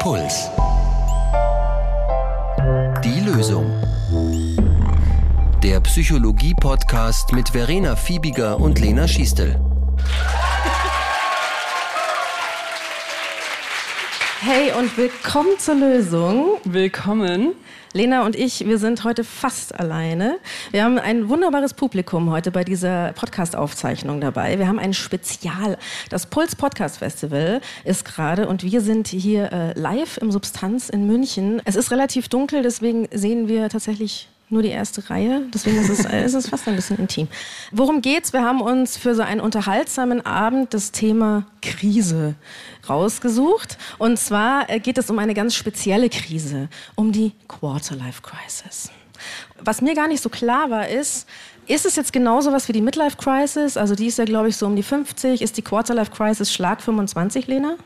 Puls. 0.00 0.48
Die 3.04 3.20
Lösung. 3.20 3.66
Der 5.62 5.78
Psychologie-Podcast 5.80 7.34
mit 7.34 7.50
Verena 7.50 7.94
Fiebiger 7.96 8.58
und 8.58 8.80
Lena 8.80 9.06
Schiestel. 9.06 9.60
Hey 14.42 14.72
und 14.72 14.96
willkommen 14.96 15.58
zur 15.58 15.74
Lösung. 15.74 16.56
Willkommen. 16.64 17.52
Lena 17.92 18.24
und 18.24 18.34
ich, 18.34 18.66
wir 18.66 18.78
sind 18.78 19.04
heute 19.04 19.22
fast 19.22 19.78
alleine. 19.78 20.38
Wir 20.70 20.82
haben 20.82 20.98
ein 20.98 21.28
wunderbares 21.28 21.74
Publikum 21.74 22.30
heute 22.30 22.50
bei 22.50 22.64
dieser 22.64 23.12
Podcast-Aufzeichnung 23.12 24.18
dabei. 24.18 24.58
Wir 24.58 24.66
haben 24.66 24.78
ein 24.78 24.94
Spezial. 24.94 25.76
Das 26.08 26.24
Puls 26.24 26.56
Podcast 26.56 27.00
Festival 27.00 27.60
ist 27.84 28.06
gerade 28.06 28.48
und 28.48 28.64
wir 28.64 28.80
sind 28.80 29.08
hier 29.08 29.52
äh, 29.52 29.78
live 29.78 30.16
im 30.16 30.32
Substanz 30.32 30.88
in 30.88 31.06
München. 31.06 31.60
Es 31.66 31.76
ist 31.76 31.90
relativ 31.90 32.30
dunkel, 32.30 32.62
deswegen 32.62 33.08
sehen 33.12 33.46
wir 33.46 33.68
tatsächlich 33.68 34.30
nur 34.50 34.62
die 34.62 34.68
erste 34.68 35.08
Reihe. 35.10 35.42
Deswegen 35.54 35.78
ist 35.78 35.88
es, 35.88 36.04
ist 36.04 36.34
es 36.34 36.48
fast 36.48 36.66
ein 36.68 36.76
bisschen 36.76 36.98
intim. 36.98 37.28
Worum 37.70 38.02
geht's? 38.02 38.32
Wir 38.32 38.42
haben 38.42 38.60
uns 38.60 38.96
für 38.96 39.14
so 39.14 39.22
einen 39.22 39.40
unterhaltsamen 39.40 40.24
Abend 40.26 40.74
das 40.74 40.92
Thema 40.92 41.46
Krise 41.62 42.34
rausgesucht. 42.88 43.78
Und 43.98 44.18
zwar 44.18 44.68
äh, 44.68 44.80
geht 44.80 44.98
es 44.98 45.10
um 45.10 45.18
eine 45.18 45.34
ganz 45.34 45.54
spezielle 45.54 46.08
Krise, 46.08 46.68
um 46.94 47.12
die 47.12 47.32
Quarterlife 47.48 48.22
Crisis. 48.22 48.90
Was 49.62 49.82
mir 49.82 49.94
gar 49.94 50.08
nicht 50.08 50.22
so 50.22 50.28
klar 50.28 50.70
war, 50.70 50.88
ist, 50.88 51.28
ist 51.66 51.86
es 51.86 51.96
jetzt 51.96 52.12
genauso 52.12 52.52
was 52.52 52.68
wie 52.68 52.72
die 52.72 52.80
Midlife 52.80 53.16
Crisis? 53.16 53.76
Also 53.76 53.94
die 53.94 54.06
ist 54.06 54.18
ja, 54.18 54.24
glaube 54.24 54.48
ich, 54.48 54.56
so 54.56 54.66
um 54.66 54.74
die 54.74 54.82
50. 54.82 55.42
Ist 55.42 55.56
die 55.56 55.62
Quarterlife 55.62 56.10
Crisis 56.10 56.52
Schlag 56.52 56.82
25, 56.82 57.46
Lena? 57.46 57.76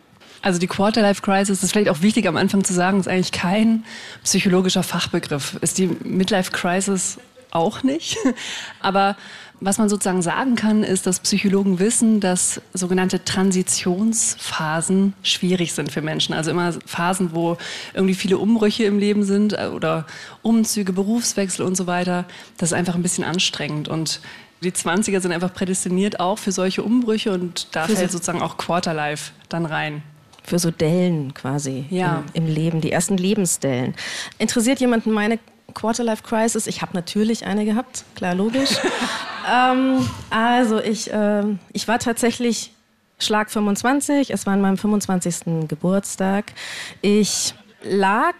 Also 0.44 0.58
die 0.58 0.66
Quarterlife 0.66 1.22
Crisis 1.22 1.62
ist 1.62 1.72
vielleicht 1.72 1.88
auch 1.88 2.02
wichtig 2.02 2.28
am 2.28 2.36
Anfang 2.36 2.64
zu 2.64 2.74
sagen, 2.74 3.00
ist 3.00 3.08
eigentlich 3.08 3.32
kein 3.32 3.82
psychologischer 4.24 4.82
Fachbegriff. 4.82 5.56
Ist 5.62 5.78
die 5.78 5.86
Midlife 5.86 6.52
Crisis 6.52 7.16
auch 7.51 7.82
nicht. 7.82 8.18
Aber 8.80 9.16
was 9.60 9.78
man 9.78 9.88
sozusagen 9.88 10.20
sagen 10.20 10.54
kann, 10.54 10.82
ist, 10.82 11.06
dass 11.06 11.20
Psychologen 11.20 11.78
wissen, 11.78 12.20
dass 12.20 12.60
sogenannte 12.74 13.24
Transitionsphasen 13.24 15.14
schwierig 15.23 15.73
sind 15.73 15.90
für 15.90 16.02
Menschen. 16.02 16.34
Also 16.34 16.51
immer 16.51 16.74
Phasen, 16.84 17.30
wo 17.32 17.56
irgendwie 17.95 18.14
viele 18.14 18.36
Umbrüche 18.36 18.84
im 18.84 18.98
Leben 18.98 19.24
sind 19.24 19.54
äh, 19.54 19.70
oder 19.74 20.04
Umzüge, 20.42 20.92
Berufswechsel 20.92 21.64
und 21.64 21.74
so 21.74 21.86
weiter. 21.86 22.26
Das 22.58 22.68
ist 22.73 22.74
einfach 22.74 22.96
ein 22.96 23.02
bisschen 23.02 23.24
anstrengend. 23.24 23.88
Und 23.88 24.20
die 24.62 24.73
20er 24.73 25.20
sind 25.20 25.32
einfach 25.32 25.54
prädestiniert 25.54 26.20
auch 26.20 26.38
für 26.38 26.52
solche 26.52 26.82
Umbrüche 26.82 27.32
und 27.32 27.68
da 27.73 27.86
fällt 27.86 28.12
sozusagen 28.12 28.42
auch 28.42 28.58
Quarterlife 28.58 29.32
dann 29.48 29.64
rein 29.64 30.02
für 30.45 30.59
so 30.59 30.70
Dellen 30.70 31.34
quasi 31.34 31.87
ja. 31.90 32.23
im, 32.34 32.45
im, 32.45 32.54
Leben, 32.54 32.80
die 32.80 32.92
ersten 32.92 33.16
Lebensdellen. 33.16 33.95
Interessiert 34.38 34.78
jemanden 34.78 35.10
meine 35.10 35.38
Quarterlife 35.73 36.23
Crisis? 36.23 36.66
Ich 36.66 36.82
habe 36.82 36.92
natürlich 36.95 37.46
eine 37.46 37.64
gehabt, 37.64 38.04
klar, 38.14 38.34
logisch. 38.34 38.70
ähm, 39.52 40.09
also 40.30 40.80
ich, 40.80 41.12
äh, 41.12 41.45
ich 41.73 41.88
war 41.88 41.98
tatsächlich 41.98 42.73
Schlag 43.18 43.51
25, 43.51 44.30
es 44.30 44.45
war 44.46 44.52
an 44.52 44.60
meinem 44.60 44.76
25. 44.76 45.66
Geburtstag. 45.68 46.52
Ich 47.01 47.54
lag 47.82 48.34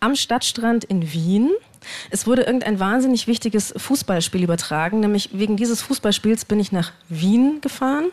am 0.00 0.14
Stadtstrand 0.14 0.84
in 0.84 1.12
Wien 1.12 1.50
es 2.10 2.26
wurde 2.26 2.42
irgendein 2.42 2.80
wahnsinnig 2.80 3.26
wichtiges 3.26 3.72
Fußballspiel 3.76 4.42
übertragen, 4.42 5.00
nämlich 5.00 5.30
wegen 5.32 5.56
dieses 5.56 5.82
Fußballspiels 5.82 6.44
bin 6.44 6.60
ich 6.60 6.72
nach 6.72 6.92
Wien 7.08 7.60
gefahren, 7.60 8.06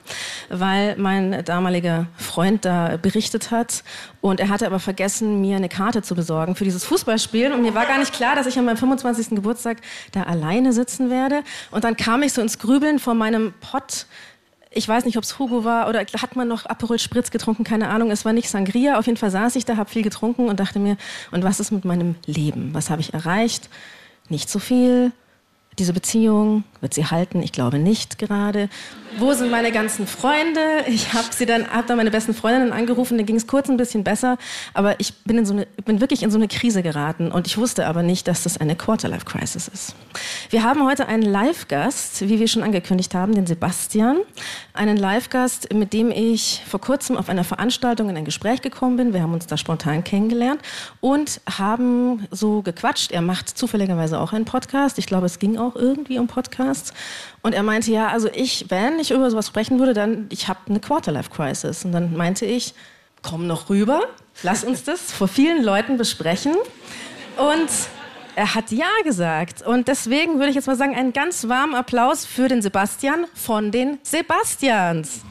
weil 0.49 0.95
mein 0.97 1.43
damaliger 1.45 2.07
Freund 2.17 2.65
da 2.65 2.97
berichtet 2.97 3.51
hat. 3.51 3.83
Und 4.21 4.39
er 4.39 4.49
hatte 4.49 4.65
aber 4.65 4.79
vergessen, 4.79 5.41
mir 5.41 5.57
eine 5.57 5.69
Karte 5.69 6.01
zu 6.01 6.15
besorgen 6.15 6.55
für 6.55 6.63
dieses 6.63 6.83
Fußballspiel. 6.85 7.51
Und 7.51 7.61
mir 7.61 7.73
war 7.73 7.85
gar 7.85 7.99
nicht 7.99 8.13
klar, 8.13 8.35
dass 8.35 8.47
ich 8.47 8.57
an 8.57 8.65
meinem 8.65 8.77
25. 8.77 9.29
Geburtstag 9.29 9.77
da 10.11 10.23
alleine 10.23 10.73
sitzen 10.73 11.09
werde. 11.09 11.43
Und 11.71 11.83
dann 11.83 11.95
kam 11.95 12.23
ich 12.23 12.33
so 12.33 12.41
ins 12.41 12.59
Grübeln 12.59 12.99
vor 12.99 13.13
meinem 13.13 13.53
Pott 13.59 14.05
ich 14.71 14.87
weiß 14.87 15.05
nicht, 15.05 15.17
ob 15.17 15.23
es 15.23 15.39
Hugo 15.39 15.63
war 15.63 15.87
oder 15.87 15.99
hat 16.01 16.35
man 16.35 16.47
noch 16.47 16.65
Aperol 16.65 16.99
Spritz 16.99 17.31
getrunken, 17.31 17.63
keine 17.63 17.89
Ahnung. 17.89 18.11
Es 18.11 18.25
war 18.25 18.33
nicht 18.33 18.49
Sangria. 18.49 18.99
Auf 18.99 19.05
jeden 19.05 19.17
Fall 19.17 19.31
saß 19.31 19.55
ich 19.55 19.65
da, 19.65 19.77
habe 19.77 19.89
viel 19.89 20.03
getrunken 20.03 20.49
und 20.49 20.59
dachte 20.59 20.79
mir, 20.79 20.97
und 21.31 21.43
was 21.43 21.59
ist 21.59 21.71
mit 21.71 21.85
meinem 21.85 22.15
Leben? 22.25 22.73
Was 22.73 22.89
habe 22.89 23.01
ich 23.01 23.13
erreicht? 23.13 23.69
Nicht 24.29 24.49
so 24.49 24.59
viel. 24.59 25.11
Diese 25.79 25.93
Beziehung, 25.93 26.63
wird 26.81 26.93
sie 26.93 27.05
halten? 27.05 27.41
Ich 27.41 27.51
glaube 27.51 27.79
nicht 27.79 28.17
gerade. 28.17 28.69
Wo 29.17 29.33
sind 29.33 29.49
meine 29.49 29.71
ganzen 29.71 30.05
Freunde? 30.05 30.85
Ich 30.87 31.13
habe 31.13 31.27
sie 31.31 31.45
dann, 31.45 31.67
habe 31.69 31.87
dann 31.87 31.97
meine 31.97 32.11
besten 32.11 32.33
Freundinnen 32.33 32.71
angerufen, 32.71 33.17
da 33.17 33.23
ging 33.23 33.35
es 33.35 33.47
kurz 33.47 33.69
ein 33.69 33.77
bisschen 33.77 34.03
besser, 34.03 34.37
aber 34.73 34.99
ich 34.99 35.13
bin, 35.23 35.39
in 35.39 35.45
so 35.45 35.53
eine, 35.53 35.65
bin 35.85 36.01
wirklich 36.01 36.23
in 36.23 36.29
so 36.29 36.37
eine 36.37 36.47
Krise 36.47 36.83
geraten 36.83 37.31
und 37.31 37.47
ich 37.47 37.57
wusste 37.57 37.87
aber 37.87 38.03
nicht, 38.03 38.27
dass 38.27 38.43
das 38.43 38.57
eine 38.57 38.75
Quarterlife-Crisis 38.75 39.67
ist. 39.67 39.95
Wir 40.49 40.63
haben 40.63 40.85
heute 40.85 41.07
einen 41.07 41.23
Live-Gast, 41.23 42.27
wie 42.27 42.39
wir 42.39 42.47
schon 42.47 42.63
angekündigt 42.63 43.15
haben, 43.15 43.33
den 43.33 43.47
Sebastian. 43.47 44.17
Einen 44.73 44.97
Live-Gast, 44.97 45.73
mit 45.73 45.93
dem 45.93 46.11
ich 46.11 46.63
vor 46.67 46.81
kurzem 46.81 47.17
auf 47.17 47.29
einer 47.29 47.43
Veranstaltung 47.43 48.09
in 48.09 48.17
ein 48.17 48.25
Gespräch 48.25 48.61
gekommen 48.61 48.97
bin. 48.97 49.13
Wir 49.13 49.21
haben 49.21 49.33
uns 49.33 49.47
da 49.47 49.57
spontan 49.57 50.03
kennengelernt 50.03 50.61
und 51.01 51.41
haben 51.49 52.27
so 52.31 52.61
gequatscht. 52.61 53.11
Er 53.11 53.21
macht 53.21 53.49
zufälligerweise 53.49 54.19
auch 54.19 54.33
einen 54.33 54.45
Podcast. 54.45 54.99
Ich 54.99 55.05
glaube, 55.05 55.25
es 55.25 55.39
ging 55.39 55.57
auch 55.57 55.75
irgendwie 55.75 56.19
um 56.19 56.27
Podcasts. 56.67 56.93
Und 57.41 57.53
er 57.53 57.63
meinte, 57.63 57.91
ja, 57.91 58.09
also 58.09 58.29
ich, 58.33 58.65
wenn 58.69 58.99
ich 58.99 59.11
über 59.11 59.29
sowas 59.29 59.47
sprechen 59.47 59.79
würde, 59.79 59.93
dann, 59.93 60.27
ich 60.29 60.47
habe 60.47 60.59
eine 60.67 60.79
Quarterlife-Crisis. 60.79 61.85
Und 61.85 61.91
dann 61.91 62.15
meinte 62.15 62.45
ich, 62.45 62.73
komm 63.21 63.47
noch 63.47 63.69
rüber, 63.69 64.01
lass 64.43 64.63
uns 64.63 64.83
das 64.83 65.11
vor 65.11 65.27
vielen 65.27 65.63
Leuten 65.63 65.97
besprechen. 65.97 66.55
Und 67.37 67.69
er 68.35 68.53
hat 68.53 68.71
Ja 68.71 68.89
gesagt. 69.03 69.61
Und 69.61 69.87
deswegen 69.87 70.35
würde 70.35 70.49
ich 70.49 70.55
jetzt 70.55 70.67
mal 70.67 70.75
sagen, 70.75 70.95
einen 70.95 71.13
ganz 71.13 71.47
warmen 71.47 71.75
Applaus 71.75 72.25
für 72.25 72.47
den 72.47 72.61
Sebastian 72.61 73.25
von 73.33 73.71
den 73.71 73.99
Sebastians. 74.03 75.21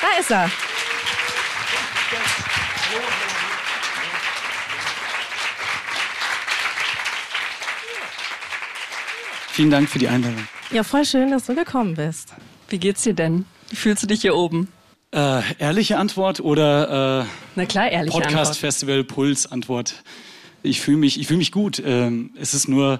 Da 0.00 0.20
ist 0.20 0.30
er. 0.30 0.50
Vielen 9.52 9.70
Dank 9.70 9.88
für 9.90 9.98
die 9.98 10.08
Einladung. 10.08 10.48
Ja, 10.70 10.82
voll 10.82 11.04
schön, 11.04 11.30
dass 11.30 11.44
du 11.44 11.54
gekommen 11.54 11.94
bist. 11.94 12.30
Wie 12.70 12.78
geht's 12.78 13.02
dir 13.02 13.12
denn? 13.12 13.44
Wie 13.68 13.76
fühlst 13.76 14.02
du 14.02 14.06
dich 14.06 14.22
hier 14.22 14.34
oben? 14.34 14.68
Äh, 15.14 15.42
ehrliche 15.58 15.98
Antwort 15.98 16.40
oder 16.40 17.24
äh, 17.24 17.26
Na 17.56 17.66
klar, 17.66 17.90
ehrliche 17.90 18.12
Podcast 18.16 18.36
Antwort. 18.36 18.56
Festival 18.56 19.04
Puls 19.04 19.46
Antwort. 19.52 20.02
Ich 20.62 20.80
fühle 20.80 20.96
mich, 20.96 21.20
ich 21.20 21.26
fühle 21.26 21.36
mich 21.38 21.52
gut. 21.52 21.82
Ähm, 21.84 22.30
es 22.40 22.54
ist 22.54 22.66
nur 22.66 22.98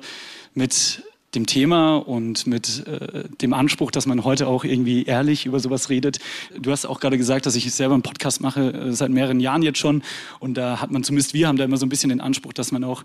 mit 0.52 1.02
dem 1.34 1.46
Thema 1.46 1.96
und 1.96 2.46
mit 2.46 2.86
äh, 2.86 3.24
dem 3.40 3.52
Anspruch, 3.52 3.90
dass 3.90 4.06
man 4.06 4.24
heute 4.24 4.46
auch 4.46 4.64
irgendwie 4.64 5.04
ehrlich 5.04 5.46
über 5.46 5.60
sowas 5.60 5.88
redet. 5.88 6.18
Du 6.58 6.70
hast 6.70 6.84
auch 6.84 7.00
gerade 7.00 7.16
gesagt, 7.16 7.46
dass 7.46 7.54
ich 7.54 7.72
selber 7.72 7.94
einen 7.94 8.02
Podcast 8.02 8.40
mache, 8.40 8.72
äh, 8.72 8.92
seit 8.92 9.10
mehreren 9.10 9.40
Jahren 9.40 9.62
jetzt 9.62 9.78
schon. 9.78 10.02
Und 10.40 10.58
da 10.58 10.80
hat 10.80 10.90
man 10.90 11.04
zumindest, 11.04 11.34
wir 11.34 11.48
haben 11.48 11.56
da 11.56 11.64
immer 11.64 11.78
so 11.78 11.86
ein 11.86 11.88
bisschen 11.88 12.10
den 12.10 12.20
Anspruch, 12.20 12.52
dass 12.52 12.72
man 12.72 12.84
auch 12.84 13.02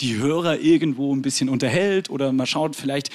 die 0.00 0.18
Hörer 0.18 0.60
irgendwo 0.60 1.14
ein 1.14 1.22
bisschen 1.22 1.48
unterhält 1.48 2.10
oder 2.10 2.32
mal 2.32 2.46
schaut, 2.46 2.76
vielleicht, 2.76 3.10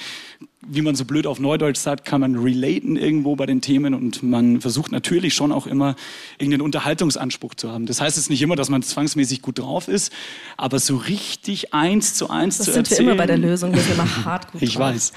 wie 0.66 0.82
man 0.82 0.94
so 0.94 1.04
blöd 1.04 1.26
auf 1.26 1.38
Neudeutsch 1.38 1.78
sagt, 1.78 2.04
kann 2.04 2.20
man 2.20 2.36
relaten 2.36 2.96
irgendwo 2.96 3.36
bei 3.36 3.46
den 3.46 3.60
Themen 3.60 3.94
und 3.94 4.22
man 4.22 4.60
versucht 4.60 4.90
natürlich 4.90 5.34
schon 5.34 5.52
auch 5.52 5.66
immer 5.66 5.94
irgendeinen 6.38 6.62
Unterhaltungsanspruch 6.62 7.54
zu 7.54 7.70
haben. 7.70 7.86
Das 7.86 8.00
heißt 8.00 8.16
jetzt 8.16 8.30
nicht 8.30 8.42
immer, 8.42 8.56
dass 8.56 8.68
man 8.68 8.82
zwangsmäßig 8.82 9.42
gut 9.42 9.60
drauf 9.60 9.88
ist, 9.88 10.12
aber 10.56 10.78
so 10.78 10.96
richtig 10.96 11.72
eins 11.72 12.14
zu 12.14 12.30
eins 12.30 12.58
das 12.58 12.66
zu 12.66 12.72
sind 12.72 12.90
erzählen. 12.90 13.06
wir 13.06 13.12
immer 13.12 13.22
bei 13.22 13.26
der 13.26 13.38
Lösung, 13.38 13.72
wir 13.72 13.80
sind 13.80 13.94
immer 13.94 14.24
hart 14.24 14.51
Ich 14.60 14.74
drauf. 14.74 14.82
weiß. 14.94 15.12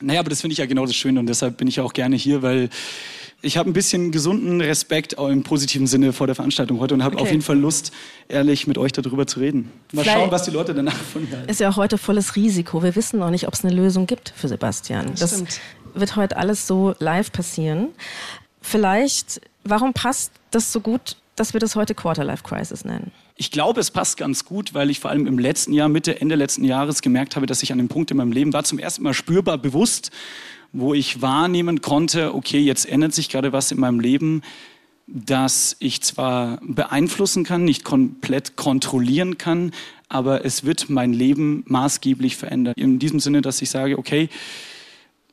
Naja, 0.00 0.20
aber 0.20 0.30
das 0.30 0.40
finde 0.40 0.52
ich 0.52 0.58
ja 0.58 0.66
genau 0.66 0.86
das 0.86 0.94
Schöne 0.96 1.20
und 1.20 1.26
deshalb 1.26 1.56
bin 1.56 1.68
ich 1.68 1.76
ja 1.76 1.82
auch 1.82 1.92
gerne 1.92 2.16
hier, 2.16 2.42
weil 2.42 2.68
ich 3.42 3.56
habe 3.58 3.68
ein 3.70 3.74
bisschen 3.74 4.12
gesunden 4.12 4.60
Respekt 4.60 5.18
auch 5.18 5.28
im 5.28 5.42
positiven 5.42 5.86
Sinne 5.86 6.12
vor 6.12 6.26
der 6.26 6.34
Veranstaltung 6.34 6.80
heute 6.80 6.94
und 6.94 7.02
habe 7.04 7.16
Okay. 7.16 7.24
auf 7.24 7.30
jeden 7.30 7.42
Fall 7.42 7.58
Lust, 7.58 7.92
ehrlich 8.28 8.66
mit 8.66 8.78
euch 8.78 8.92
darüber 8.92 9.26
zu 9.26 9.40
reden. 9.40 9.70
Mal 9.92 10.02
Vielleicht- 10.02 10.18
schauen, 10.18 10.30
was 10.30 10.42
die 10.44 10.50
Leute 10.50 10.74
danach 10.74 10.94
von 10.96 11.28
mir 11.28 11.36
halten. 11.36 11.48
Ist 11.50 11.60
ja 11.60 11.68
auch 11.68 11.76
heute 11.76 11.98
volles 11.98 12.34
Risiko. 12.34 12.82
Wir 12.82 12.96
wissen 12.96 13.18
noch 13.20 13.30
nicht, 13.30 13.46
ob 13.46 13.54
es 13.54 13.64
eine 13.64 13.74
Lösung 13.74 14.06
gibt 14.06 14.32
für 14.34 14.48
Sebastian. 14.48 15.12
Das, 15.18 15.32
stimmt. 15.32 15.60
wird 15.94 16.16
heute 16.16 16.36
alles 16.36 16.66
so 16.66 16.94
live 16.98 17.30
passieren. 17.30 17.88
Vielleicht, 18.62 19.40
warum 19.64 19.92
passt 19.92 20.32
das 20.50 20.72
so 20.72 20.80
gut, 20.80 21.16
dass 21.36 21.52
wir 21.52 21.60
das 21.60 21.76
heute 21.76 21.94
Quarterlife 21.94 22.42
Crisis 22.42 22.84
nennen? 22.84 23.12
Ich 23.38 23.50
glaube, 23.50 23.80
es 23.80 23.90
passt 23.90 24.16
ganz 24.16 24.46
gut, 24.46 24.72
weil 24.72 24.88
ich 24.88 24.98
vor 24.98 25.10
allem 25.10 25.26
im 25.26 25.38
letzten 25.38 25.74
Jahr, 25.74 25.90
Mitte, 25.90 26.20
Ende 26.22 26.36
letzten 26.36 26.64
Jahres 26.64 27.02
gemerkt 27.02 27.36
habe, 27.36 27.44
dass 27.44 27.62
ich 27.62 27.70
an 27.70 27.76
dem 27.76 27.88
Punkt 27.88 28.10
in 28.10 28.16
meinem 28.16 28.32
Leben 28.32 28.54
war, 28.54 28.64
zum 28.64 28.78
ersten 28.78 29.02
Mal 29.02 29.12
spürbar 29.12 29.58
bewusst, 29.58 30.10
wo 30.72 30.94
ich 30.94 31.20
wahrnehmen 31.20 31.82
konnte, 31.82 32.34
okay, 32.34 32.60
jetzt 32.60 32.88
ändert 32.88 33.12
sich 33.12 33.28
gerade 33.28 33.52
was 33.52 33.70
in 33.70 33.78
meinem 33.78 34.00
Leben, 34.00 34.40
das 35.06 35.76
ich 35.80 36.02
zwar 36.02 36.60
beeinflussen 36.62 37.44
kann, 37.44 37.64
nicht 37.64 37.84
komplett 37.84 38.56
kontrollieren 38.56 39.36
kann, 39.36 39.72
aber 40.08 40.44
es 40.46 40.64
wird 40.64 40.88
mein 40.88 41.12
Leben 41.12 41.62
maßgeblich 41.66 42.36
verändern. 42.36 42.74
In 42.76 42.98
diesem 42.98 43.20
Sinne, 43.20 43.42
dass 43.42 43.60
ich 43.60 43.68
sage, 43.68 43.98
okay, 43.98 44.30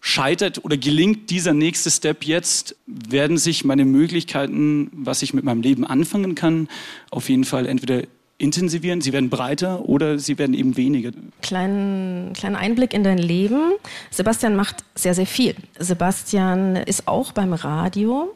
scheitert 0.05 0.65
oder 0.65 0.75
gelingt 0.75 1.29
dieser 1.29 1.53
nächste 1.53 1.89
Step 1.89 2.25
jetzt, 2.25 2.75
werden 2.85 3.37
sich 3.37 3.63
meine 3.63 3.85
Möglichkeiten, 3.85 4.91
was 4.91 5.21
ich 5.21 5.33
mit 5.33 5.45
meinem 5.45 5.61
Leben 5.61 5.87
anfangen 5.87 6.35
kann, 6.35 6.67
auf 7.09 7.29
jeden 7.29 7.45
Fall 7.45 7.65
entweder 7.65 8.01
intensivieren, 8.37 8.99
sie 8.99 9.13
werden 9.13 9.29
breiter 9.29 9.87
oder 9.87 10.19
sie 10.19 10.37
werden 10.37 10.55
eben 10.55 10.75
weniger. 10.75 11.11
Kleinen, 11.41 12.33
kleinen 12.33 12.57
Einblick 12.57 12.93
in 12.93 13.05
dein 13.05 13.17
Leben. 13.17 13.75
Sebastian 14.11 14.57
macht 14.57 14.83
sehr, 14.93 15.15
sehr 15.15 15.25
viel. 15.25 15.55
Sebastian 15.79 16.75
ist 16.75 17.07
auch 17.07 17.31
beim 17.31 17.53
Radio, 17.53 18.35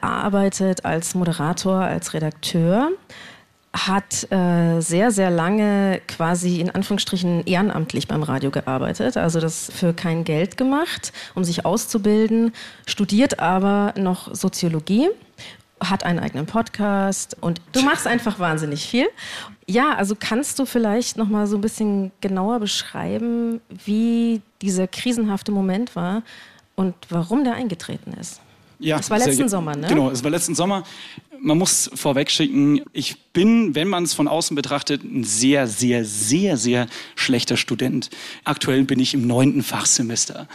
arbeitet 0.00 0.84
als 0.84 1.16
Moderator, 1.16 1.80
als 1.80 2.14
Redakteur 2.14 2.92
hat 3.72 4.30
äh, 4.32 4.80
sehr, 4.80 5.10
sehr 5.10 5.30
lange 5.30 6.00
quasi 6.08 6.60
in 6.60 6.70
Anführungsstrichen 6.70 7.44
ehrenamtlich 7.46 8.08
beim 8.08 8.22
Radio 8.22 8.50
gearbeitet, 8.50 9.16
also 9.16 9.40
das 9.40 9.70
für 9.74 9.92
kein 9.92 10.24
Geld 10.24 10.56
gemacht, 10.56 11.12
um 11.34 11.44
sich 11.44 11.64
auszubilden, 11.64 12.52
studiert 12.86 13.40
aber 13.40 13.94
noch 13.96 14.34
Soziologie 14.34 15.08
hat 15.80 16.04
einen 16.04 16.18
eigenen 16.18 16.46
Podcast 16.46 17.36
und 17.40 17.60
du 17.72 17.82
machst 17.82 18.06
einfach 18.06 18.38
wahnsinnig 18.38 18.86
viel. 18.86 19.06
Ja, 19.66 19.94
also 19.94 20.16
kannst 20.18 20.58
du 20.58 20.64
vielleicht 20.64 21.16
noch 21.16 21.28
mal 21.28 21.46
so 21.46 21.56
ein 21.56 21.60
bisschen 21.60 22.10
genauer 22.20 22.60
beschreiben, 22.60 23.60
wie 23.68 24.40
dieser 24.62 24.88
krisenhafte 24.88 25.52
Moment 25.52 25.94
war 25.94 26.22
und 26.74 26.94
warum 27.10 27.44
der 27.44 27.54
eingetreten 27.54 28.12
ist? 28.14 28.40
Ja, 28.80 28.96
das 28.96 29.10
war 29.10 29.18
letzten 29.18 29.48
Sommer, 29.48 29.76
ne? 29.76 29.88
Genau, 29.88 30.10
es 30.10 30.22
war 30.22 30.30
letzten 30.30 30.54
Sommer. 30.54 30.84
Man 31.40 31.58
muss 31.58 31.90
vorweg 31.94 32.30
schicken, 32.30 32.82
ich 32.92 33.16
bin, 33.32 33.74
wenn 33.74 33.88
man 33.88 34.04
es 34.04 34.14
von 34.14 34.28
außen 34.28 34.54
betrachtet, 34.54 35.04
ein 35.04 35.24
sehr, 35.24 35.66
sehr, 35.66 36.04
sehr, 36.04 36.56
sehr 36.56 36.86
schlechter 37.14 37.56
Student. 37.56 38.10
Aktuell 38.44 38.84
bin 38.84 38.98
ich 38.98 39.14
im 39.14 39.26
neunten 39.26 39.62
Fachsemester. 39.62 40.48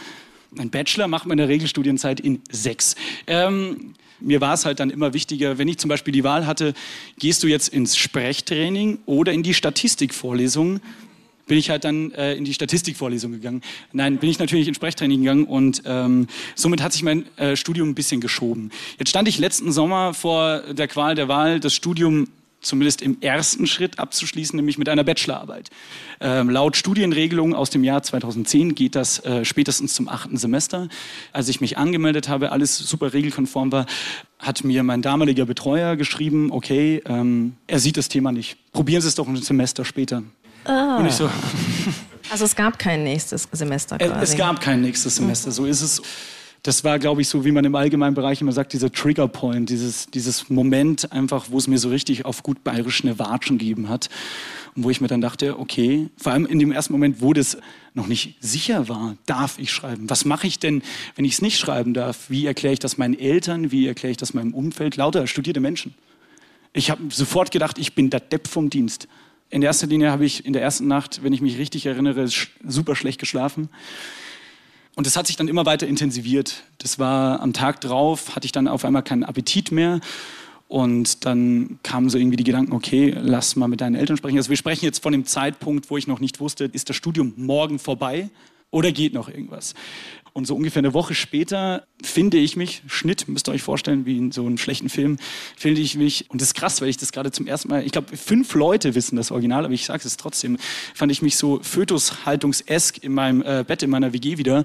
Ein 0.58 0.70
Bachelor 0.70 1.08
macht 1.08 1.26
man 1.26 1.32
in 1.32 1.38
der 1.38 1.48
Regelstudienzeit 1.48 2.20
in 2.20 2.40
sechs. 2.50 2.96
Ähm, 3.26 3.94
mir 4.20 4.40
war 4.40 4.54
es 4.54 4.64
halt 4.64 4.80
dann 4.80 4.90
immer 4.90 5.12
wichtiger, 5.12 5.58
wenn 5.58 5.68
ich 5.68 5.78
zum 5.78 5.88
Beispiel 5.88 6.12
die 6.12 6.24
Wahl 6.24 6.46
hatte, 6.46 6.74
gehst 7.18 7.42
du 7.42 7.46
jetzt 7.46 7.68
ins 7.68 7.96
Sprechtraining 7.96 8.98
oder 9.06 9.32
in 9.32 9.42
die 9.42 9.54
Statistikvorlesung, 9.54 10.80
bin 11.46 11.58
ich 11.58 11.70
halt 11.70 11.84
dann 11.84 12.12
äh, 12.12 12.34
in 12.34 12.44
die 12.44 12.54
Statistikvorlesung 12.54 13.32
gegangen. 13.32 13.62
Nein, 13.92 14.18
bin 14.18 14.30
ich 14.30 14.38
natürlich 14.38 14.68
in 14.68 14.74
Sprechtraining 14.74 15.20
gegangen 15.20 15.44
und 15.44 15.82
ähm, 15.86 16.26
somit 16.54 16.82
hat 16.82 16.92
sich 16.92 17.02
mein 17.02 17.26
äh, 17.36 17.56
Studium 17.56 17.90
ein 17.90 17.94
bisschen 17.94 18.20
geschoben. 18.20 18.70
Jetzt 18.98 19.10
stand 19.10 19.28
ich 19.28 19.38
letzten 19.38 19.72
Sommer 19.72 20.14
vor 20.14 20.60
der 20.72 20.88
Qual 20.88 21.14
der 21.14 21.28
Wahl, 21.28 21.60
das 21.60 21.74
Studium 21.74 22.28
zumindest 22.64 23.02
im 23.02 23.18
ersten 23.20 23.66
Schritt 23.66 23.98
abzuschließen, 23.98 24.56
nämlich 24.56 24.78
mit 24.78 24.88
einer 24.88 25.04
Bachelorarbeit. 25.04 25.70
Ähm, 26.20 26.50
laut 26.50 26.76
Studienregelung 26.76 27.54
aus 27.54 27.70
dem 27.70 27.84
Jahr 27.84 28.02
2010 28.02 28.74
geht 28.74 28.94
das 28.94 29.24
äh, 29.24 29.44
spätestens 29.44 29.94
zum 29.94 30.08
achten 30.08 30.36
Semester. 30.36 30.88
Als 31.32 31.48
ich 31.48 31.60
mich 31.60 31.78
angemeldet 31.78 32.28
habe, 32.28 32.52
alles 32.52 32.76
super 32.76 33.12
regelkonform 33.12 33.70
war, 33.72 33.86
hat 34.38 34.64
mir 34.64 34.82
mein 34.82 35.02
damaliger 35.02 35.46
Betreuer 35.46 35.96
geschrieben, 35.96 36.50
okay, 36.50 37.02
ähm, 37.06 37.54
er 37.66 37.78
sieht 37.78 37.96
das 37.96 38.08
Thema 38.08 38.32
nicht. 38.32 38.56
Probieren 38.72 39.02
Sie 39.02 39.08
es 39.08 39.14
doch 39.14 39.28
ein 39.28 39.36
Semester 39.36 39.84
später. 39.84 40.22
Ah. 40.64 40.96
Und 40.98 41.06
ich 41.06 41.14
so. 41.14 41.28
Also 42.30 42.46
es 42.46 42.56
gab 42.56 42.78
kein 42.78 43.04
nächstes 43.04 43.46
Semester 43.52 43.98
quasi. 43.98 44.22
Es 44.22 44.36
gab 44.36 44.60
kein 44.60 44.80
nächstes 44.80 45.16
Semester, 45.16 45.52
so 45.52 45.66
ist 45.66 45.82
es. 45.82 46.02
Das 46.64 46.82
war, 46.82 46.98
glaube 46.98 47.20
ich, 47.20 47.28
so 47.28 47.44
wie 47.44 47.52
man 47.52 47.62
im 47.66 47.74
allgemeinen 47.74 48.14
Bereich 48.14 48.40
immer 48.40 48.52
sagt, 48.52 48.72
dieser 48.72 48.90
Trigger 48.90 49.28
Point, 49.28 49.68
dieses, 49.68 50.06
dieses 50.06 50.48
Moment 50.48 51.12
einfach, 51.12 51.48
wo 51.50 51.58
es 51.58 51.68
mir 51.68 51.76
so 51.76 51.90
richtig 51.90 52.24
auf 52.24 52.42
gut 52.42 52.64
bayerisch 52.64 53.04
eine 53.04 53.18
Watschen 53.18 53.58
gegeben 53.58 53.90
hat. 53.90 54.08
Und 54.74 54.84
wo 54.84 54.90
ich 54.90 55.02
mir 55.02 55.06
dann 55.06 55.20
dachte, 55.20 55.58
okay, 55.58 56.08
vor 56.16 56.32
allem 56.32 56.46
in 56.46 56.58
dem 56.58 56.72
ersten 56.72 56.94
Moment, 56.94 57.20
wo 57.20 57.34
das 57.34 57.58
noch 57.92 58.06
nicht 58.06 58.36
sicher 58.40 58.88
war, 58.88 59.16
darf 59.26 59.58
ich 59.58 59.70
schreiben? 59.70 60.08
Was 60.08 60.24
mache 60.24 60.46
ich 60.46 60.58
denn, 60.58 60.82
wenn 61.16 61.26
ich 61.26 61.34
es 61.34 61.42
nicht 61.42 61.58
schreiben 61.58 61.92
darf? 61.92 62.30
Wie 62.30 62.46
erkläre 62.46 62.72
ich 62.72 62.78
das 62.78 62.96
meinen 62.96 63.18
Eltern? 63.18 63.70
Wie 63.70 63.86
erkläre 63.86 64.12
ich 64.12 64.16
das 64.16 64.32
meinem 64.32 64.54
Umfeld? 64.54 64.96
Lauter 64.96 65.26
studierte 65.26 65.60
Menschen. 65.60 65.92
Ich 66.72 66.90
habe 66.90 67.02
sofort 67.10 67.50
gedacht, 67.50 67.78
ich 67.78 67.94
bin 67.94 68.08
der 68.08 68.20
Depp 68.20 68.48
vom 68.48 68.70
Dienst. 68.70 69.06
In 69.54 69.62
erster 69.62 69.86
Linie 69.86 70.10
habe 70.10 70.24
ich 70.24 70.44
in 70.44 70.52
der 70.52 70.62
ersten 70.62 70.88
Nacht, 70.88 71.22
wenn 71.22 71.32
ich 71.32 71.40
mich 71.40 71.58
richtig 71.58 71.86
erinnere, 71.86 72.28
super 72.66 72.96
schlecht 72.96 73.20
geschlafen. 73.20 73.68
Und 74.96 75.06
das 75.06 75.16
hat 75.16 75.28
sich 75.28 75.36
dann 75.36 75.46
immer 75.46 75.64
weiter 75.64 75.86
intensiviert. 75.86 76.64
Das 76.78 76.98
war 76.98 77.38
am 77.38 77.52
Tag 77.52 77.80
drauf, 77.80 78.34
hatte 78.34 78.46
ich 78.46 78.50
dann 78.50 78.66
auf 78.66 78.84
einmal 78.84 79.04
keinen 79.04 79.22
Appetit 79.22 79.70
mehr. 79.70 80.00
Und 80.66 81.24
dann 81.24 81.78
kamen 81.84 82.10
so 82.10 82.18
irgendwie 82.18 82.36
die 82.36 82.42
Gedanken, 82.42 82.72
okay, 82.72 83.16
lass 83.16 83.54
mal 83.54 83.68
mit 83.68 83.80
deinen 83.80 83.94
Eltern 83.94 84.16
sprechen. 84.16 84.38
Also 84.38 84.50
wir 84.50 84.56
sprechen 84.56 84.86
jetzt 84.86 85.00
von 85.00 85.12
dem 85.12 85.24
Zeitpunkt, 85.24 85.88
wo 85.88 85.96
ich 85.98 86.08
noch 86.08 86.18
nicht 86.18 86.40
wusste, 86.40 86.64
ist 86.64 86.88
das 86.88 86.96
Studium 86.96 87.32
morgen 87.36 87.78
vorbei 87.78 88.30
oder 88.72 88.90
geht 88.90 89.14
noch 89.14 89.28
irgendwas? 89.28 89.74
Und 90.36 90.48
so 90.48 90.56
ungefähr 90.56 90.80
eine 90.80 90.94
Woche 90.94 91.14
später 91.14 91.86
finde 92.02 92.38
ich 92.38 92.56
mich, 92.56 92.82
Schnitt, 92.88 93.28
müsst 93.28 93.48
ihr 93.48 93.52
euch 93.52 93.62
vorstellen, 93.62 94.04
wie 94.04 94.18
in 94.18 94.32
so 94.32 94.44
einem 94.44 94.58
schlechten 94.58 94.88
Film, 94.88 95.16
finde 95.56 95.80
ich 95.80 95.94
mich, 95.94 96.28
und 96.28 96.40
das 96.40 96.48
ist 96.48 96.54
krass, 96.54 96.80
weil 96.80 96.88
ich 96.88 96.96
das 96.96 97.12
gerade 97.12 97.30
zum 97.30 97.46
ersten 97.46 97.68
Mal, 97.68 97.86
ich 97.86 97.92
glaube, 97.92 98.16
fünf 98.16 98.52
Leute 98.54 98.96
wissen 98.96 99.14
das 99.14 99.30
Original, 99.30 99.64
aber 99.64 99.74
ich 99.74 99.86
sage 99.86 100.02
es 100.04 100.16
trotzdem, 100.16 100.58
fand 100.92 101.12
ich 101.12 101.22
mich 101.22 101.36
so 101.36 101.60
fötushaltungsesk 101.62 102.98
in 103.04 103.12
meinem 103.14 103.42
äh, 103.42 103.64
Bett 103.64 103.84
in 103.84 103.90
meiner 103.90 104.12
WG 104.12 104.36
wieder 104.36 104.64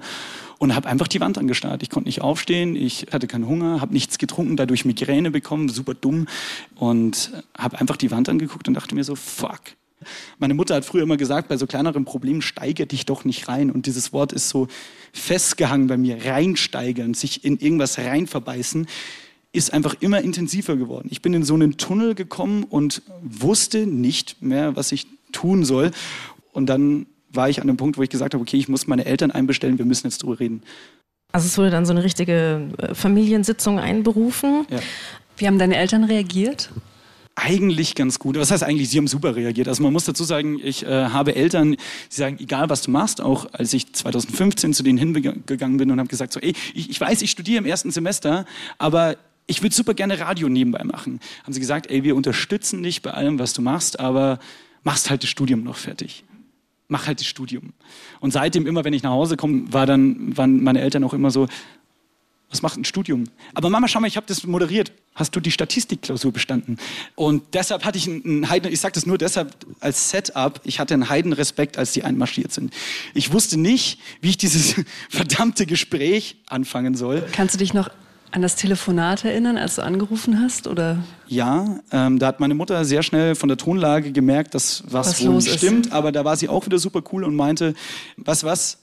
und 0.58 0.74
habe 0.74 0.88
einfach 0.88 1.06
die 1.06 1.20
Wand 1.20 1.38
angestarrt. 1.38 1.84
Ich 1.84 1.90
konnte 1.90 2.08
nicht 2.08 2.20
aufstehen, 2.20 2.74
ich 2.74 3.06
hatte 3.12 3.28
keinen 3.28 3.46
Hunger, 3.46 3.80
habe 3.80 3.92
nichts 3.92 4.18
getrunken, 4.18 4.56
dadurch 4.56 4.84
Migräne 4.84 5.30
bekommen, 5.30 5.68
super 5.68 5.94
dumm 5.94 6.26
und 6.74 7.30
habe 7.56 7.78
einfach 7.78 7.96
die 7.96 8.10
Wand 8.10 8.28
angeguckt 8.28 8.66
und 8.66 8.74
dachte 8.74 8.96
mir 8.96 9.04
so, 9.04 9.14
fuck, 9.14 9.60
meine 10.38 10.54
Mutter 10.54 10.74
hat 10.74 10.84
früher 10.84 11.02
immer 11.02 11.16
gesagt, 11.16 11.48
bei 11.48 11.56
so 11.56 11.66
kleineren 11.66 12.04
Problemen 12.04 12.42
steige 12.42 12.86
dich 12.86 13.06
doch 13.06 13.24
nicht 13.24 13.48
rein. 13.48 13.70
Und 13.70 13.86
dieses 13.86 14.12
Wort 14.12 14.32
ist 14.32 14.48
so 14.48 14.68
festgehangen 15.12 15.86
bei 15.86 15.96
mir. 15.96 16.24
Reinsteigern, 16.24 17.14
sich 17.14 17.44
in 17.44 17.58
irgendwas 17.58 17.98
reinverbeißen, 17.98 18.86
ist 19.52 19.72
einfach 19.72 19.96
immer 20.00 20.20
intensiver 20.20 20.76
geworden. 20.76 21.08
Ich 21.10 21.22
bin 21.22 21.34
in 21.34 21.42
so 21.42 21.54
einen 21.54 21.76
Tunnel 21.76 22.14
gekommen 22.14 22.64
und 22.64 23.02
wusste 23.22 23.86
nicht 23.86 24.42
mehr, 24.42 24.76
was 24.76 24.92
ich 24.92 25.06
tun 25.32 25.64
soll. 25.64 25.90
Und 26.52 26.66
dann 26.66 27.06
war 27.32 27.48
ich 27.48 27.60
an 27.60 27.66
dem 27.66 27.76
Punkt, 27.76 27.98
wo 27.98 28.02
ich 28.02 28.10
gesagt 28.10 28.34
habe, 28.34 28.42
okay, 28.42 28.56
ich 28.56 28.68
muss 28.68 28.86
meine 28.86 29.04
Eltern 29.04 29.30
einbestellen, 29.30 29.78
wir 29.78 29.84
müssen 29.84 30.06
jetzt 30.06 30.22
drüber 30.22 30.40
reden. 30.40 30.62
Also 31.32 31.46
es 31.46 31.58
wurde 31.58 31.70
dann 31.70 31.86
so 31.86 31.92
eine 31.92 32.02
richtige 32.02 32.68
äh, 32.78 32.94
Familiensitzung 32.94 33.78
einberufen. 33.78 34.66
Ja. 34.68 34.80
Wie 35.36 35.46
haben 35.46 35.58
deine 35.58 35.76
Eltern 35.76 36.04
reagiert? 36.04 36.70
Eigentlich 37.42 37.94
ganz 37.94 38.18
gut. 38.18 38.36
Was 38.36 38.50
heißt 38.50 38.62
eigentlich, 38.62 38.90
sie 38.90 38.98
haben 38.98 39.06
super 39.06 39.34
reagiert. 39.34 39.66
Also 39.68 39.82
man 39.82 39.92
muss 39.92 40.04
dazu 40.04 40.24
sagen, 40.24 40.60
ich 40.62 40.84
äh, 40.84 41.06
habe 41.06 41.34
Eltern, 41.34 41.72
die 41.72 42.14
sagen, 42.14 42.36
egal 42.38 42.68
was 42.68 42.82
du 42.82 42.90
machst, 42.90 43.20
auch 43.20 43.46
als 43.52 43.72
ich 43.72 43.92
2015 43.92 44.74
zu 44.74 44.82
denen 44.82 44.98
hingegangen 44.98 45.76
bin 45.76 45.90
und 45.90 45.98
habe 45.98 46.08
gesagt, 46.08 46.32
so, 46.32 46.40
ey, 46.40 46.52
ich, 46.74 46.90
ich 46.90 47.00
weiß, 47.00 47.22
ich 47.22 47.30
studiere 47.30 47.58
im 47.58 47.66
ersten 47.66 47.90
Semester, 47.90 48.44
aber 48.78 49.16
ich 49.46 49.62
würde 49.62 49.74
super 49.74 49.94
gerne 49.94 50.20
Radio 50.20 50.48
nebenbei 50.48 50.84
machen. 50.84 51.18
Haben 51.42 51.52
sie 51.52 51.60
gesagt, 51.60 51.90
ey, 51.90 52.04
wir 52.04 52.14
unterstützen 52.14 52.82
dich 52.82 53.02
bei 53.02 53.10
allem, 53.10 53.38
was 53.38 53.52
du 53.52 53.62
machst, 53.62 53.98
aber 53.98 54.38
machst 54.84 55.10
halt 55.10 55.22
das 55.22 55.30
Studium 55.30 55.64
noch 55.64 55.76
fertig. 55.76 56.24
Mach 56.88 57.06
halt 57.06 57.20
das 57.20 57.26
Studium. 57.26 57.72
Und 58.20 58.32
seitdem 58.32 58.66
immer, 58.66 58.84
wenn 58.84 58.92
ich 58.92 59.02
nach 59.02 59.10
Hause 59.10 59.36
komme, 59.36 59.72
war 59.72 59.86
dann, 59.86 60.36
waren 60.36 60.62
meine 60.62 60.80
Eltern 60.80 61.04
auch 61.04 61.14
immer 61.14 61.30
so, 61.30 61.48
was 62.50 62.62
macht 62.62 62.76
ein 62.76 62.84
Studium? 62.84 63.24
Aber 63.54 63.70
Mama, 63.70 63.88
schau 63.88 64.00
mal, 64.00 64.08
ich 64.08 64.16
habe 64.16 64.26
das 64.26 64.44
moderiert. 64.44 64.92
Hast 65.14 65.34
du 65.34 65.40
die 65.40 65.50
Statistikklausur 65.50 66.32
bestanden? 66.32 66.78
Und 67.14 67.42
deshalb 67.52 67.84
hatte 67.84 67.98
ich 67.98 68.08
einen 68.08 68.48
Heiden, 68.48 68.72
ich 68.72 68.80
sage 68.80 68.92
das 68.92 69.06
nur 69.06 69.18
deshalb 69.18 69.54
als 69.80 70.10
Setup, 70.10 70.60
ich 70.64 70.80
hatte 70.80 70.94
einen 70.94 71.08
Heidenrespekt, 71.08 71.78
als 71.78 71.92
die 71.92 72.04
einmarschiert 72.04 72.52
sind. 72.52 72.72
Ich 73.14 73.32
wusste 73.32 73.58
nicht, 73.58 74.00
wie 74.20 74.30
ich 74.30 74.38
dieses 74.38 74.74
verdammte 75.08 75.66
Gespräch 75.66 76.36
anfangen 76.46 76.96
soll. 76.96 77.24
Kannst 77.32 77.54
du 77.54 77.58
dich 77.58 77.74
noch 77.74 77.90
an 78.32 78.42
das 78.42 78.56
Telefonat 78.56 79.24
erinnern, 79.24 79.56
als 79.56 79.76
du 79.76 79.82
angerufen 79.82 80.40
hast? 80.40 80.66
Oder? 80.66 81.02
Ja, 81.26 81.80
ähm, 81.92 82.18
da 82.18 82.28
hat 82.28 82.40
meine 82.40 82.54
Mutter 82.54 82.84
sehr 82.84 83.02
schnell 83.02 83.34
von 83.34 83.48
der 83.48 83.58
Tonlage 83.58 84.12
gemerkt, 84.12 84.54
dass 84.54 84.84
was, 84.86 85.08
was 85.08 85.26
wohl 85.26 85.40
stimmt. 85.40 85.92
Aber 85.92 86.12
da 86.12 86.24
war 86.24 86.36
sie 86.36 86.48
auch 86.48 86.66
wieder 86.66 86.78
super 86.78 87.02
cool 87.12 87.24
und 87.24 87.34
meinte, 87.34 87.74
was, 88.16 88.44
was, 88.44 88.78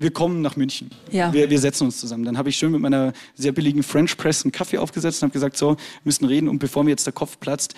wir 0.00 0.10
kommen 0.10 0.40
nach 0.40 0.56
München. 0.56 0.90
Ja. 1.12 1.32
Wir, 1.32 1.50
wir 1.50 1.58
setzen 1.58 1.84
uns 1.84 2.00
zusammen. 2.00 2.24
Dann 2.24 2.38
habe 2.38 2.48
ich 2.48 2.56
schön 2.56 2.72
mit 2.72 2.80
meiner 2.80 3.12
sehr 3.34 3.52
billigen 3.52 3.82
French 3.82 4.16
Press 4.16 4.42
einen 4.42 4.50
Kaffee 4.50 4.78
aufgesetzt 4.78 5.22
und 5.22 5.26
habe 5.26 5.34
gesagt, 5.34 5.58
so, 5.58 5.76
wir 5.76 5.76
müssen 6.04 6.24
reden 6.24 6.48
und 6.48 6.58
bevor 6.58 6.84
mir 6.84 6.90
jetzt 6.90 7.06
der 7.06 7.12
Kopf 7.12 7.38
platzt, 7.38 7.74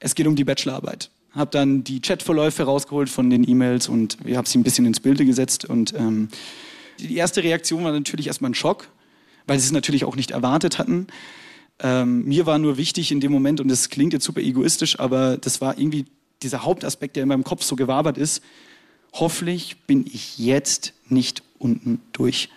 es 0.00 0.14
geht 0.14 0.26
um 0.26 0.34
die 0.34 0.44
Bachelorarbeit. 0.44 1.10
Habe 1.32 1.50
dann 1.50 1.84
die 1.84 2.00
Chatverläufe 2.00 2.62
rausgeholt 2.62 3.10
von 3.10 3.28
den 3.28 3.46
E-Mails 3.46 3.88
und 3.88 4.16
ich 4.24 4.34
habe 4.34 4.48
sie 4.48 4.58
ein 4.58 4.62
bisschen 4.62 4.86
ins 4.86 5.00
Bilde 5.00 5.26
gesetzt 5.26 5.66
und 5.66 5.94
ähm, 5.94 6.28
die 6.98 7.16
erste 7.16 7.42
Reaktion 7.42 7.84
war 7.84 7.92
natürlich 7.92 8.28
erstmal 8.28 8.50
ein 8.50 8.54
Schock, 8.54 8.88
weil 9.46 9.58
sie 9.58 9.66
es 9.66 9.72
natürlich 9.72 10.06
auch 10.06 10.16
nicht 10.16 10.30
erwartet 10.30 10.78
hatten. 10.78 11.06
Ähm, 11.80 12.24
mir 12.24 12.46
war 12.46 12.58
nur 12.58 12.78
wichtig 12.78 13.12
in 13.12 13.20
dem 13.20 13.32
Moment, 13.32 13.60
und 13.60 13.68
das 13.68 13.90
klingt 13.90 14.14
jetzt 14.14 14.24
super 14.24 14.40
egoistisch, 14.40 14.98
aber 14.98 15.36
das 15.36 15.60
war 15.60 15.76
irgendwie 15.76 16.06
dieser 16.42 16.64
Hauptaspekt, 16.64 17.16
der 17.16 17.24
in 17.24 17.28
meinem 17.28 17.44
Kopf 17.44 17.62
so 17.62 17.76
gewabert 17.76 18.16
ist, 18.16 18.42
hoffentlich 19.12 19.82
bin 19.86 20.06
ich 20.06 20.38
jetzt 20.38 20.94
nicht 21.12 21.42
unten 21.58 22.00
durch. 22.12 22.48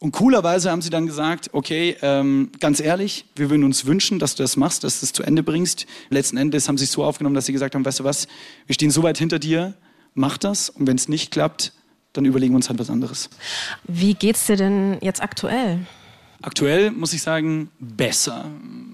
Und 0.00 0.12
coolerweise 0.12 0.70
haben 0.70 0.80
sie 0.80 0.90
dann 0.90 1.06
gesagt, 1.06 1.50
okay, 1.52 1.96
ähm, 2.02 2.50
ganz 2.60 2.78
ehrlich, 2.78 3.24
wir 3.34 3.50
würden 3.50 3.64
uns 3.64 3.84
wünschen, 3.84 4.20
dass 4.20 4.36
du 4.36 4.44
das 4.44 4.56
machst, 4.56 4.84
dass 4.84 5.00
du 5.00 5.06
es 5.06 5.12
zu 5.12 5.24
Ende 5.24 5.42
bringst. 5.42 5.86
Letzten 6.08 6.36
Endes 6.36 6.68
haben 6.68 6.78
sie 6.78 6.84
es 6.84 6.92
so 6.92 7.02
aufgenommen, 7.02 7.34
dass 7.34 7.46
sie 7.46 7.52
gesagt 7.52 7.74
haben, 7.74 7.84
weißt 7.84 8.00
du 8.00 8.04
was, 8.04 8.28
wir 8.66 8.74
stehen 8.74 8.92
so 8.92 9.02
weit 9.02 9.18
hinter 9.18 9.40
dir, 9.40 9.74
mach 10.14 10.38
das. 10.38 10.70
Und 10.70 10.86
wenn 10.86 10.96
es 10.96 11.08
nicht 11.08 11.32
klappt, 11.32 11.72
dann 12.12 12.24
überlegen 12.24 12.52
wir 12.52 12.56
uns 12.56 12.68
halt 12.68 12.78
was 12.78 12.90
anderes. 12.90 13.28
Wie 13.84 14.14
geht's 14.14 14.46
dir 14.46 14.56
denn 14.56 14.98
jetzt 15.00 15.20
aktuell? 15.20 15.80
Aktuell 16.42 16.92
muss 16.92 17.12
ich 17.12 17.22
sagen, 17.22 17.70
besser. 17.80 18.48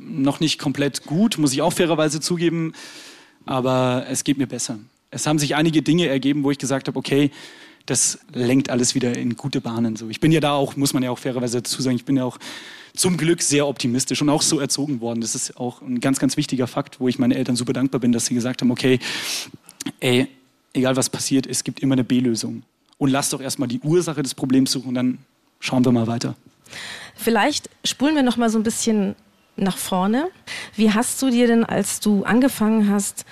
Noch 0.07 0.41
nicht 0.41 0.59
komplett 0.59 1.05
gut, 1.05 1.37
muss 1.37 1.53
ich 1.53 1.61
auch 1.61 1.73
fairerweise 1.73 2.21
zugeben, 2.21 2.73
aber 3.45 4.07
es 4.09 4.25
geht 4.25 4.39
mir 4.39 4.47
besser. 4.47 4.79
Es 5.11 5.27
haben 5.27 5.39
sich 5.39 5.55
einige 5.55 5.83
Dinge 5.83 6.09
ergeben, 6.09 6.43
wo 6.45 6.51
ich 6.51 6.59
gesagt 6.59 6.89
habe, 6.89 6.99
okay, 6.99 7.31
das 7.87 8.19
lenkt 8.33 8.71
alles 8.71 8.95
wieder 8.95 9.17
in 9.17 9.37
gute 9.37 9.61
Bahnen. 9.61 9.97
So, 9.97 10.09
ich 10.09 10.21
bin 10.21 10.33
ja 10.33 10.41
da 10.41 10.53
auch, 10.53 10.77
muss 10.77 10.95
man 10.95 11.03
ja 11.03 11.11
auch 11.11 11.19
fairerweise 11.19 11.59
dazu 11.59 11.83
sagen, 11.83 11.97
ich 11.97 12.05
bin 12.05 12.17
ja 12.17 12.25
auch 12.25 12.39
zum 12.97 13.17
Glück 13.17 13.43
sehr 13.43 13.67
optimistisch 13.67 14.23
und 14.23 14.29
auch 14.31 14.43
so 14.43 14.61
erzogen 14.61 15.01
worden. 15.01 15.21
Das 15.21 15.35
ist 15.35 15.57
auch 15.59 15.83
ein 15.83 16.01
ganz, 16.01 16.19
ganz 16.19 16.37
wichtiger 16.37 16.67
Fakt, 16.67 17.01
wo 17.01 17.09
ich 17.09 17.19
meinen 17.19 17.33
Eltern 17.33 17.57
super 17.57 17.73
dankbar 17.73 18.01
bin, 18.01 18.13
dass 18.13 18.27
sie 18.27 18.35
gesagt 18.35 18.63
haben, 18.63 18.71
okay, 18.71 19.01
ey, 20.01 20.29
egal 20.73 20.97
was 20.97 21.11
passiert, 21.11 21.47
es 21.47 21.65
gibt 21.65 21.81
immer 21.81 21.95
eine 21.95 22.05
B-Lösung. 22.05 22.63
Und 22.97 23.11
lass 23.11 23.31
doch 23.31 23.41
erstmal 23.41 23.69
die 23.69 23.81
Ursache 23.81 24.23
des 24.23 24.35
Problems 24.35 24.73
suchen 24.73 24.89
und 24.89 24.95
dann 24.95 25.19
schauen 25.61 25.85
wir 25.85 25.93
mal 25.93 26.07
weiter. 26.07 26.37
Vielleicht 27.17 27.69
spulen 27.85 28.15
wir 28.15 28.23
noch 28.23 28.37
mal 28.37 28.49
so 28.49 28.59
ein 28.59 28.63
bisschen 28.63 29.15
nach 29.57 29.77
vorne. 29.77 30.31
Wie 30.75 30.93
hast 30.93 31.21
du 31.21 31.31
dir 31.31 31.47
denn, 31.47 31.65
als 31.65 32.01
du 32.01 32.25
angefangen 32.25 32.91
hast, 32.91 33.25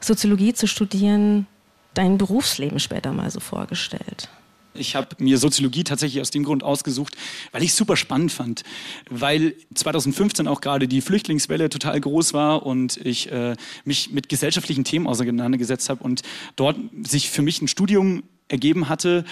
Soziologie 0.00 0.54
zu 0.54 0.66
studieren, 0.66 1.46
dein 1.94 2.18
Berufsleben 2.18 2.78
später 2.78 3.12
mal 3.12 3.30
so 3.30 3.40
vorgestellt? 3.40 4.28
Ich 4.72 4.94
habe 4.94 5.08
mir 5.18 5.36
Soziologie 5.38 5.82
tatsächlich 5.82 6.20
aus 6.20 6.30
dem 6.30 6.44
Grund 6.44 6.62
ausgesucht, 6.62 7.16
weil 7.50 7.62
ich 7.62 7.70
es 7.70 7.76
super 7.76 7.96
spannend 7.96 8.30
fand. 8.30 8.62
Weil 9.08 9.54
2015 9.74 10.46
auch 10.46 10.60
gerade 10.60 10.86
die 10.86 11.00
Flüchtlingswelle 11.00 11.68
total 11.68 12.00
groß 12.00 12.34
war 12.34 12.64
und 12.64 12.96
ich 12.98 13.30
äh, 13.32 13.56
mich 13.84 14.12
mit 14.12 14.28
gesellschaftlichen 14.28 14.84
Themen 14.84 15.08
auseinandergesetzt 15.08 15.88
habe 15.90 16.04
und 16.04 16.22
dort 16.54 16.76
sich 17.02 17.30
für 17.30 17.42
mich 17.42 17.60
ein 17.60 17.68
Studium 17.68 18.22
ergeben 18.48 18.88
hatte, 18.88 19.24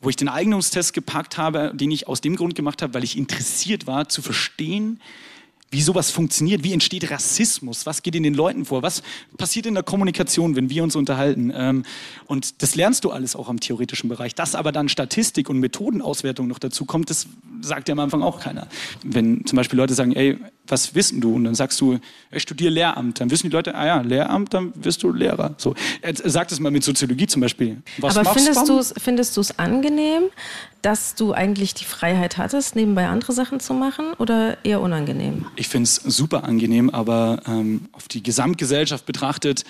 wo 0.00 0.08
ich 0.08 0.16
den 0.16 0.28
Eignungstest 0.28 0.92
gepackt 0.92 1.36
habe, 1.36 1.72
den 1.74 1.90
ich 1.90 2.06
aus 2.06 2.20
dem 2.20 2.36
Grund 2.36 2.54
gemacht 2.54 2.80
habe, 2.80 2.94
weil 2.94 3.04
ich 3.04 3.16
interessiert 3.18 3.86
war 3.86 4.08
zu 4.08 4.22
verstehen, 4.22 5.00
wie 5.70 5.82
sowas 5.82 6.10
funktioniert, 6.10 6.62
wie 6.62 6.72
entsteht 6.72 7.10
Rassismus, 7.10 7.86
was 7.86 8.02
geht 8.02 8.14
in 8.14 8.22
den 8.22 8.34
Leuten 8.34 8.64
vor, 8.64 8.82
was 8.82 9.02
passiert 9.36 9.66
in 9.66 9.74
der 9.74 9.82
Kommunikation, 9.82 10.54
wenn 10.54 10.70
wir 10.70 10.82
uns 10.82 10.94
unterhalten. 10.94 11.52
Ähm, 11.54 11.84
und 12.26 12.62
das 12.62 12.76
lernst 12.76 13.04
du 13.04 13.10
alles 13.10 13.34
auch 13.34 13.48
am 13.48 13.58
theoretischen 13.58 14.08
Bereich. 14.08 14.34
Dass 14.34 14.54
aber 14.54 14.70
dann 14.70 14.88
Statistik 14.88 15.48
und 15.50 15.58
Methodenauswertung 15.58 16.46
noch 16.46 16.58
dazu 16.58 16.84
kommt, 16.84 17.10
das 17.10 17.26
sagt 17.60 17.88
ja 17.88 17.92
am 17.92 17.98
Anfang 17.98 18.22
auch 18.22 18.40
keiner. 18.40 18.68
Wenn 19.02 19.44
zum 19.44 19.56
Beispiel 19.56 19.76
Leute 19.76 19.94
sagen, 19.94 20.12
ey, 20.12 20.38
was 20.68 20.94
wissen 20.94 21.20
du? 21.20 21.34
Und 21.34 21.44
dann 21.44 21.54
sagst 21.54 21.80
du, 21.80 21.98
ich 22.30 22.42
studiere 22.42 22.72
Lehramt. 22.72 23.20
Dann 23.20 23.30
wissen 23.30 23.48
die 23.48 23.54
Leute, 23.54 23.74
ah 23.74 23.86
ja, 23.86 24.00
Lehramt, 24.00 24.52
dann 24.54 24.72
wirst 24.76 25.02
du 25.02 25.12
Lehrer. 25.12 25.54
So, 25.58 25.74
sag 26.24 26.48
das 26.48 26.60
mal 26.60 26.70
mit 26.70 26.84
Soziologie 26.84 27.26
zum 27.26 27.40
Beispiel. 27.40 27.82
Was 27.98 28.16
Aber 28.16 28.34
findest 28.34 29.36
du 29.36 29.40
es 29.40 29.58
angenehm, 29.58 30.24
dass 30.82 31.14
du 31.14 31.32
eigentlich 31.32 31.74
die 31.74 31.84
Freiheit 31.84 32.38
hattest, 32.38 32.76
nebenbei 32.76 33.06
andere 33.06 33.32
Sachen 33.32 33.60
zu 33.60 33.74
machen 33.74 34.12
oder 34.18 34.58
eher 34.64 34.80
unangenehm? 34.80 35.46
Ich 35.56 35.68
finde 35.68 35.84
es 35.84 35.96
super 35.96 36.44
angenehm, 36.44 36.90
aber 36.90 37.42
ähm, 37.46 37.86
auf 37.92 38.08
die 38.08 38.22
Gesamtgesellschaft 38.22 39.06
betrachtet, 39.06 39.64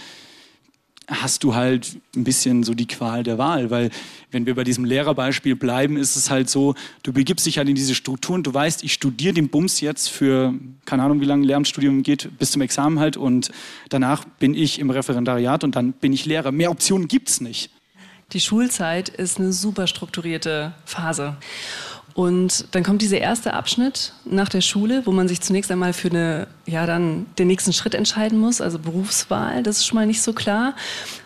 hast 1.09 1.45
du 1.45 1.55
halt 1.55 1.99
ein 2.17 2.25
bisschen 2.25 2.65
so 2.65 2.75
die 2.75 2.87
Qual 2.87 3.23
der 3.23 3.39
Wahl, 3.39 3.71
weil 3.71 3.91
wenn 4.33 4.45
wir 4.47 4.55
bei 4.55 4.65
diesem 4.65 4.85
Lehrerbeispiel 4.85 5.55
bleiben, 5.55 5.97
ist 5.97 6.17
es 6.17 6.31
halt 6.31 6.51
so, 6.51 6.75
du 7.03 7.13
begibst 7.13 7.47
dich 7.47 7.59
halt 7.59 7.69
in 7.69 7.77
diese 7.77 7.95
Strukturen, 7.95 8.43
du 8.43 8.53
weißt, 8.53 8.83
ich 8.83 8.93
studiere 8.93 9.35
den 9.35 9.49
Bums 9.49 9.81
jetzt 9.81 10.09
für, 10.09 10.55
keine 10.85 11.05
Ahnung, 11.05 11.21
wie 11.21 11.27
lange 11.27 11.47
Lehramtsstudium 11.47 12.03
geht, 12.03 12.37
bis 12.39 12.51
zum 12.51 12.63
Examen 12.63 12.99
halt 12.99 13.17
und 13.17 13.53
danach 13.89 14.25
bin 14.25 14.55
ich 14.55 14.81
im 14.81 14.91
Referendariat 14.91 15.63
und 15.63 15.77
dann 15.77 15.93
bin 15.93 16.13
ich 16.13 16.27
Lehrer. 16.27 16.51
Mehr 16.51 16.71
Optionen 16.71 17.07
gibt's 17.07 17.41
nicht. 17.41 17.71
Die 18.33 18.41
Schulzeit 18.41 19.09
ist 19.09 19.39
eine 19.39 19.53
super 19.53 19.87
strukturierte 19.87 20.75
Phase. 20.85 21.37
Und 22.17 22.65
dann 22.75 22.83
kommt 22.83 23.03
dieser 23.03 23.19
erste 23.19 23.53
Abschnitt 23.53 24.15
nach 24.25 24.49
der 24.49 24.63
Schule, 24.63 25.03
wo 25.05 25.13
man 25.13 25.29
sich 25.29 25.43
zunächst 25.43 25.71
einmal 25.71 25.93
für 25.93 26.09
eine, 26.09 26.47
ja, 26.65 26.87
dann 26.87 27.27
den 27.39 27.47
nächsten 27.47 27.75
Schritt 27.75 27.95
entscheiden 27.95 28.39
muss, 28.39 28.63
also 28.63 28.79
Berufswahl, 28.79 29.63
das 29.63 29.77
ist 29.77 29.87
schon 29.87 29.97
mal 29.97 30.07
nicht 30.07 30.23
so 30.23 30.33
klar. 30.33 30.75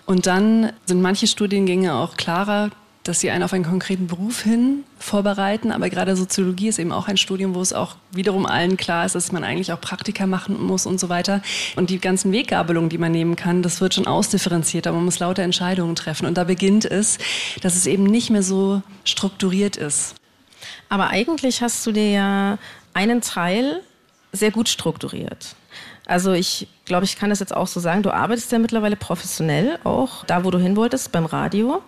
Und 0.05 0.27
dann 0.27 0.73
sind 0.87 1.01
manche 1.01 1.29
Studiengänge 1.29 1.95
auch 1.95 2.17
klarer, 2.17 2.71
dass 3.05 3.21
sie 3.21 3.31
einen 3.31 3.45
auf 3.45 3.53
einen 3.53 3.63
konkreten 3.63 4.09
Beruf 4.09 4.43
hin 4.43 4.83
vorbereiten. 4.99 5.71
Aber 5.71 5.89
gerade 5.91 6.17
Soziologie 6.17 6.67
ist 6.67 6.81
eben 6.81 6.91
auch 6.91 7.07
ein 7.07 7.17
Studium, 7.17 7.55
wo 7.55 7.61
es 7.61 7.73
auch 7.73 7.95
wiederum 8.11 8.45
allen 8.45 8.77
klar 8.77 9.07
ist, 9.07 9.15
dass 9.15 9.31
man 9.31 9.45
eigentlich 9.45 9.73
auch 9.73 9.81
Praktika 9.81 10.27
machen 10.27 10.61
muss 10.61 10.87
und 10.87 10.99
so 10.99 11.09
weiter. 11.09 11.41
Und 11.77 11.91
die 11.91 12.01
ganzen 12.01 12.33
Weggabelungen, 12.33 12.91
die 12.91 12.99
man 12.99 13.13
nehmen 13.13 13.37
kann, 13.37 13.63
das 13.63 13.81
wird 13.81 13.95
schon 13.95 14.09
ausdifferenziert, 14.09 14.89
aber 14.89 14.97
man 14.97 15.05
muss 15.05 15.21
lauter 15.21 15.45
Entscheidungen 15.45 15.95
treffen. 15.95 16.27
Und 16.27 16.37
da 16.37 16.43
beginnt 16.43 16.85
es, 16.85 17.19
dass 17.63 17.77
es 17.77 17.87
eben 17.87 18.03
nicht 18.03 18.31
mehr 18.31 18.43
so 18.43 18.83
strukturiert 19.05 19.77
ist. 19.77 20.20
Aber 20.91 21.09
eigentlich 21.09 21.63
hast 21.63 21.87
du 21.87 21.93
dir 21.93 22.11
ja 22.11 22.59
einen 22.93 23.23
Teil 23.23 23.81
sehr 24.33 24.51
gut 24.51 24.69
strukturiert. 24.69 25.55
Also 26.07 26.33
ich 26.33 26.67
glaube, 26.85 27.05
ich 27.05 27.17
kann 27.17 27.31
das 27.31 27.39
jetzt 27.39 27.55
auch 27.55 27.69
so 27.69 27.79
sagen. 27.79 28.03
Du 28.03 28.11
arbeitest 28.11 28.51
ja 28.51 28.59
mittlerweile 28.59 28.97
professionell, 28.97 29.79
auch 29.85 30.25
da, 30.25 30.45
wo 30.45 30.51
du 30.51 30.59
hin 30.59 30.75
wolltest, 30.75 31.13
beim 31.13 31.25
Radio. 31.25 31.83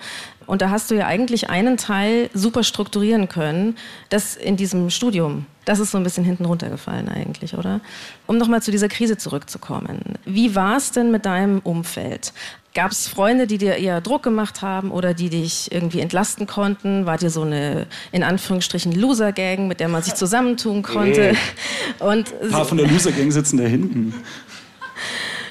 Und 0.46 0.62
da 0.62 0.70
hast 0.70 0.90
du 0.90 0.94
ja 0.94 1.06
eigentlich 1.06 1.50
einen 1.50 1.76
Teil 1.76 2.30
super 2.32 2.62
strukturieren 2.62 3.28
können, 3.28 3.76
das 4.10 4.36
in 4.36 4.56
diesem 4.56 4.90
Studium. 4.90 5.46
Das 5.64 5.80
ist 5.80 5.90
so 5.90 5.98
ein 5.98 6.04
bisschen 6.04 6.24
hinten 6.24 6.44
runtergefallen 6.44 7.08
eigentlich, 7.08 7.54
oder? 7.54 7.80
Um 8.28 8.38
nochmal 8.38 8.62
zu 8.62 8.70
dieser 8.70 8.88
Krise 8.88 9.16
zurückzukommen. 9.16 10.00
Wie 10.24 10.54
war 10.54 10.76
es 10.76 10.92
denn 10.92 11.10
mit 11.10 11.26
deinem 11.26 11.58
Umfeld? 11.60 12.32
Gab 12.74 12.90
es 12.90 13.06
Freunde, 13.06 13.46
die 13.46 13.58
dir 13.58 13.76
eher 13.76 14.00
Druck 14.00 14.22
gemacht 14.22 14.62
haben 14.62 14.90
oder 14.90 15.12
die 15.12 15.28
dich 15.28 15.70
irgendwie 15.70 16.00
entlasten 16.00 16.46
konnten? 16.46 17.04
War 17.04 17.18
dir 17.18 17.28
so 17.28 17.42
eine, 17.42 17.86
in 18.12 18.22
Anführungsstrichen, 18.22 18.92
Loser-Gang, 18.92 19.68
mit 19.68 19.78
der 19.78 19.88
man 19.88 20.02
sich 20.02 20.14
zusammentun 20.14 20.82
konnte? 20.82 21.32
Nee. 21.32 22.04
Und 22.04 22.32
Ein 22.42 22.50
paar 22.50 22.64
von 22.64 22.78
der 22.78 22.86
Loser-Gang 22.86 23.30
sitzen 23.30 23.58
da 23.58 23.64
hinten. 23.64 24.14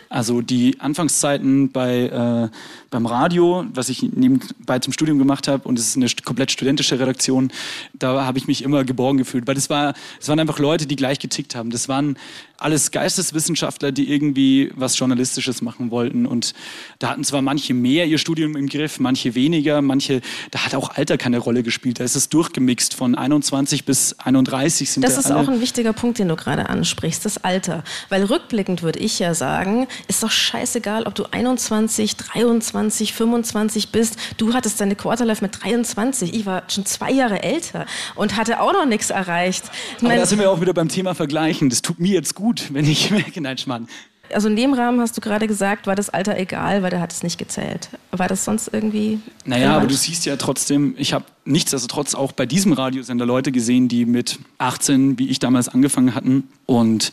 Also 0.10 0.42
die 0.42 0.80
Anfangszeiten 0.80 1.72
bei, 1.72 2.50
äh, 2.50 2.50
beim 2.92 3.06
Radio, 3.06 3.66
was 3.74 3.90
ich 3.90 4.04
nebenbei 4.04 4.78
zum 4.80 4.94
Studium 4.94 5.18
gemacht 5.18 5.48
habe, 5.48 5.68
und 5.68 5.80
es 5.80 5.88
ist 5.88 5.96
eine 5.96 6.08
komplett 6.24 6.52
studentische 6.52 7.00
Redaktion, 7.00 7.52
da 7.94 8.26
habe 8.26 8.38
ich 8.38 8.48
mich 8.48 8.64
immer 8.64 8.84
geborgen 8.84 9.18
gefühlt, 9.18 9.48
weil 9.48 9.56
das 9.56 9.70
war, 9.70 9.94
es 10.20 10.28
waren 10.28 10.40
einfach 10.40 10.60
Leute, 10.60 10.86
die 10.86 10.98
gleich 10.98 11.18
getickt 11.18 11.56
haben. 11.56 11.72
Das 11.72 11.88
waren 11.88 12.18
alles 12.58 12.92
Geisteswissenschaftler, 12.92 13.92
die 13.92 14.12
irgendwie 14.12 14.72
was 14.76 15.00
Journalistisches 15.00 15.62
machen 15.62 15.90
wollten. 15.90 16.26
Und 16.26 16.54
da 17.00 17.10
hatten 17.10 17.24
zwar 17.24 17.42
manche 17.42 17.74
mehr 17.74 18.06
ihr 18.06 18.18
Studium 18.18 18.56
im 18.56 18.68
Griff, 18.68 19.00
manche 19.00 19.34
weniger, 19.36 19.82
manche, 19.82 20.22
da 20.52 20.66
hat 20.66 20.76
auch 20.76 20.96
Alter 20.96 21.18
keine 21.18 21.40
Rolle 21.40 21.64
gespielt. 21.64 22.00
Da 22.00 22.04
ist 22.04 22.16
es 22.16 22.30
durchgemixt 22.30 22.94
von 22.94 23.16
21 23.16 23.86
bis 23.86 24.20
31 24.20 24.92
sind 24.92 25.04
Das 25.04 25.18
ist 25.18 25.32
auch 25.32 25.48
ein 25.48 25.62
wichtiger 25.62 25.94
Punkt, 25.94 26.20
den 26.20 26.28
du 26.28 26.36
gerade 26.36 26.70
ansprichst, 26.70 27.26
das 27.26 27.44
Alter. 27.44 27.84
Weil 28.10 28.26
rückblickend 28.26 28.84
würde 28.84 29.00
ich 29.00 29.18
ja 29.18 29.34
sagen, 29.34 29.88
ist 30.08 30.22
doch 30.22 30.32
scheißegal, 30.32 31.04
ob 31.08 31.16
du 31.16 31.26
21, 31.32 32.18
23, 32.18 32.81
25 32.90 33.90
bist. 33.90 34.18
Du 34.38 34.54
hattest 34.54 34.82
deine 34.82 34.96
Quarterlife 34.96 35.44
mit 35.44 35.64
23. 35.64 36.34
Ich 36.34 36.46
war 36.46 36.64
schon 36.68 36.86
zwei 36.86 37.12
Jahre 37.12 37.44
älter 37.44 37.86
und 38.16 38.38
hatte 38.38 38.60
auch 38.60 38.74
noch 38.74 38.86
nichts 38.86 39.12
erreicht. 39.12 39.66
Aber 40.02 40.16
da 40.16 40.26
sind 40.26 40.40
wir 40.40 40.50
auch 40.50 40.62
wieder 40.62 40.74
beim 40.74 40.90
Thema 40.90 41.14
Vergleichen. 41.14 41.70
Das 41.70 41.82
tut 41.82 42.00
mir 42.00 42.14
jetzt 42.14 42.34
gut 42.34 42.72
wenn 42.74 42.86
ich 42.86 43.12
merke, 43.12 43.42
nein, 43.42 43.58
Schmarrn. 43.58 43.88
Also 44.34 44.48
in 44.48 44.56
dem 44.56 44.74
Rahmen 44.74 45.02
hast 45.02 45.18
du 45.18 45.22
gerade 45.22 45.46
gesagt, 45.46 45.88
war 45.88 45.96
das 45.96 46.10
Alter 46.10 46.38
egal, 46.38 46.84
weil 46.84 46.90
der 46.90 47.02
hat 47.02 47.12
es 47.12 47.22
nicht 47.22 47.38
gezählt. 47.38 47.90
War 48.12 48.30
das 48.30 48.46
sonst 48.46 48.70
irgendwie? 48.72 49.20
Naja, 49.44 49.64
relevant? 49.64 49.82
aber 49.82 49.88
du 49.88 49.96
siehst 49.96 50.26
ja 50.26 50.38
trotzdem, 50.38 50.96
ich 50.98 51.12
habe 51.12 51.26
nichtsdestotrotz 51.44 52.16
auch 52.16 52.32
bei 52.32 52.46
diesem 52.46 52.72
Radiosender 52.72 53.26
Leute 53.26 53.52
gesehen, 53.52 53.90
die 53.90 54.06
mit 54.06 54.40
18, 54.58 55.20
wie 55.20 55.28
ich 55.28 55.40
damals 55.40 55.68
angefangen 55.68 56.16
hatten 56.16 56.48
und 56.66 57.12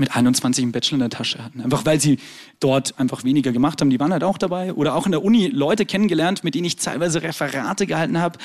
mit 0.00 0.16
21 0.16 0.64
einen 0.64 0.72
Bachelor 0.72 0.94
in 0.94 1.00
der 1.00 1.10
Tasche 1.10 1.44
hatten. 1.44 1.60
Einfach 1.60 1.84
weil 1.84 2.00
sie 2.00 2.18
dort 2.58 2.98
einfach 2.98 3.22
weniger 3.22 3.52
gemacht 3.52 3.80
haben. 3.80 3.90
Die 3.90 4.00
waren 4.00 4.12
halt 4.12 4.24
auch 4.24 4.38
dabei. 4.38 4.74
Oder 4.74 4.96
auch 4.96 5.06
in 5.06 5.12
der 5.12 5.22
Uni 5.22 5.46
Leute 5.46 5.86
kennengelernt, 5.86 6.42
mit 6.42 6.54
denen 6.54 6.64
ich 6.64 6.76
teilweise 6.76 7.22
Referate 7.22 7.86
gehalten 7.86 8.18
habe 8.18 8.38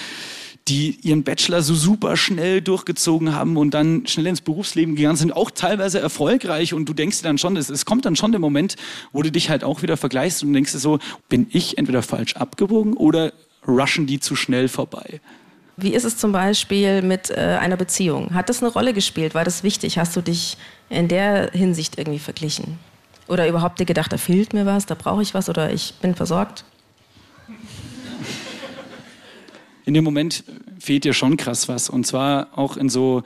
die 0.67 0.97
ihren 1.03 1.24
Bachelor 1.24 1.62
so 1.62 1.75
super 1.75 2.17
schnell 2.17 2.59
durchgezogen 2.59 3.35
haben 3.35 3.55
und 3.55 3.75
dann 3.75 4.07
schnell 4.07 4.25
ins 4.25 4.41
Berufsleben 4.41 4.95
gegangen 4.95 5.15
sind, 5.15 5.35
auch 5.35 5.51
teilweise 5.51 6.00
erfolgreich 6.00 6.74
und 6.74 6.89
du 6.89 6.93
denkst 6.93 7.19
dir 7.19 7.27
dann 7.27 7.38
schon, 7.38 7.55
es, 7.55 7.69
es 7.69 7.85
kommt 7.85 8.05
dann 8.05 8.15
schon 8.15 8.31
der 8.31 8.41
Moment, 8.41 8.75
wo 9.12 9.21
du 9.21 9.31
dich 9.31 9.51
halt 9.51 9.63
auch 9.63 9.83
wieder 9.83 9.95
vergleichst 9.95 10.41
und 10.41 10.53
denkst 10.53 10.71
dir 10.71 10.79
so, 10.79 10.97
bin 11.29 11.47
ich 11.51 11.77
entweder 11.77 12.01
falsch 12.01 12.35
abgewogen 12.35 12.93
oder 12.93 13.31
rushen 13.67 14.07
die 14.07 14.19
zu 14.19 14.35
schnell 14.35 14.67
vorbei? 14.67 15.21
Wie 15.77 15.94
ist 15.94 16.05
es 16.05 16.17
zum 16.17 16.32
Beispiel 16.32 17.01
mit 17.01 17.29
äh, 17.29 17.58
einer 17.60 17.75
Beziehung? 17.75 18.34
Hat 18.34 18.50
das 18.50 18.63
eine 18.63 18.72
Rolle 18.72 18.94
gespielt? 18.94 19.36
War 19.36 19.44
das 19.44 19.63
wichtig? 19.63 19.98
Hast 19.98 20.15
du 20.15 20.22
dich 20.22 20.58
in 20.89 21.08
der 21.08 21.51
Hinsicht 21.51 21.98
irgendwie 21.98 22.20
verglichen? 22.20 22.79
Oder 23.27 23.48
überhaupt 23.48 23.79
dir 23.79 23.86
gedacht, 23.86 24.13
da 24.13 24.17
fehlt 24.17 24.53
mir 24.53 24.65
was, 24.65 24.86
da 24.86 24.96
brauche 24.96 25.22
ich 25.22 25.34
was 25.34 25.50
oder 25.50 25.74
ich 25.74 25.96
bin 26.01 26.15
versorgt? 26.15 26.63
in 29.86 29.94
dem 29.94 30.03
Moment 30.03 30.44
fehlt 30.79 31.03
dir 31.03 31.13
schon 31.13 31.38
krass 31.38 31.70
was. 31.70 31.89
Und 31.89 32.05
zwar 32.05 32.50
auch 32.58 32.75
in 32.75 32.89
so 32.89 33.24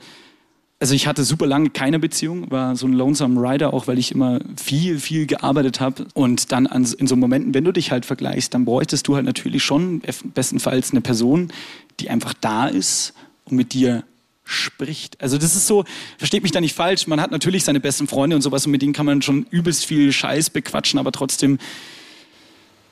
also 0.80 0.94
ich 0.94 1.06
hatte 1.06 1.24
super 1.24 1.46
lange 1.46 1.68
keine 1.68 1.98
Beziehung, 1.98 2.50
war 2.50 2.74
so 2.74 2.86
ein 2.86 2.94
Lonesome 2.94 3.38
Rider, 3.38 3.74
auch 3.74 3.86
weil 3.86 3.98
ich 3.98 4.12
immer 4.12 4.40
viel, 4.56 4.98
viel 4.98 5.26
gearbeitet 5.26 5.78
habe. 5.78 6.06
Und 6.14 6.52
dann 6.52 6.66
an, 6.66 6.88
in 6.98 7.06
so 7.06 7.16
Momenten, 7.16 7.52
wenn 7.52 7.64
du 7.64 7.72
dich 7.72 7.90
halt 7.90 8.06
vergleichst, 8.06 8.54
dann 8.54 8.64
bräuchtest 8.64 9.06
du 9.06 9.14
halt 9.14 9.26
natürlich 9.26 9.62
schon 9.62 10.00
bestenfalls 10.34 10.92
eine 10.92 11.02
Person, 11.02 11.52
die 12.00 12.08
einfach 12.08 12.32
da 12.40 12.66
ist 12.66 13.12
und 13.44 13.58
mit 13.58 13.74
dir 13.74 14.04
spricht. 14.44 15.20
Also 15.20 15.36
das 15.36 15.54
ist 15.54 15.66
so, 15.66 15.84
versteht 16.16 16.42
mich 16.42 16.50
da 16.50 16.62
nicht 16.62 16.74
falsch, 16.74 17.06
man 17.06 17.20
hat 17.20 17.30
natürlich 17.30 17.62
seine 17.62 17.78
besten 17.78 18.08
Freunde 18.08 18.34
und 18.34 18.42
sowas 18.42 18.64
und 18.64 18.72
mit 18.72 18.80
denen 18.80 18.94
kann 18.94 19.06
man 19.06 19.20
schon 19.20 19.46
übelst 19.50 19.84
viel 19.84 20.12
Scheiß 20.12 20.48
bequatschen, 20.48 20.98
aber 20.98 21.12
trotzdem 21.12 21.58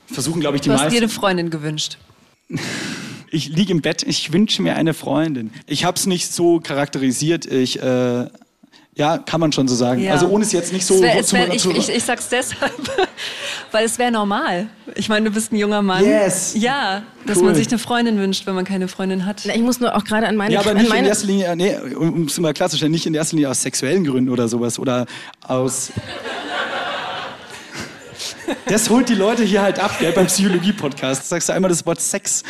versuchen, 0.05 0.39
glaube 0.41 0.57
ich, 0.57 0.61
die 0.61 0.69
meisten... 0.69 0.83
Du 0.83 0.85
hast 0.85 0.93
dir 0.93 1.01
eine 1.01 1.09
Freundin 1.09 1.49
gewünscht. 1.49 1.97
ich 3.31 3.49
liege 3.49 3.71
im 3.71 3.81
Bett, 3.81 4.03
ich 4.03 4.33
wünsche 4.33 4.61
mir 4.61 4.75
eine 4.75 4.93
Freundin. 4.93 5.51
Ich 5.67 5.85
habe 5.85 5.97
es 5.97 6.05
nicht 6.05 6.31
so 6.31 6.59
charakterisiert. 6.59 7.45
Ich, 7.45 7.81
äh, 7.81 8.27
ja, 8.95 9.17
kann 9.17 9.39
man 9.39 9.51
schon 9.53 9.67
so 9.67 9.75
sagen. 9.75 10.01
Ja. 10.01 10.11
Also 10.11 10.27
ohne 10.27 10.43
es 10.43 10.51
jetzt 10.51 10.73
nicht 10.73 10.85
so... 10.85 11.01
Wär, 11.01 11.23
zu, 11.23 11.35
wär, 11.35 11.53
ich, 11.53 11.65
ich, 11.65 11.89
ich 11.89 12.03
sag's 12.03 12.27
deshalb, 12.27 12.73
weil 13.71 13.85
es 13.85 13.97
wäre 13.97 14.11
normal. 14.11 14.67
Ich 14.95 15.07
meine, 15.07 15.29
du 15.29 15.31
bist 15.33 15.53
ein 15.53 15.55
junger 15.55 15.81
Mann. 15.81 16.03
Yes. 16.03 16.53
Ja, 16.57 17.03
dass 17.25 17.37
cool. 17.37 17.45
man 17.45 17.55
sich 17.55 17.69
eine 17.69 17.79
Freundin 17.79 18.17
wünscht, 18.19 18.45
wenn 18.45 18.55
man 18.55 18.65
keine 18.65 18.89
Freundin 18.89 19.25
hat. 19.25 19.45
Ich 19.45 19.61
muss 19.61 19.79
nur 19.79 19.95
auch 19.95 20.03
gerade 20.03 20.27
an 20.27 20.35
meine... 20.35 20.53
Ja, 20.53 20.59
aber 20.59 20.73
nicht 20.73 20.93
in 20.93 21.05
erster 21.05 21.27
Linie, 21.27 21.55
nee, 21.55 21.77
um 21.95 22.23
es 22.23 22.37
mal 22.39 22.53
klarzustellen, 22.53 22.91
nicht 22.91 23.05
in 23.05 23.13
erster 23.13 23.37
Linie 23.37 23.49
aus 23.49 23.61
sexuellen 23.61 24.03
Gründen 24.03 24.29
oder 24.29 24.47
sowas 24.47 24.77
oder 24.79 25.05
aus... 25.47 25.91
Das 28.65 28.89
holt 28.89 29.07
die 29.09 29.15
Leute 29.15 29.43
hier 29.43 29.61
halt 29.61 29.77
ab, 29.77 29.97
gell, 29.99 30.11
beim 30.11 30.25
Psychologie-Podcast. 30.25 31.29
Sagst 31.29 31.49
du 31.49 31.53
einmal 31.53 31.69
das 31.69 31.85
Wort 31.85 32.01
Sex, 32.01 32.43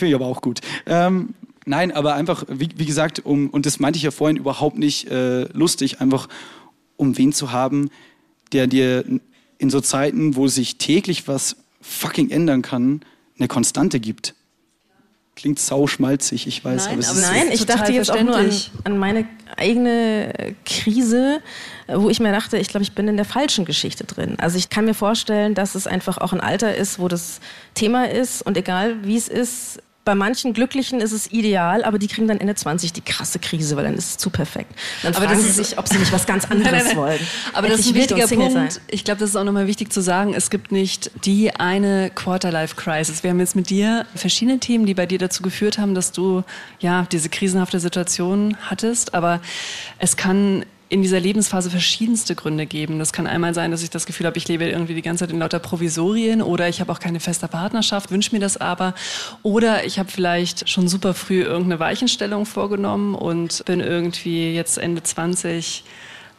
Finde 0.00 0.10
ich 0.10 0.14
aber 0.14 0.26
auch 0.26 0.40
gut. 0.40 0.60
Ähm, 0.86 1.34
nein, 1.66 1.92
aber 1.92 2.14
einfach, 2.14 2.44
wie, 2.48 2.70
wie, 2.76 2.86
gesagt, 2.86 3.20
um, 3.20 3.50
und 3.50 3.66
das 3.66 3.80
meinte 3.80 3.98
ich 3.98 4.02
ja 4.02 4.10
vorhin 4.10 4.38
überhaupt 4.38 4.78
nicht 4.78 5.08
äh, 5.10 5.42
lustig, 5.52 6.00
einfach 6.00 6.26
um 6.96 7.18
wen 7.18 7.34
zu 7.34 7.52
haben, 7.52 7.90
der 8.52 8.66
dir 8.66 9.04
in 9.58 9.68
so 9.68 9.82
Zeiten, 9.82 10.36
wo 10.36 10.48
sich 10.48 10.78
täglich 10.78 11.28
was 11.28 11.56
fucking 11.82 12.30
ändern 12.30 12.62
kann, 12.62 13.02
eine 13.38 13.46
Konstante 13.46 14.00
gibt. 14.00 14.34
Klingt 15.36 15.58
sau 15.58 15.86
schmalzig, 15.86 16.46
ich 16.46 16.64
weiß. 16.64 16.86
Nein, 16.86 16.98
aber, 16.98 17.08
aber 17.08 17.20
nein 17.20 17.48
ich 17.52 17.66
dachte 17.66 17.92
jetzt 17.92 18.10
auch 18.10 18.22
nur 18.22 18.36
an, 18.36 18.50
an, 18.84 18.98
meine 18.98 19.26
eigene 19.56 20.54
Krise, 20.64 21.42
wo 21.88 22.08
ich 22.08 22.20
mir 22.20 22.32
dachte, 22.32 22.56
ich 22.56 22.68
glaube, 22.68 22.84
ich 22.84 22.92
bin 22.92 23.06
in 23.06 23.16
der 23.16 23.26
falschen 23.26 23.66
Geschichte 23.66 24.04
drin. 24.04 24.36
Also 24.38 24.56
ich 24.56 24.70
kann 24.70 24.86
mir 24.86 24.94
vorstellen, 24.94 25.54
dass 25.54 25.74
es 25.74 25.86
einfach 25.86 26.16
auch 26.16 26.32
ein 26.32 26.40
Alter 26.40 26.74
ist, 26.74 26.98
wo 26.98 27.08
das 27.08 27.40
Thema 27.74 28.08
ist 28.08 28.40
und 28.40 28.56
egal 28.56 29.04
wie 29.04 29.16
es 29.16 29.28
ist, 29.28 29.82
bei 30.10 30.16
manchen 30.16 30.54
Glücklichen 30.54 31.00
ist 31.00 31.12
es 31.12 31.30
ideal, 31.30 31.84
aber 31.84 32.00
die 32.00 32.08
kriegen 32.08 32.26
dann 32.26 32.40
Ende 32.40 32.56
20 32.56 32.92
die 32.92 33.00
krasse 33.00 33.38
Krise, 33.38 33.76
weil 33.76 33.84
dann 33.84 33.94
ist 33.94 34.10
es 34.10 34.16
zu 34.16 34.28
perfekt. 34.28 34.72
Dann 35.04 35.14
aber 35.14 35.26
fragen 35.26 35.40
sie 35.40 35.52
sich, 35.52 35.78
ob 35.78 35.86
sie 35.86 35.98
nicht 35.98 36.10
was 36.10 36.26
ganz 36.26 36.44
anderes 36.50 36.64
nein, 36.64 36.82
nein, 36.82 36.86
nein. 36.88 36.96
wollen. 36.96 37.20
Aber 37.52 37.68
Endlich 37.68 37.76
das 37.76 37.80
ist 37.86 37.92
ein 37.92 37.94
wichtiger 37.94 38.26
Punkt. 38.26 38.72
Sein. 38.72 38.82
Ich 38.88 39.04
glaube, 39.04 39.20
das 39.20 39.30
ist 39.30 39.36
auch 39.36 39.44
nochmal 39.44 39.68
wichtig 39.68 39.92
zu 39.92 40.00
sagen. 40.00 40.34
Es 40.34 40.50
gibt 40.50 40.72
nicht 40.72 41.12
die 41.24 41.54
eine 41.54 42.10
Quarter-Life-Crisis. 42.12 43.22
Wir 43.22 43.30
haben 43.30 43.38
jetzt 43.38 43.54
mit 43.54 43.70
dir 43.70 44.04
verschiedene 44.16 44.58
Themen, 44.58 44.84
die 44.84 44.94
bei 44.94 45.06
dir 45.06 45.18
dazu 45.18 45.44
geführt 45.44 45.78
haben, 45.78 45.94
dass 45.94 46.10
du 46.10 46.42
ja 46.80 47.06
diese 47.12 47.28
krisenhafte 47.28 47.78
Situation 47.78 48.56
hattest. 48.62 49.14
Aber 49.14 49.40
es 50.00 50.16
kann 50.16 50.64
in 50.90 51.02
dieser 51.02 51.20
Lebensphase 51.20 51.70
verschiedenste 51.70 52.34
Gründe 52.34 52.66
geben. 52.66 52.98
Das 52.98 53.12
kann 53.12 53.28
einmal 53.28 53.54
sein, 53.54 53.70
dass 53.70 53.84
ich 53.84 53.90
das 53.90 54.06
Gefühl 54.06 54.26
habe, 54.26 54.36
ich 54.36 54.48
lebe 54.48 54.64
irgendwie 54.64 54.94
die 54.94 55.02
ganze 55.02 55.24
Zeit 55.24 55.32
in 55.32 55.38
lauter 55.38 55.60
Provisorien 55.60 56.42
oder 56.42 56.68
ich 56.68 56.80
habe 56.80 56.90
auch 56.90 56.98
keine 56.98 57.20
feste 57.20 57.46
Partnerschaft, 57.46 58.10
wünsche 58.10 58.34
mir 58.34 58.40
das 58.40 58.56
aber. 58.56 58.94
Oder 59.44 59.84
ich 59.84 60.00
habe 60.00 60.10
vielleicht 60.10 60.68
schon 60.68 60.88
super 60.88 61.14
früh 61.14 61.42
irgendeine 61.42 61.78
Weichenstellung 61.78 62.44
vorgenommen 62.44 63.14
und 63.14 63.64
bin 63.66 63.78
irgendwie 63.78 64.52
jetzt 64.52 64.78
Ende 64.78 65.00
20 65.04 65.84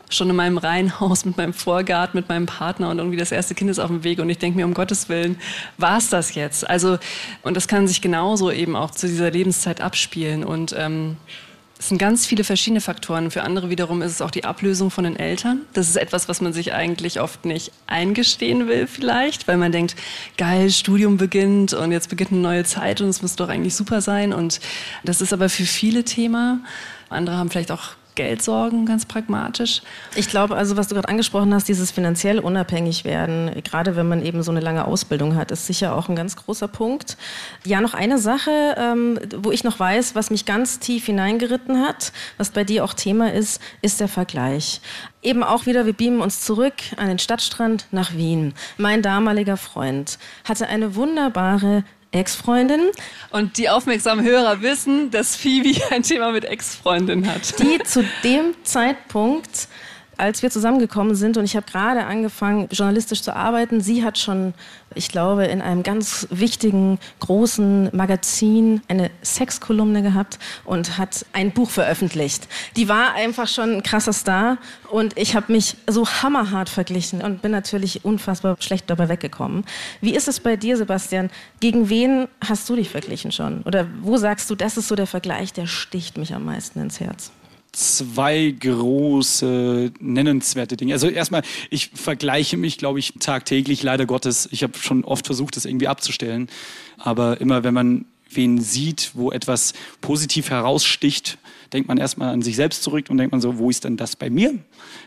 schon 0.09 0.29
in 0.29 0.35
meinem 0.35 0.57
Reihenhaus 0.57 1.23
mit 1.23 1.37
meinem 1.37 1.53
Vorgarten, 1.53 2.19
mit 2.19 2.27
meinem 2.27 2.45
Partner 2.45 2.89
und 2.89 2.97
irgendwie 2.97 3.17
das 3.17 3.31
erste 3.31 3.55
Kind 3.55 3.71
ist 3.71 3.79
auf 3.79 3.87
dem 3.87 4.03
Weg 4.03 4.19
und 4.19 4.29
ich 4.29 4.37
denke 4.37 4.57
mir, 4.57 4.65
um 4.65 4.73
Gottes 4.73 5.07
Willen, 5.07 5.39
war 5.77 5.97
es 5.97 6.09
das 6.09 6.35
jetzt? 6.35 6.69
Also, 6.69 6.99
und 7.41 7.55
das 7.55 7.69
kann 7.69 7.87
sich 7.87 8.01
genauso 8.01 8.51
eben 8.51 8.75
auch 8.75 8.91
zu 8.91 9.07
dieser 9.07 9.31
Lebenszeit 9.31 9.79
abspielen 9.79 10.43
und 10.43 10.75
ähm, 10.77 11.15
es 11.81 11.89
sind 11.89 11.97
ganz 11.97 12.27
viele 12.27 12.43
verschiedene 12.43 12.79
Faktoren. 12.79 13.31
Für 13.31 13.41
andere 13.41 13.71
wiederum 13.71 14.03
ist 14.03 14.11
es 14.11 14.21
auch 14.21 14.29
die 14.29 14.43
Ablösung 14.43 14.91
von 14.91 15.03
den 15.03 15.15
Eltern. 15.15 15.61
Das 15.73 15.89
ist 15.89 15.95
etwas, 15.95 16.29
was 16.29 16.39
man 16.39 16.53
sich 16.53 16.73
eigentlich 16.73 17.19
oft 17.19 17.43
nicht 17.43 17.71
eingestehen 17.87 18.67
will 18.67 18.85
vielleicht, 18.85 19.47
weil 19.47 19.57
man 19.57 19.71
denkt, 19.71 19.95
geil, 20.37 20.69
Studium 20.69 21.17
beginnt 21.17 21.73
und 21.73 21.91
jetzt 21.91 22.09
beginnt 22.09 22.33
eine 22.33 22.41
neue 22.41 22.65
Zeit 22.65 23.01
und 23.01 23.09
es 23.09 23.23
muss 23.23 23.35
doch 23.35 23.49
eigentlich 23.49 23.73
super 23.73 23.99
sein. 23.99 24.31
Und 24.31 24.59
das 25.03 25.21
ist 25.21 25.33
aber 25.33 25.49
für 25.49 25.65
viele 25.65 26.03
Thema. 26.03 26.59
Andere 27.09 27.37
haben 27.37 27.49
vielleicht 27.49 27.71
auch 27.71 27.95
Geldsorgen, 28.15 28.85
ganz 28.85 29.05
pragmatisch? 29.05 29.81
Ich 30.15 30.27
glaube, 30.27 30.55
also 30.55 30.77
was 30.77 30.87
du 30.87 30.95
gerade 30.95 31.09
angesprochen 31.09 31.53
hast, 31.53 31.67
dieses 31.67 31.91
finanziell 31.91 32.39
unabhängig 32.39 33.05
werden, 33.05 33.51
gerade 33.63 33.95
wenn 33.95 34.07
man 34.07 34.23
eben 34.23 34.43
so 34.43 34.51
eine 34.51 34.59
lange 34.59 34.85
Ausbildung 34.85 35.35
hat, 35.35 35.51
ist 35.51 35.67
sicher 35.67 35.95
auch 35.95 36.09
ein 36.09 36.15
ganz 36.15 36.35
großer 36.35 36.67
Punkt. 36.67 37.17
Ja, 37.65 37.81
noch 37.81 37.93
eine 37.93 38.17
Sache, 38.17 38.75
ähm, 38.77 39.19
wo 39.37 39.51
ich 39.51 39.63
noch 39.63 39.79
weiß, 39.79 40.15
was 40.15 40.29
mich 40.29 40.45
ganz 40.45 40.79
tief 40.79 41.05
hineingeritten 41.05 41.81
hat, 41.81 42.11
was 42.37 42.49
bei 42.49 42.63
dir 42.63 42.83
auch 42.83 42.93
Thema 42.93 43.31
ist, 43.33 43.61
ist 43.81 43.99
der 43.99 44.07
Vergleich. 44.07 44.81
Eben 45.21 45.43
auch 45.43 45.65
wieder, 45.65 45.85
wir 45.85 45.93
beamen 45.93 46.21
uns 46.21 46.41
zurück 46.41 46.73
an 46.97 47.07
den 47.07 47.19
Stadtstrand 47.19 47.87
nach 47.91 48.13
Wien. 48.13 48.53
Mein 48.77 49.01
damaliger 49.01 49.57
Freund 49.57 50.17
hatte 50.43 50.67
eine 50.67 50.95
wunderbare 50.95 51.83
Ex-Freundin. 52.11 52.89
Und 53.31 53.57
die 53.57 53.69
aufmerksamen 53.69 54.25
Hörer 54.25 54.61
wissen, 54.61 55.11
dass 55.11 55.35
Phoebe 55.35 55.79
ein 55.91 56.03
Thema 56.03 56.31
mit 56.31 56.45
Ex-Freundin 56.45 57.27
hat. 57.27 57.59
Die 57.59 57.81
zu 57.83 58.03
dem 58.23 58.55
Zeitpunkt 58.63 59.67
als 60.21 60.43
wir 60.43 60.51
zusammengekommen 60.51 61.15
sind 61.15 61.37
und 61.37 61.45
ich 61.45 61.55
habe 61.55 61.65
gerade 61.65 62.05
angefangen, 62.05 62.69
journalistisch 62.71 63.23
zu 63.23 63.35
arbeiten, 63.35 63.81
sie 63.81 64.03
hat 64.03 64.19
schon, 64.19 64.53
ich 64.93 65.09
glaube, 65.09 65.45
in 65.45 65.63
einem 65.63 65.81
ganz 65.81 66.27
wichtigen, 66.29 66.99
großen 67.19 67.89
Magazin 67.91 68.81
eine 68.87 69.09
Sexkolumne 69.23 70.03
gehabt 70.03 70.37
und 70.63 70.99
hat 70.99 71.25
ein 71.33 71.51
Buch 71.51 71.71
veröffentlicht. 71.71 72.47
Die 72.75 72.87
war 72.87 73.15
einfach 73.15 73.47
schon 73.47 73.77
ein 73.77 73.83
krasser 73.83 74.13
Star 74.13 74.59
und 74.91 75.17
ich 75.17 75.35
habe 75.35 75.51
mich 75.51 75.75
so 75.87 76.07
hammerhart 76.07 76.69
verglichen 76.69 77.23
und 77.23 77.41
bin 77.41 77.51
natürlich 77.51 78.05
unfassbar 78.05 78.57
schlecht 78.59 78.91
dabei 78.91 79.09
weggekommen. 79.09 79.65
Wie 80.01 80.13
ist 80.13 80.27
es 80.27 80.39
bei 80.39 80.55
dir, 80.55 80.77
Sebastian? 80.77 81.31
Gegen 81.59 81.89
wen 81.89 82.27
hast 82.47 82.69
du 82.69 82.75
dich 82.75 82.91
verglichen 82.91 83.31
schon? 83.31 83.63
Oder 83.63 83.87
wo 84.01 84.17
sagst 84.17 84.51
du, 84.51 84.55
das 84.55 84.77
ist 84.77 84.87
so 84.87 84.93
der 84.93 85.07
Vergleich, 85.07 85.51
der 85.51 85.65
sticht 85.65 86.19
mich 86.19 86.35
am 86.35 86.45
meisten 86.45 86.79
ins 86.79 86.99
Herz? 86.99 87.31
Zwei 87.71 88.53
große 88.59 89.91
nennenswerte 89.99 90.77
Dinge. 90.77 90.93
Also 90.93 91.07
erstmal, 91.07 91.43
ich 91.69 91.91
vergleiche 91.93 92.57
mich, 92.57 92.77
glaube 92.77 92.99
ich, 92.99 93.13
tagtäglich, 93.19 93.83
leider 93.83 94.05
Gottes. 94.05 94.49
Ich 94.51 94.63
habe 94.63 94.77
schon 94.77 95.03
oft 95.03 95.25
versucht, 95.25 95.55
das 95.55 95.65
irgendwie 95.65 95.87
abzustellen. 95.87 96.49
Aber 96.97 97.39
immer, 97.39 97.63
wenn 97.63 97.73
man 97.73 98.05
wen 98.29 98.61
sieht, 98.61 99.11
wo 99.13 99.31
etwas 99.31 99.73
positiv 99.99 100.49
heraussticht, 100.49 101.37
denkt 101.73 101.87
man 101.87 101.97
erstmal 101.97 102.33
an 102.33 102.41
sich 102.41 102.55
selbst 102.55 102.83
zurück 102.83 103.05
und 103.09 103.17
denkt 103.17 103.31
man 103.31 103.41
so, 103.41 103.57
wo 103.57 103.69
ist 103.69 103.83
denn 103.83 103.97
das 103.97 104.15
bei 104.15 104.29
mir? 104.29 104.57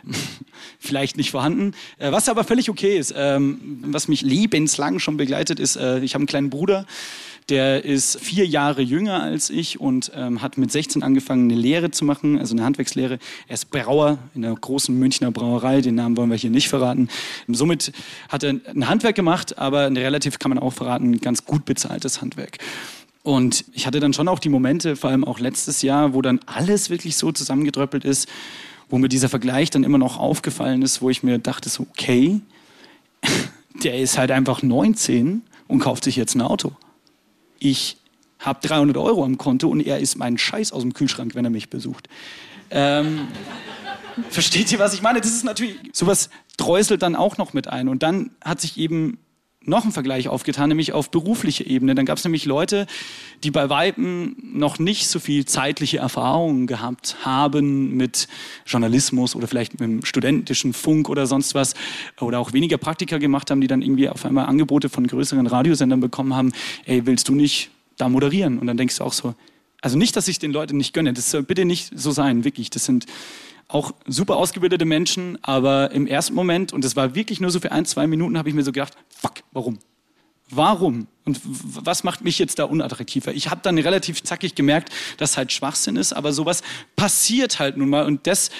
Vielleicht 0.79 1.17
nicht 1.17 1.31
vorhanden. 1.31 1.73
Äh, 1.99 2.13
was 2.13 2.29
aber 2.29 2.45
völlig 2.45 2.71
okay 2.71 2.97
ist, 2.97 3.15
ähm, 3.17 3.83
was 3.87 4.09
mich 4.09 4.23
lebenslang 4.23 4.99
schon 4.99 5.17
begleitet, 5.17 5.61
ist, 5.61 5.77
äh, 5.77 6.01
ich 6.01 6.15
habe 6.15 6.23
einen 6.23 6.27
kleinen 6.27 6.51
Bruder, 6.51 6.87
der 7.49 7.85
ist 7.85 8.19
vier 8.21 8.47
Jahre 8.47 8.81
jünger 8.81 9.23
als 9.23 9.51
ich 9.51 9.81
und 9.81 10.11
ähm, 10.15 10.41
hat 10.41 10.57
mit 10.57 10.73
16 10.73 11.03
angefangen, 11.03 11.51
eine 11.51 11.61
Lehre 11.61 11.91
zu 11.91 12.05
machen, 12.05 12.39
also 12.39 12.55
eine 12.55 12.65
Handwerkslehre. 12.65 13.19
Er 13.49 13.55
ist 13.55 13.71
Brauer 13.71 14.19
in 14.35 14.45
einer 14.45 14.55
großen 14.55 14.99
Münchner 14.99 15.31
Brauerei, 15.31 15.83
den 15.83 15.95
Namen 15.95 16.17
wollen 16.17 16.31
wir 16.31 16.39
hier 16.39 16.51
nicht 16.51 16.69
verraten. 16.69 17.09
Somit 17.49 17.93
hat 18.31 18.45
er 18.45 18.55
ein 18.67 18.89
Handwerk 18.89 19.15
gemacht, 19.15 19.59
aber 19.59 19.87
ein 19.87 19.97
relativ, 19.97 20.39
kann 20.39 20.51
man 20.51 20.59
auch 20.59 20.73
verraten, 20.73 21.21
ganz 21.21 21.45
gut 21.45 21.67
bezahltes 21.67 22.23
Handwerk. 22.23 22.59
Und 23.23 23.65
ich 23.73 23.87
hatte 23.87 24.01
dann 24.01 24.15
schon 24.15 24.29
auch 24.29 24.39
die 24.39 24.49
Momente, 24.49 24.97
vor 24.97 25.11
allem 25.11 25.25
auch 25.25 25.39
letztes 25.39 25.83
Jahr, 25.83 26.15
wo 26.15 26.23
dann 26.23 26.41
alles 26.47 26.89
wirklich 26.89 27.17
so 27.17 27.31
zusammengedröppelt 27.33 28.05
ist, 28.05 28.29
wo 28.89 28.99
mir 28.99 29.09
dieser 29.09 29.29
Vergleich 29.29 29.71
dann 29.71 29.85
immer 29.85 29.99
noch 29.99 30.19
aufgefallen 30.19 30.83
ist, 30.83 31.03
wo 31.03 31.11
ich 31.11 31.23
mir 31.23 31.39
dachte, 31.39 31.69
so, 31.69 31.87
okay, 31.91 32.41
der 33.83 33.99
ist 33.99 34.17
halt 34.17 34.31
einfach 34.31 34.63
19 34.63 35.43
und 35.69 35.79
kauft 35.81 36.05
sich 36.05 36.17
jetzt 36.17 36.35
ein 36.35 36.43
Auto 36.43 36.73
ich 37.65 37.97
habe 38.39 38.67
300 38.67 38.97
Euro 38.99 39.25
am 39.25 39.39
Konto 39.39 39.69
und 39.69 39.81
er 39.81 39.99
isst 39.99 40.19
meinen 40.19 40.39
Scheiß 40.39 40.73
aus 40.73 40.83
dem 40.83 40.93
Kühlschrank, 40.93 41.35
wenn 41.35 41.45
er 41.45 41.51
mich 41.51 41.71
besucht. 41.71 42.09
Ähm, 42.71 43.29
versteht 44.29 44.71
ihr, 44.71 44.79
was 44.79 44.95
ich 44.95 45.03
meine? 45.03 45.21
Das 45.21 45.31
ist 45.31 45.45
natürlich, 45.45 45.77
sowas 45.93 46.29
träuselt 46.57 47.03
dann 47.03 47.17
auch 47.17 47.39
noch 47.39 47.53
mit 47.53 47.69
ein. 47.69 47.89
Und 47.89 48.03
dann 48.03 48.31
hat 48.45 48.61
sich 48.61 48.77
eben 48.79 49.19
noch 49.67 49.85
ein 49.85 49.93
Vergleich 49.93 50.29
aufgetan, 50.29 50.69
nämlich 50.69 50.93
auf 50.93 51.11
beruflicher 51.11 51.67
Ebene. 51.67 51.95
Dann 51.95 52.07
gab 52.07 52.19
es 52.19 52.25
nämlich 52.25 52.45
Leute, 52.45 52.87
die 53.43 53.51
bei 53.51 53.71
Weitem 53.71 54.37
noch 54.43 54.79
nicht 54.79 55.09
so 55.09 55.19
viel 55.19 55.45
zeitliche 55.45 55.99
Erfahrungen 55.99 56.67
gehabt 56.67 57.17
haben 57.23 57.97
mit 57.97 58.29
Journalismus 58.67 59.35
oder 59.35 59.49
vielleicht 59.49 59.73
mit 59.73 59.81
dem 59.81 60.05
studentischen 60.05 60.73
Funk 60.73 61.09
oder 61.09 61.27
sonst 61.27 61.55
was 61.55 61.75
oder 62.21 62.39
auch 62.39 62.53
weniger 62.53 62.79
Praktika 62.79 63.19
gemacht 63.19 63.51
haben, 63.51 63.61
die 63.61 63.67
dann 63.67 63.83
irgendwie 63.83 64.09
auf 64.09 64.25
einmal 64.25 64.47
Angebote 64.47 64.89
von 64.89 65.07
größeren 65.07 65.47
Radiosendern 65.47 66.01
bekommen 66.01 66.35
haben, 66.35 66.53
ey, 66.85 67.07
willst 67.07 67.29
du 67.29 67.35
nicht 67.35 67.71
da 67.97 68.09
moderieren? 68.09 68.59
Und 68.59 68.67
dann 68.67 68.77
denkst 68.77 68.99
du 68.99 69.05
auch 69.05 69.13
so, 69.13 69.35
Also 69.81 69.99
nicht, 69.99 70.17
dass 70.17 70.29
ich 70.29 70.39
den 70.39 70.53
Leuten 70.53 70.79
nicht 70.79 70.95
gönne, 70.95 71.13
das 71.13 71.31
soll 71.31 71.43
bitte 71.43 71.67
nicht 71.67 71.91
so 71.95 72.11
sein, 72.11 72.45
wirklich. 72.45 72.71
Das 72.71 72.87
sind 72.87 73.05
auch 73.69 73.93
super 74.07 74.37
ausgebildete 74.37 74.85
Menschen, 74.85 75.39
aber 75.43 75.91
im 75.91 76.07
ersten 76.07 76.35
Moment, 76.35 76.73
und 76.73 76.85
das 76.85 76.97
war 76.97 77.15
wirklich 77.15 77.41
nur 77.41 77.51
so 77.51 77.61
für 77.61 77.73
ein, 77.73 77.87
zwei 77.87 78.07
Minuten, 78.07 78.39
habe 78.39 78.49
ich 78.49 78.55
mir 78.55 78.63
so 78.63 78.73
gedacht, 78.73 78.95
fuck, 79.09 79.43
warum? 79.53 79.79
Warum? 80.51 81.07
Und 81.25 81.41
was 81.43 82.05
macht 82.05 82.23
mich 82.23 82.39
jetzt 82.39 82.59
da 82.59 82.65
unattraktiver? 82.65 83.33
Ich 83.33 83.51
habe 83.51 83.61
dann 83.63 83.79
relativ 83.79 84.23
zackig 84.23 84.55
gemerkt, 84.55 84.91
dass 85.17 85.37
halt 85.37 85.53
Schwachsinn 85.53 85.97
ist, 85.97 86.13
aber 86.13 86.33
sowas 86.33 86.63
passiert 86.97 87.59
halt 87.59 87.77
nun 87.77 87.89
mal 87.89 88.05
und 88.05 88.27
das 88.27 88.51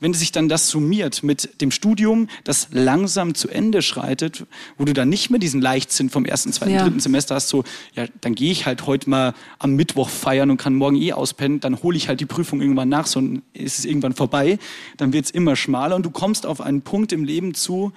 wenn 0.00 0.14
sich 0.14 0.32
dann 0.32 0.48
das 0.48 0.68
summiert 0.68 1.22
mit 1.22 1.60
dem 1.60 1.70
Studium, 1.70 2.28
das 2.44 2.68
langsam 2.70 3.34
zu 3.34 3.48
Ende 3.48 3.82
schreitet, 3.82 4.46
wo 4.76 4.84
du 4.84 4.92
dann 4.92 5.08
nicht 5.08 5.30
mehr 5.30 5.40
diesen 5.40 5.60
Leichtsinn 5.60 6.10
vom 6.10 6.24
ersten, 6.24 6.52
zweiten, 6.52 6.74
ja. 6.74 6.82
dritten 6.82 7.00
Semester 7.00 7.34
hast, 7.34 7.48
so, 7.48 7.64
ja, 7.94 8.06
dann 8.20 8.34
gehe 8.34 8.52
ich 8.52 8.66
halt 8.66 8.86
heute 8.86 9.10
mal 9.10 9.34
am 9.58 9.74
Mittwoch 9.74 10.08
feiern 10.08 10.50
und 10.50 10.56
kann 10.56 10.74
morgen 10.74 10.96
eh 10.96 11.12
auspennen, 11.12 11.60
dann 11.60 11.82
hole 11.82 11.96
ich 11.96 12.08
halt 12.08 12.20
die 12.20 12.26
Prüfung 12.26 12.60
irgendwann 12.60 12.88
nach, 12.88 13.06
so 13.06 13.20
ist 13.52 13.78
es 13.78 13.84
irgendwann 13.84 14.14
vorbei, 14.14 14.58
dann 14.96 15.12
wird 15.12 15.26
es 15.26 15.30
immer 15.30 15.56
schmaler 15.56 15.96
und 15.96 16.04
du 16.04 16.10
kommst 16.10 16.46
auf 16.46 16.60
einen 16.60 16.82
Punkt 16.82 17.12
im 17.12 17.24
Leben 17.24 17.54
zu, 17.54 17.92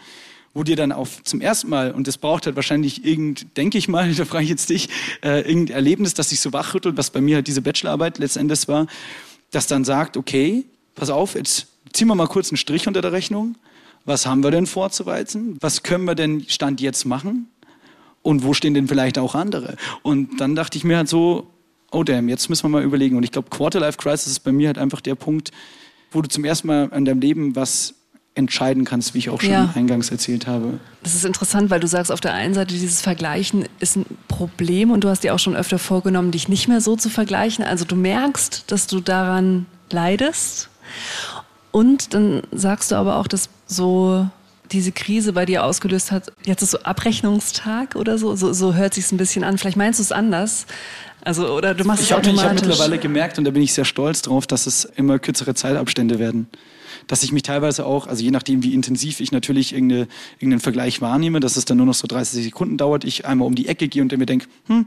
wo 0.53 0.63
dir 0.63 0.75
dann 0.75 0.91
auf 0.91 1.23
zum 1.23 1.39
ersten 1.39 1.69
Mal, 1.69 1.91
und 1.91 2.07
das 2.07 2.17
braucht 2.17 2.45
halt 2.45 2.55
wahrscheinlich 2.55 3.05
irgend, 3.05 3.57
denke 3.57 3.77
ich 3.77 3.87
mal, 3.87 4.13
da 4.13 4.25
frage 4.25 4.43
ich 4.43 4.49
jetzt 4.49 4.69
dich, 4.69 4.89
äh, 5.23 5.41
irgendein 5.41 5.75
Erlebnis, 5.75 6.13
das 6.13 6.29
sich 6.29 6.39
so 6.39 6.53
wachrüttelt, 6.53 6.97
was 6.97 7.09
bei 7.09 7.21
mir 7.21 7.35
halt 7.35 7.47
diese 7.47 7.61
Bachelorarbeit 7.61 8.17
letztendlich 8.17 8.67
war, 8.67 8.87
das 9.51 9.67
dann 9.67 9.83
sagt, 9.83 10.17
okay, 10.17 10.65
pass 10.95 11.09
auf, 11.09 11.35
jetzt 11.35 11.67
ziehen 11.93 12.07
wir 12.07 12.15
mal 12.15 12.27
kurz 12.27 12.49
einen 12.49 12.57
Strich 12.57 12.87
unter 12.87 13.01
der 13.01 13.11
Rechnung. 13.11 13.55
Was 14.05 14.25
haben 14.25 14.43
wir 14.43 14.51
denn 14.51 14.65
vorzuweisen? 14.65 15.57
Was 15.61 15.83
können 15.83 16.05
wir 16.05 16.15
denn 16.15 16.45
Stand 16.47 16.81
jetzt 16.81 17.05
machen? 17.05 17.47
Und 18.23 18.43
wo 18.43 18.53
stehen 18.53 18.73
denn 18.73 18.87
vielleicht 18.87 19.17
auch 19.17 19.35
andere? 19.35 19.75
Und 20.03 20.39
dann 20.39 20.55
dachte 20.55 20.77
ich 20.77 20.83
mir 20.83 20.97
halt 20.97 21.09
so, 21.09 21.47
oh 21.91 22.03
damn, 22.03 22.29
jetzt 22.29 22.49
müssen 22.49 22.63
wir 22.63 22.69
mal 22.69 22.83
überlegen. 22.83 23.17
Und 23.17 23.23
ich 23.23 23.31
glaube, 23.31 23.49
Quarterlife 23.49 23.97
Crisis 23.97 24.27
ist 24.27 24.39
bei 24.41 24.51
mir 24.51 24.67
halt 24.67 24.77
einfach 24.77 25.01
der 25.01 25.15
Punkt, 25.15 25.51
wo 26.11 26.21
du 26.21 26.29
zum 26.29 26.45
ersten 26.45 26.67
Mal 26.67 26.89
in 26.93 27.05
deinem 27.05 27.19
Leben 27.19 27.55
was 27.55 27.95
entscheiden 28.33 28.85
kannst, 28.85 29.13
wie 29.13 29.19
ich 29.19 29.29
auch 29.29 29.41
schon 29.41 29.51
ja. 29.51 29.73
eingangs 29.75 30.09
erzählt 30.09 30.47
habe. 30.47 30.79
Das 31.03 31.15
ist 31.15 31.25
interessant, 31.25 31.69
weil 31.69 31.81
du 31.81 31.87
sagst, 31.87 32.11
auf 32.11 32.21
der 32.21 32.33
einen 32.33 32.53
Seite, 32.53 32.73
dieses 32.73 33.01
Vergleichen 33.01 33.65
ist 33.79 33.97
ein 33.97 34.05
Problem 34.29 34.91
und 34.91 35.03
du 35.03 35.09
hast 35.09 35.23
dir 35.23 35.35
auch 35.35 35.39
schon 35.39 35.55
öfter 35.55 35.79
vorgenommen, 35.79 36.31
dich 36.31 36.47
nicht 36.47 36.67
mehr 36.67 36.79
so 36.79 36.95
zu 36.95 37.09
vergleichen. 37.09 37.65
Also 37.65 37.83
du 37.83 37.95
merkst, 37.95 38.71
dass 38.71 38.87
du 38.87 39.01
daran 39.01 39.65
leidest 39.89 40.69
und 41.71 42.13
dann 42.13 42.43
sagst 42.51 42.91
du 42.91 42.95
aber 42.95 43.17
auch, 43.17 43.27
dass 43.27 43.49
so 43.65 44.27
diese 44.71 44.91
Krise 44.91 45.33
bei 45.33 45.45
dir 45.45 45.65
ausgelöst 45.65 46.11
hat, 46.11 46.31
jetzt 46.45 46.61
ist 46.61 46.71
so 46.71 46.79
Abrechnungstag 46.79 47.95
oder 47.95 48.17
so, 48.17 48.35
so, 48.35 48.53
so 48.53 48.73
hört 48.73 48.93
sich 48.93 49.11
ein 49.11 49.17
bisschen 49.17 49.43
an. 49.43 49.57
Vielleicht 49.57 49.77
meinst 49.77 49.99
du 49.99 50.03
es 50.03 50.11
anders. 50.11 50.65
Also, 51.23 51.53
oder 51.53 51.73
du 51.73 51.83
machst 51.83 52.03
ich 52.03 52.11
es 52.11 52.15
hab, 52.15 52.25
Ich 52.25 52.43
habe 52.43 52.55
mittlerweile 52.55 52.97
gemerkt, 52.97 53.37
und 53.37 53.43
da 53.43 53.51
bin 53.51 53.61
ich 53.61 53.73
sehr 53.73 53.85
stolz 53.85 54.21
drauf, 54.21 54.47
dass 54.47 54.67
es 54.67 54.85
immer 54.85 55.19
kürzere 55.19 55.53
Zeitabstände 55.53 56.19
werden 56.19 56.47
dass 57.11 57.23
ich 57.23 57.33
mich 57.33 57.43
teilweise 57.43 57.85
auch, 57.85 58.07
also 58.07 58.23
je 58.23 58.31
nachdem, 58.31 58.63
wie 58.63 58.73
intensiv 58.73 59.19
ich 59.19 59.33
natürlich 59.33 59.73
irgendeine, 59.73 60.07
irgendeinen 60.35 60.61
Vergleich 60.61 61.01
wahrnehme, 61.01 61.41
dass 61.41 61.57
es 61.57 61.65
dann 61.65 61.75
nur 61.75 61.85
noch 61.85 61.93
so 61.93 62.07
30 62.07 62.41
Sekunden 62.41 62.77
dauert, 62.77 63.03
ich 63.03 63.25
einmal 63.25 63.45
um 63.47 63.53
die 63.53 63.67
Ecke 63.67 63.89
gehe 63.89 64.01
und 64.01 64.17
mir 64.17 64.25
denke, 64.25 64.47
hm, 64.67 64.85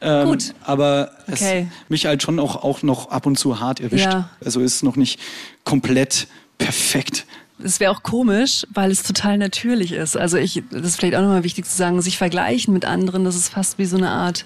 ähm, 0.00 0.28
Gut. 0.28 0.54
aber 0.62 1.10
okay. 1.28 1.66
es 1.84 1.90
mich 1.90 2.06
halt 2.06 2.22
schon 2.22 2.38
auch, 2.40 2.64
auch 2.64 2.82
noch 2.82 3.10
ab 3.10 3.26
und 3.26 3.38
zu 3.38 3.60
hart 3.60 3.80
erwischt. 3.80 4.06
Ja. 4.06 4.30
Also 4.42 4.62
ist 4.62 4.84
noch 4.84 4.96
nicht 4.96 5.20
komplett 5.64 6.28
perfekt. 6.56 7.25
Es 7.66 7.80
wäre 7.80 7.90
auch 7.90 8.04
komisch, 8.04 8.64
weil 8.72 8.92
es 8.92 9.02
total 9.02 9.38
natürlich 9.38 9.90
ist. 9.92 10.16
Also 10.16 10.36
ich, 10.36 10.62
das 10.70 10.82
ist 10.82 10.96
vielleicht 10.96 11.16
auch 11.16 11.20
nochmal 11.20 11.42
wichtig 11.42 11.64
zu 11.64 11.76
sagen, 11.76 12.00
sich 12.00 12.16
vergleichen 12.16 12.72
mit 12.72 12.84
anderen, 12.84 13.24
das 13.24 13.34
ist 13.34 13.48
fast 13.48 13.78
wie 13.78 13.86
so 13.86 13.96
eine 13.96 14.10
Art 14.10 14.44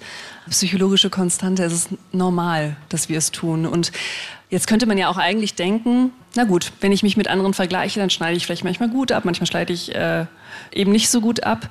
psychologische 0.48 1.10
Konstante. 1.10 1.62
Es 1.62 1.72
ist 1.72 1.88
normal, 2.12 2.76
dass 2.88 3.10
wir 3.10 3.18
es 3.18 3.30
tun. 3.30 3.66
Und 3.66 3.92
Jetzt 4.50 4.66
könnte 4.66 4.86
man 4.86 4.98
ja 4.98 5.08
auch 5.08 5.16
eigentlich 5.16 5.54
denken, 5.54 6.10
na 6.34 6.42
gut, 6.42 6.72
wenn 6.80 6.90
ich 6.90 7.04
mich 7.04 7.16
mit 7.16 7.28
anderen 7.28 7.54
vergleiche, 7.54 8.00
dann 8.00 8.10
schneide 8.10 8.36
ich 8.36 8.44
vielleicht 8.44 8.64
manchmal 8.64 8.88
gut 8.88 9.12
ab, 9.12 9.24
manchmal 9.24 9.46
schneide 9.46 9.72
ich 9.72 9.94
äh, 9.94 10.26
eben 10.72 10.90
nicht 10.90 11.08
so 11.08 11.20
gut 11.20 11.44
ab. 11.44 11.68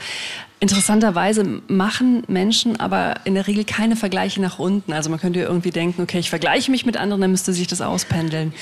Interessanterweise 0.62 1.44
machen 1.68 2.24
Menschen 2.28 2.80
aber 2.80 3.16
in 3.26 3.34
der 3.34 3.48
Regel 3.48 3.66
keine 3.66 3.98
Vergleiche 3.98 4.42
nach 4.42 4.60
unten. 4.60 4.94
Also 4.94 5.10
man 5.10 5.20
könnte 5.20 5.42
irgendwie 5.42 5.72
denken, 5.72 6.02
okay, 6.02 6.20
ich 6.20 6.30
vergleiche 6.30 6.72
mich 6.72 6.86
mit 6.86 6.96
anderen, 6.96 7.20
dann 7.20 7.32
müsste 7.32 7.52
sich 7.52 7.68
das 7.68 7.82
auspendeln. 7.82 8.54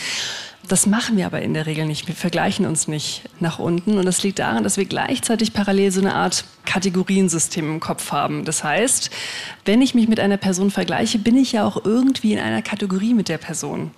Das 0.67 0.85
machen 0.85 1.15
wir 1.15 1.25
aber 1.25 1.41
in 1.41 1.53
der 1.53 1.65
Regel 1.65 1.85
nicht. 1.85 2.07
Wir 2.07 2.15
vergleichen 2.15 2.65
uns 2.65 2.89
nicht 2.89 3.23
nach 3.39 3.57
unten. 3.57 3.97
Und 3.97 4.05
das 4.05 4.23
liegt 4.23 4.39
daran, 4.39 4.63
dass 4.63 4.75
wir 4.75 4.83
gleichzeitig 4.83 5.53
parallel 5.53 5.91
so 5.91 6.01
eine 6.01 6.13
Art 6.13 6.43
Kategoriensystem 6.65 7.69
im 7.69 7.79
Kopf 7.79 8.11
haben. 8.11 8.43
Das 8.43 8.65
heißt, 8.65 9.09
wenn 9.63 9.81
ich 9.81 9.95
mich 9.95 10.09
mit 10.09 10.19
einer 10.19 10.35
Person 10.35 10.69
vergleiche, 10.69 11.19
bin 11.19 11.37
ich 11.37 11.53
ja 11.53 11.65
auch 11.65 11.85
irgendwie 11.85 12.33
in 12.33 12.39
einer 12.39 12.61
Kategorie 12.61 13.13
mit 13.13 13.29
der 13.29 13.37
Person. 13.37 13.91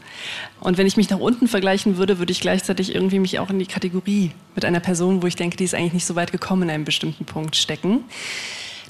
Und 0.60 0.78
wenn 0.78 0.86
ich 0.86 0.96
mich 0.96 1.10
nach 1.10 1.20
unten 1.20 1.48
vergleichen 1.48 1.98
würde, 1.98 2.20
würde 2.20 2.32
ich 2.32 2.40
gleichzeitig 2.40 2.94
irgendwie 2.94 3.20
mich 3.20 3.40
auch 3.40 3.50
in 3.50 3.58
die 3.58 3.66
Kategorie 3.66 4.32
mit 4.54 4.64
einer 4.64 4.80
Person, 4.80 5.24
wo 5.24 5.28
ich 5.28 5.36
denke, 5.36 5.58
die 5.58 5.64
ist 5.64 5.74
eigentlich 5.74 5.94
nicht 5.94 6.06
so 6.06 6.16
weit 6.16 6.32
gekommen, 6.32 6.64
in 6.64 6.70
einem 6.70 6.86
bestimmten 6.86 7.26
Punkt 7.26 7.56
stecken. 7.56 8.04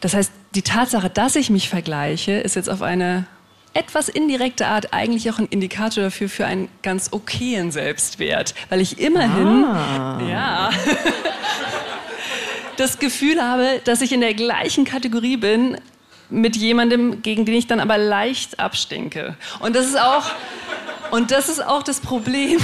Das 0.02 0.14
heißt, 0.14 0.32
die 0.56 0.64
Tatsache, 0.64 1.10
dass 1.10 1.38
ich 1.38 1.50
mich 1.50 1.70
vergleiche, 1.70 2.34
ist 2.34 2.56
jetzt 2.56 2.70
auf 2.70 2.82
eine 2.82 3.26
etwas 3.80 4.10
indirekte 4.10 4.68
Art 4.68 4.94
eigentlich 4.94 5.32
auch 5.32 5.40
ein 5.40 5.48
Indikator 5.48 6.04
dafür 6.04 6.28
für 6.28 6.46
einen 6.46 6.68
ganz 6.84 7.14
okayen 7.14 7.72
Selbstwert, 7.72 8.54
weil 8.68 8.82
ich 8.82 9.00
immerhin 9.00 9.64
ah. 9.64 10.22
ja 10.30 10.70
das 12.78 13.00
Gefühl 13.00 13.42
habe, 13.42 13.80
dass 13.86 14.02
ich 14.02 14.12
in 14.12 14.20
der 14.20 14.34
gleichen 14.34 14.84
Kategorie 14.84 15.38
bin 15.38 15.78
mit 16.30 16.58
jemandem, 16.58 17.22
gegen 17.22 17.46
den 17.46 17.56
ich 17.56 17.68
dann 17.68 17.80
aber 17.80 17.98
leicht 17.98 18.60
abstinke. 18.60 19.38
Und 19.62 19.78
das 19.78 19.88
ist 19.88 20.00
auch 20.00 20.26
und 21.12 21.32
das 21.32 21.48
ist 21.48 21.66
auch 21.66 21.82
das 21.82 22.02
Problem, 22.02 22.60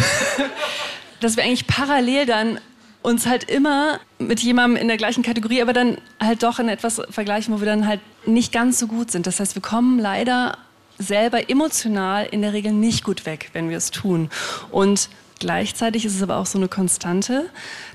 dass 1.22 1.38
wir 1.38 1.46
eigentlich 1.46 1.66
parallel 1.66 2.26
dann 2.26 2.60
uns 3.02 3.26
halt 3.26 3.50
immer 3.50 4.00
mit 4.20 4.42
jemandem 4.42 4.82
in 4.82 4.88
der 4.90 4.98
gleichen 4.98 5.24
Kategorie, 5.24 5.62
aber 5.62 5.74
dann 5.74 5.98
halt 6.20 6.44
doch 6.44 6.60
in 6.60 6.68
etwas 6.68 7.02
vergleichen, 7.10 7.54
wo 7.54 7.60
wir 7.60 7.68
dann 7.68 7.88
halt 7.88 8.02
nicht 8.26 8.52
ganz 8.52 8.80
so 8.80 8.88
gut 8.88 9.12
sind. 9.12 9.28
Das 9.28 9.40
heißt, 9.40 9.56
wir 9.56 9.62
kommen 9.62 9.98
leider 9.98 10.58
selber 10.98 11.50
emotional 11.50 12.26
in 12.26 12.42
der 12.42 12.54
Regel 12.54 12.72
nicht 12.72 13.04
gut 13.04 13.26
weg, 13.26 13.50
wenn 13.54 13.70
wir 13.70 13.78
es 13.78 13.92
tun. 13.92 14.30
Und 14.72 15.10
gleichzeitig 15.40 16.06
ist 16.06 16.16
es 16.16 16.24
aber 16.24 16.38
auch 16.38 16.46
so 16.46 16.58
eine 16.58 16.68
Konstante. 16.68 17.50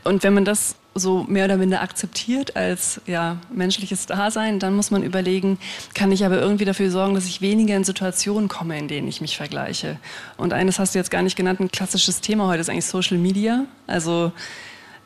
Und 0.04 0.22
wenn 0.22 0.34
man 0.34 0.44
das 0.44 0.76
so 0.94 1.24
mehr 1.28 1.44
oder 1.44 1.56
minder 1.56 1.82
akzeptiert 1.82 2.56
als 2.56 3.00
ja, 3.06 3.36
menschliches 3.52 4.06
Dasein, 4.06 4.58
dann 4.58 4.74
muss 4.74 4.90
man 4.90 5.02
überlegen, 5.02 5.58
kann 5.94 6.10
ich 6.10 6.24
aber 6.24 6.40
irgendwie 6.40 6.64
dafür 6.64 6.90
sorgen, 6.90 7.14
dass 7.14 7.26
ich 7.26 7.40
weniger 7.40 7.76
in 7.76 7.84
Situationen 7.84 8.48
komme, 8.48 8.78
in 8.78 8.88
denen 8.88 9.06
ich 9.06 9.20
mich 9.20 9.36
vergleiche. 9.36 9.98
Und 10.36 10.52
eines 10.52 10.78
hast 10.78 10.94
du 10.94 10.98
jetzt 10.98 11.10
gar 11.10 11.22
nicht 11.22 11.36
genannt, 11.36 11.60
ein 11.60 11.70
klassisches 11.70 12.20
Thema 12.20 12.48
heute 12.48 12.60
ist 12.60 12.68
eigentlich 12.68 12.86
Social 12.86 13.18
Media. 13.18 13.66
Also 13.86 14.32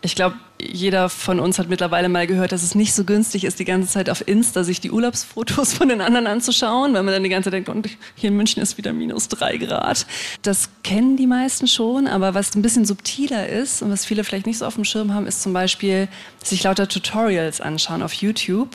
ich 0.01 0.15
glaube, 0.15 0.37
jeder 0.61 1.09
von 1.09 1.41
uns 1.41 1.59
hat 1.59 1.69
mittlerweile 1.69 2.09
mal 2.09 2.27
gehört, 2.27 2.53
dass 2.53 2.63
es 2.63 2.75
nicht 2.75 2.95
so 2.95 3.05
günstig 3.05 3.45
ist, 3.45 3.59
die 3.59 3.65
ganze 3.65 3.89
Zeit 3.89 4.09
auf 4.09 4.27
Insta 4.27 4.63
sich 4.63 4.81
die 4.81 4.91
Urlaubsfotos 4.91 5.73
von 5.73 5.89
den 5.89 6.01
anderen 6.01 6.27
anzuschauen, 6.27 6.95
weil 6.95 7.03
man 7.03 7.13
dann 7.13 7.25
die 7.25 7.29
ganze 7.29 7.49
Zeit 7.49 7.55
denkt, 7.55 7.69
und 7.69 7.89
hier 8.15 8.29
in 8.29 8.37
München 8.37 8.63
ist 8.63 8.79
wieder 8.79 8.93
minus 8.93 9.29
drei 9.29 9.57
Grad. 9.57 10.07
Das 10.43 10.69
kennen 10.85 11.17
die 11.17 11.27
meisten 11.27 11.67
schon, 11.67 12.07
aber 12.07 12.35
was 12.35 12.55
ein 12.55 12.63
bisschen 12.63 12.85
subtiler 12.85 13.49
ist 13.49 13.83
und 13.83 13.91
was 13.91 14.05
viele 14.05 14.23
vielleicht 14.23 14.47
nicht 14.47 14.59
so 14.59 14.67
auf 14.67 14.75
dem 14.75 14.85
Schirm 14.85 15.13
haben, 15.13 15.27
ist 15.27 15.43
zum 15.43 15.53
Beispiel 15.53 16.09
sich 16.43 16.63
lauter 16.63 16.89
Tutorials 16.89 17.61
anschauen 17.61 18.03
auf 18.03 18.13
YouTube, 18.13 18.71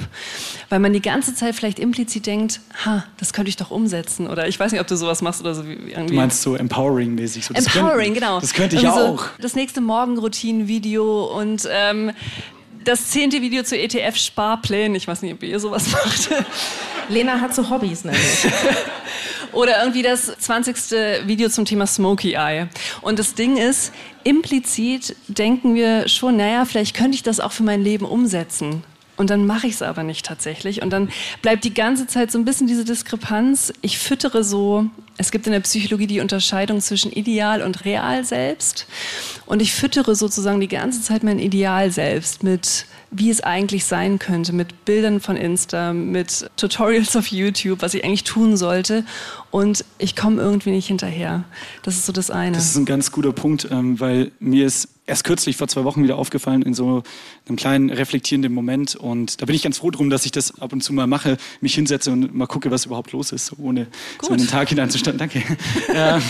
weil 0.67 0.79
man 0.79 0.91
die 0.91 1.01
ganze 1.01 1.33
Zeit 1.33 1.55
vielleicht 1.55 1.79
implizit 1.79 2.25
denkt, 2.25 2.59
ha, 2.85 3.05
das 3.17 3.31
könnte 3.31 3.49
ich 3.49 3.55
doch 3.55 3.71
umsetzen 3.71 4.27
oder 4.27 4.47
ich 4.47 4.59
weiß 4.59 4.71
nicht, 4.73 4.81
ob 4.81 4.87
du 4.87 4.97
sowas 4.97 5.21
machst 5.21 5.41
oder 5.41 5.55
so. 5.55 5.63
Irgendwie. 5.63 6.07
Du 6.07 6.13
meinst 6.13 6.41
so 6.41 6.55
empowering-mäßig? 6.55 7.45
So, 7.45 7.53
empowering, 7.53 8.13
könnte, 8.13 8.19
genau. 8.19 8.39
Das 8.39 8.53
könnte 8.53 8.75
ich 8.75 8.87
auch. 8.87 9.23
So 9.23 9.29
das 9.39 9.55
nächste 9.55 9.81
Morgenroutinen-Video 9.81 11.25
und 11.25 11.68
ähm, 11.71 12.12
das 12.84 13.10
zehnte 13.10 13.41
Video 13.41 13.63
zu 13.63 13.77
ETF-Sparplänen. 13.77 14.95
Ich 14.95 15.08
weiß 15.08 15.21
nicht, 15.21 15.34
ob 15.34 15.43
ihr 15.43 15.60
sowas 15.60 15.91
macht. 15.91 16.29
Lena 17.10 17.41
hat 17.41 17.53
so 17.53 17.69
Hobbys 17.69 18.03
nämlich. 18.03 18.47
Oder 19.51 19.79
irgendwie 19.79 20.03
das 20.03 20.25
20. 20.38 20.75
Video 21.25 21.49
zum 21.49 21.65
Thema 21.65 21.88
Smoky 21.88 22.34
Eye. 22.34 22.67
Und 23.01 23.17
das 23.17 23.34
Ding 23.34 23.58
ist, 23.58 23.91
implizit 24.23 25.15
denken 25.27 25.73
wir 25.73 26.08
schon, 26.08 26.38
naja, 26.38 26.65
vielleicht 26.65 26.95
könnte 26.95 27.15
ich 27.15 27.23
das 27.23 27.39
auch 27.39 27.51
für 27.51 27.63
mein 27.63 27.84
Leben 27.84 28.05
umsetzen. 28.05 28.84
Und 29.19 29.29
dann 29.29 29.45
mache 29.45 29.67
ich 29.67 29.73
es 29.73 29.82
aber 29.82 30.03
nicht 30.03 30.25
tatsächlich. 30.25 30.82
Und 30.82 30.91
dann 30.91 31.10
bleibt 31.41 31.65
die 31.65 31.73
ganze 31.73 32.08
Zeit 32.08 32.32
so 32.32 32.39
ein 32.39 32.45
bisschen 32.45 32.67
diese 32.67 32.86
Diskrepanz. 32.86 33.73
Ich 33.82 33.99
füttere 33.99 34.45
so, 34.45 34.86
es 35.17 35.32
gibt 35.32 35.45
in 35.45 35.51
der 35.51 35.60
Psychologie 35.60 36.08
die 36.08 36.21
Unterscheidung 36.21 36.79
zwischen 36.79 37.12
Ideal 37.12 37.62
und 37.62 37.84
Real 37.84 38.23
selbst. 38.23 38.88
Und 39.45 39.62
ich 39.62 39.73
füttere 39.73 40.15
sozusagen 40.15 40.62
die 40.62 40.69
ganze 40.69 41.01
Zeit 41.01 41.23
mein 41.23 41.38
Ideal 41.38 41.91
selbst 41.91 42.43
mit 42.43 42.86
wie 43.12 43.29
es 43.29 43.41
eigentlich 43.41 43.86
sein 43.86 44.19
könnte, 44.19 44.53
mit 44.53 44.86
Bildern 44.86 45.19
von 45.19 45.36
Insta, 45.36 45.93
mit 45.93 46.49
Tutorials 46.58 47.15
auf 47.15 47.27
YouTube, 47.27 47.82
was 47.82 47.93
ich 47.93 48.03
eigentlich 48.03 48.23
tun 48.23 48.55
sollte. 48.55 49.03
Und 49.51 49.84
ich 49.97 50.15
komme 50.15 50.41
irgendwie 50.41 50.69
nicht 50.71 50.88
hinterher. 50.88 51.43
Das 51.82 51.95
ist 51.95 52.05
so 52.05 52.13
das 52.13 52.29
eine. 52.29 52.55
Das 52.55 52.65
ist 52.65 52.75
ein 52.75 52.86
ganz 52.86 53.12
guter 53.12 53.34
Punkt, 53.34 53.67
ähm, 53.71 53.99
weil 53.99 54.32
mir 54.39 54.67
ist 54.67 54.89
erst 55.09 55.23
kürzlich 55.23 55.57
vor 55.57 55.67
zwei 55.67 55.83
Wochen 55.83 56.03
wieder 56.03 56.17
aufgefallen 56.17 56.61
in 56.61 56.73
so 56.73 57.03
einem 57.47 57.57
kleinen 57.57 57.89
reflektierenden 57.89 58.53
Moment. 58.53 58.95
Und 58.95 59.41
da 59.41 59.45
bin 59.45 59.55
ich 59.55 59.63
ganz 59.63 59.79
froh 59.79 59.91
drum, 59.91 60.09
dass 60.09 60.25
ich 60.25 60.31
das 60.31 60.59
ab 60.61 60.71
und 60.71 60.81
zu 60.81 60.93
mal 60.93 61.07
mache, 61.07 61.37
mich 61.61 61.75
hinsetze 61.75 62.11
und 62.11 62.33
mal 62.33 62.47
gucke, 62.47 62.71
was 62.71 62.85
überhaupt 62.85 63.11
los 63.11 63.31
ist, 63.31 63.53
ohne 63.57 63.87
Gut. 64.17 64.27
so 64.27 64.33
in 64.33 64.39
den 64.39 64.47
Tag 64.47 64.69
hineinzustellen. 64.69 65.17
Danke. 65.17 65.43
ähm, 65.93 66.21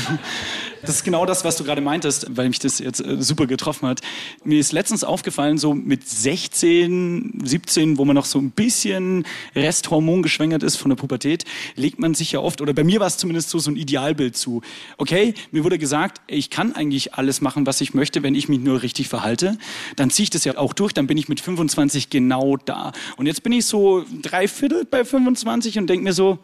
das 0.81 0.95
ist 0.95 1.03
genau 1.03 1.25
das, 1.25 1.43
was 1.43 1.57
du 1.57 1.63
gerade 1.63 1.81
meintest, 1.81 2.27
weil 2.29 2.47
mich 2.47 2.59
das 2.59 2.79
jetzt 2.79 3.05
äh, 3.05 3.21
super 3.21 3.47
getroffen 3.47 3.87
hat. 3.87 4.01
Mir 4.43 4.59
ist 4.59 4.71
letztens 4.71 5.03
aufgefallen, 5.03 5.57
so 5.57 5.73
mit 5.73 6.07
16, 6.07 7.41
17, 7.43 7.97
wo 7.97 8.05
man 8.05 8.15
noch 8.15 8.25
so 8.25 8.39
ein 8.39 8.51
bisschen 8.51 9.25
Resthormon 9.55 10.21
geschwängert 10.21 10.63
ist 10.63 10.77
von 10.77 10.89
der 10.89 10.95
Pubertät, 10.95 11.43
legt 11.75 11.99
man 11.99 12.13
sich 12.13 12.31
ja 12.31 12.39
oft, 12.39 12.61
oder 12.61 12.73
bei 12.73 12.83
mir 12.83 12.99
war 12.99 13.07
es 13.07 13.17
zumindest 13.17 13.49
so, 13.49 13.59
so 13.59 13.71
ein 13.71 13.75
Idealbild 13.75 14.37
zu. 14.37 14.61
Okay, 14.97 15.33
mir 15.51 15.63
wurde 15.63 15.77
gesagt, 15.77 16.21
ich 16.27 16.49
kann 16.49 16.73
eigentlich 16.73 17.13
alles 17.15 17.41
machen, 17.41 17.65
was 17.65 17.81
ich 17.81 17.93
möchte, 17.93 18.23
wenn 18.23 18.35
ich 18.35 18.47
mich 18.47 18.59
nur 18.59 18.68
richtig 18.77 19.09
verhalte. 19.09 19.57
Dann 19.95 20.09
ziehe 20.09 20.23
ich 20.23 20.29
das 20.29 20.43
ja 20.45 20.57
auch 20.57 20.73
durch, 20.73 20.93
dann 20.93 21.07
bin 21.07 21.17
ich 21.17 21.29
mit 21.29 21.39
25 21.39 22.09
genau 22.09 22.57
da. 22.57 22.91
Und 23.17 23.25
jetzt 23.25 23.43
bin 23.43 23.51
ich 23.51 23.65
so 23.65 24.05
drei 24.21 24.47
Viertel 24.47 24.85
bei 24.85 25.05
25 25.05 25.77
und 25.77 25.87
denke 25.87 26.03
mir 26.03 26.13
so, 26.13 26.39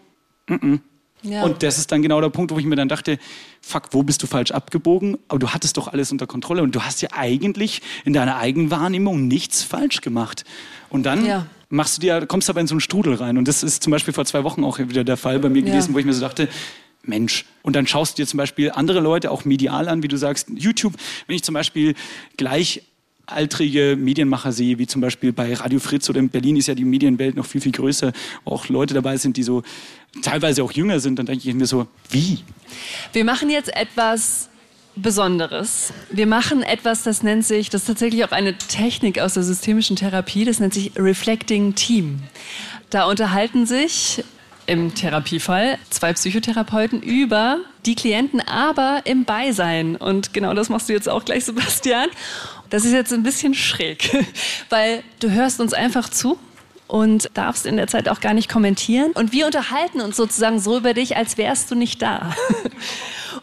mm 0.47 0.53
-mm, 0.53 0.79
ja. 1.25 1.43
Und 1.43 1.63
das 1.63 1.77
ist 1.77 1.91
dann 1.91 2.01
genau 2.01 2.21
der 2.21 2.29
Punkt, 2.29 2.51
wo 2.51 2.59
ich 2.59 2.65
mir 2.65 2.75
dann 2.75 2.87
dachte, 2.87 3.17
fuck, 3.61 3.89
wo 3.91 4.03
bist 4.03 4.21
du 4.21 4.27
falsch 4.27 4.51
abgebogen? 4.51 5.17
Aber 5.27 5.39
du 5.39 5.49
hattest 5.49 5.77
doch 5.77 5.87
alles 5.87 6.11
unter 6.11 6.27
Kontrolle 6.27 6.61
und 6.61 6.75
du 6.75 6.81
hast 6.81 7.01
ja 7.01 7.09
eigentlich 7.13 7.81
in 8.03 8.13
deiner 8.13 8.37
Eigenwahrnehmung 8.37 9.27
nichts 9.27 9.63
falsch 9.63 10.01
gemacht. 10.01 10.45
Und 10.89 11.03
dann 11.03 11.25
ja. 11.25 11.47
machst 11.69 11.97
du 11.97 12.01
dir, 12.01 12.25
kommst 12.27 12.49
aber 12.49 12.61
in 12.61 12.67
so 12.67 12.75
einen 12.75 12.81
Strudel 12.81 13.15
rein. 13.15 13.37
Und 13.37 13.47
das 13.47 13.63
ist 13.63 13.83
zum 13.83 13.91
Beispiel 13.91 14.13
vor 14.13 14.25
zwei 14.25 14.43
Wochen 14.43 14.63
auch 14.63 14.77
wieder 14.77 15.03
der 15.03 15.17
Fall 15.17 15.39
bei 15.39 15.49
mir 15.49 15.63
gewesen, 15.63 15.89
ja. 15.89 15.95
wo 15.95 15.99
ich 15.99 16.05
mir 16.05 16.13
so 16.13 16.21
dachte, 16.21 16.47
Mensch. 17.07 17.45
Und 17.61 17.75
dann 17.75 17.87
schaust 17.87 18.17
du 18.17 18.23
dir 18.23 18.27
zum 18.27 18.37
Beispiel 18.37 18.71
andere 18.71 18.99
Leute 18.99 19.31
auch 19.31 19.45
medial 19.45 19.87
an, 19.87 20.03
wie 20.03 20.07
du 20.07 20.17
sagst, 20.17 20.47
YouTube. 20.53 20.93
Wenn 21.27 21.35
ich 21.35 21.43
zum 21.43 21.53
Beispiel 21.53 21.95
gleich 22.37 22.83
altrige 23.27 23.95
Medienmacher 23.97 24.51
sehe, 24.51 24.77
wie 24.77 24.87
zum 24.87 25.01
Beispiel 25.01 25.33
bei 25.33 25.53
Radio 25.53 25.79
Fritz 25.79 26.09
oder 26.09 26.19
in 26.19 26.29
Berlin 26.29 26.57
ist 26.57 26.67
ja 26.67 26.75
die 26.75 26.85
Medienwelt 26.85 27.35
noch 27.35 27.45
viel, 27.45 27.61
viel 27.61 27.71
größer, 27.71 28.13
wo 28.43 28.51
auch 28.51 28.69
Leute 28.69 28.93
dabei 28.93 29.17
sind, 29.17 29.37
die 29.37 29.43
so 29.43 29.63
teilweise 30.21 30.63
auch 30.63 30.71
jünger 30.71 30.99
sind, 30.99 31.17
dann 31.17 31.25
denke 31.25 31.47
ich 31.47 31.55
mir 31.55 31.65
so, 31.65 31.87
wie? 32.09 32.39
Wir 33.13 33.25
machen 33.25 33.49
jetzt 33.49 33.75
etwas 33.75 34.49
Besonderes. 34.95 35.91
Wir 36.09 36.25
machen 36.27 36.63
etwas, 36.63 37.03
das 37.03 37.21
nennt 37.21 37.45
sich, 37.45 37.69
das 37.69 37.81
ist 37.81 37.87
tatsächlich 37.87 38.23
auch 38.23 38.31
eine 38.31 38.57
Technik 38.57 39.19
aus 39.19 39.33
der 39.33 39.43
systemischen 39.43 39.97
Therapie, 39.97 40.45
das 40.45 40.59
nennt 40.59 40.73
sich 40.73 40.91
Reflecting 40.95 41.75
Team. 41.75 42.21
Da 42.89 43.05
unterhalten 43.05 43.65
sich 43.65 44.23
im 44.67 44.95
Therapiefall 44.95 45.77
zwei 45.89 46.13
Psychotherapeuten 46.13 47.01
über 47.01 47.59
die 47.85 47.95
Klienten, 47.95 48.41
aber 48.41 49.01
im 49.05 49.25
Beisein. 49.25 49.95
Und 49.95 50.33
genau 50.33 50.53
das 50.53 50.69
machst 50.69 50.89
du 50.89 50.93
jetzt 50.93 51.09
auch 51.09 51.25
gleich, 51.25 51.45
Sebastian. 51.45 52.09
Das 52.69 52.83
ist 52.85 52.93
jetzt 52.93 53.13
ein 53.13 53.23
bisschen 53.23 53.53
schräg, 53.53 54.09
weil 54.69 55.03
du 55.19 55.31
hörst 55.31 55.59
uns 55.61 55.73
einfach 55.73 56.09
zu 56.09 56.37
und 56.87 57.29
darfst 57.33 57.65
in 57.65 57.77
der 57.77 57.87
Zeit 57.87 58.09
auch 58.09 58.19
gar 58.19 58.33
nicht 58.33 58.49
kommentieren. 58.49 59.11
Und 59.11 59.31
wir 59.31 59.45
unterhalten 59.45 60.01
uns 60.01 60.15
sozusagen 60.17 60.59
so 60.59 60.77
über 60.77 60.93
dich, 60.93 61.17
als 61.17 61.37
wärst 61.37 61.71
du 61.71 61.75
nicht 61.75 62.01
da. 62.01 62.35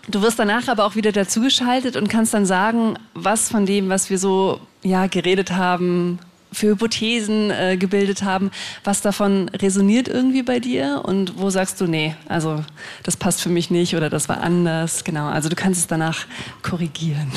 Du 0.09 0.21
wirst 0.21 0.39
danach 0.39 0.67
aber 0.67 0.85
auch 0.85 0.97
wieder 0.97 1.13
dazugeschaltet 1.13 1.97
und 1.97 2.09
kannst 2.09 2.35
dann 2.35 2.45
sagen, 2.45 2.99
was 3.15 3.49
von 3.49 3.67
dem, 3.67 3.89
was 3.89 4.11
wir 4.11 4.19
so 4.19 4.59
ja, 4.83 5.07
geredet 5.07 5.53
haben, 5.53 6.19
für 6.53 6.69
Hypothesen 6.69 7.51
äh, 7.51 7.77
gebildet 7.77 8.23
haben, 8.23 8.51
was 8.85 9.01
davon 9.01 9.49
resoniert 9.49 10.09
irgendwie 10.09 10.43
bei 10.43 10.61
dir 10.61 11.03
und 11.05 11.39
wo 11.39 11.51
sagst 11.51 11.81
du, 11.81 11.87
nee, 11.87 12.15
also 12.29 12.65
das 13.03 13.17
passt 13.17 13.41
für 13.41 13.49
mich 13.49 13.71
nicht 13.71 13.97
oder 13.97 14.11
das 14.11 14.29
war 14.29 14.41
anders. 14.41 15.05
Genau, 15.05 15.29
also 15.29 15.49
du 15.49 15.57
kannst 15.57 15.81
es 15.81 15.87
danach 15.87 16.27
korrigieren. 16.63 17.33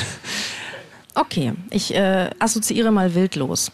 Okay, 1.17 1.53
ich 1.69 1.95
äh, 1.95 2.29
assoziiere 2.39 2.91
mal 2.91 3.15
wildlos. 3.15 3.71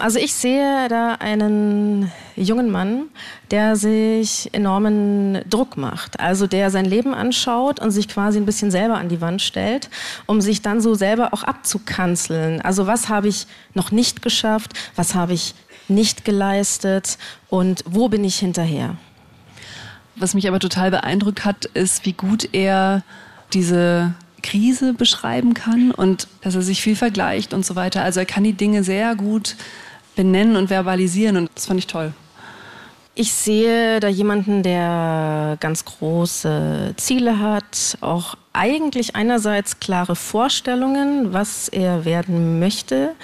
Also 0.00 0.18
ich 0.18 0.34
sehe 0.34 0.88
da 0.88 1.14
einen 1.14 2.10
jungen 2.34 2.70
Mann, 2.70 3.04
der 3.50 3.76
sich 3.76 4.50
enormen 4.52 5.40
Druck 5.48 5.76
macht. 5.76 6.20
Also 6.20 6.46
der 6.46 6.70
sein 6.70 6.84
Leben 6.84 7.14
anschaut 7.14 7.80
und 7.80 7.90
sich 7.90 8.08
quasi 8.08 8.38
ein 8.38 8.46
bisschen 8.46 8.70
selber 8.70 8.98
an 8.98 9.08
die 9.08 9.20
Wand 9.20 9.42
stellt, 9.42 9.90
um 10.26 10.40
sich 10.40 10.62
dann 10.62 10.80
so 10.80 10.94
selber 10.94 11.32
auch 11.32 11.42
abzukanzeln. 11.42 12.60
Also 12.60 12.86
was 12.86 13.08
habe 13.08 13.28
ich 13.28 13.46
noch 13.74 13.90
nicht 13.90 14.22
geschafft? 14.22 14.72
Was 14.96 15.14
habe 15.14 15.32
ich 15.34 15.54
nicht 15.88 16.24
geleistet? 16.24 17.18
Und 17.48 17.84
wo 17.86 18.08
bin 18.08 18.24
ich 18.24 18.36
hinterher? 18.38 18.96
Was 20.16 20.34
mich 20.34 20.48
aber 20.48 20.58
total 20.58 20.90
beeindruckt 20.90 21.44
hat, 21.44 21.66
ist, 21.66 22.06
wie 22.06 22.14
gut 22.14 22.48
er 22.52 23.02
diese 23.52 24.14
Krise 24.42 24.94
beschreiben 24.94 25.54
kann 25.54 25.90
und 25.90 26.28
dass 26.40 26.54
er 26.54 26.62
sich 26.62 26.80
viel 26.80 26.96
vergleicht 26.96 27.52
und 27.52 27.66
so 27.66 27.76
weiter. 27.76 28.02
Also 28.02 28.20
er 28.20 28.26
kann 28.26 28.44
die 28.44 28.52
Dinge 28.52 28.84
sehr 28.84 29.16
gut 29.16 29.56
benennen 30.16 30.56
und 30.56 30.68
verbalisieren 30.68 31.36
und 31.36 31.50
das 31.54 31.66
fand 31.66 31.78
ich 31.78 31.86
toll. 31.86 32.12
Ich 33.18 33.32
sehe 33.32 33.98
da 34.00 34.08
jemanden, 34.08 34.62
der 34.62 35.56
ganz 35.60 35.86
große 35.86 36.92
Ziele 36.98 37.38
hat, 37.38 37.96
auch 38.02 38.34
eigentlich 38.52 39.16
einerseits 39.16 39.80
klare 39.80 40.16
Vorstellungen, 40.16 41.32
was 41.32 41.68
er 41.68 42.04
werden 42.04 42.58
möchte. 42.58 43.14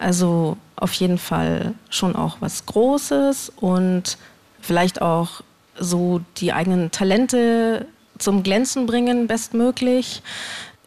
Also 0.00 0.56
auf 0.74 0.92
jeden 0.94 1.18
Fall 1.18 1.74
schon 1.90 2.16
auch 2.16 2.38
was 2.40 2.66
Großes 2.66 3.52
und 3.60 4.18
vielleicht 4.60 5.00
auch 5.00 5.42
so 5.78 6.20
die 6.38 6.52
eigenen 6.52 6.90
Talente 6.90 7.86
zum 8.18 8.42
Glänzen 8.42 8.86
bringen, 8.86 9.28
bestmöglich. 9.28 10.22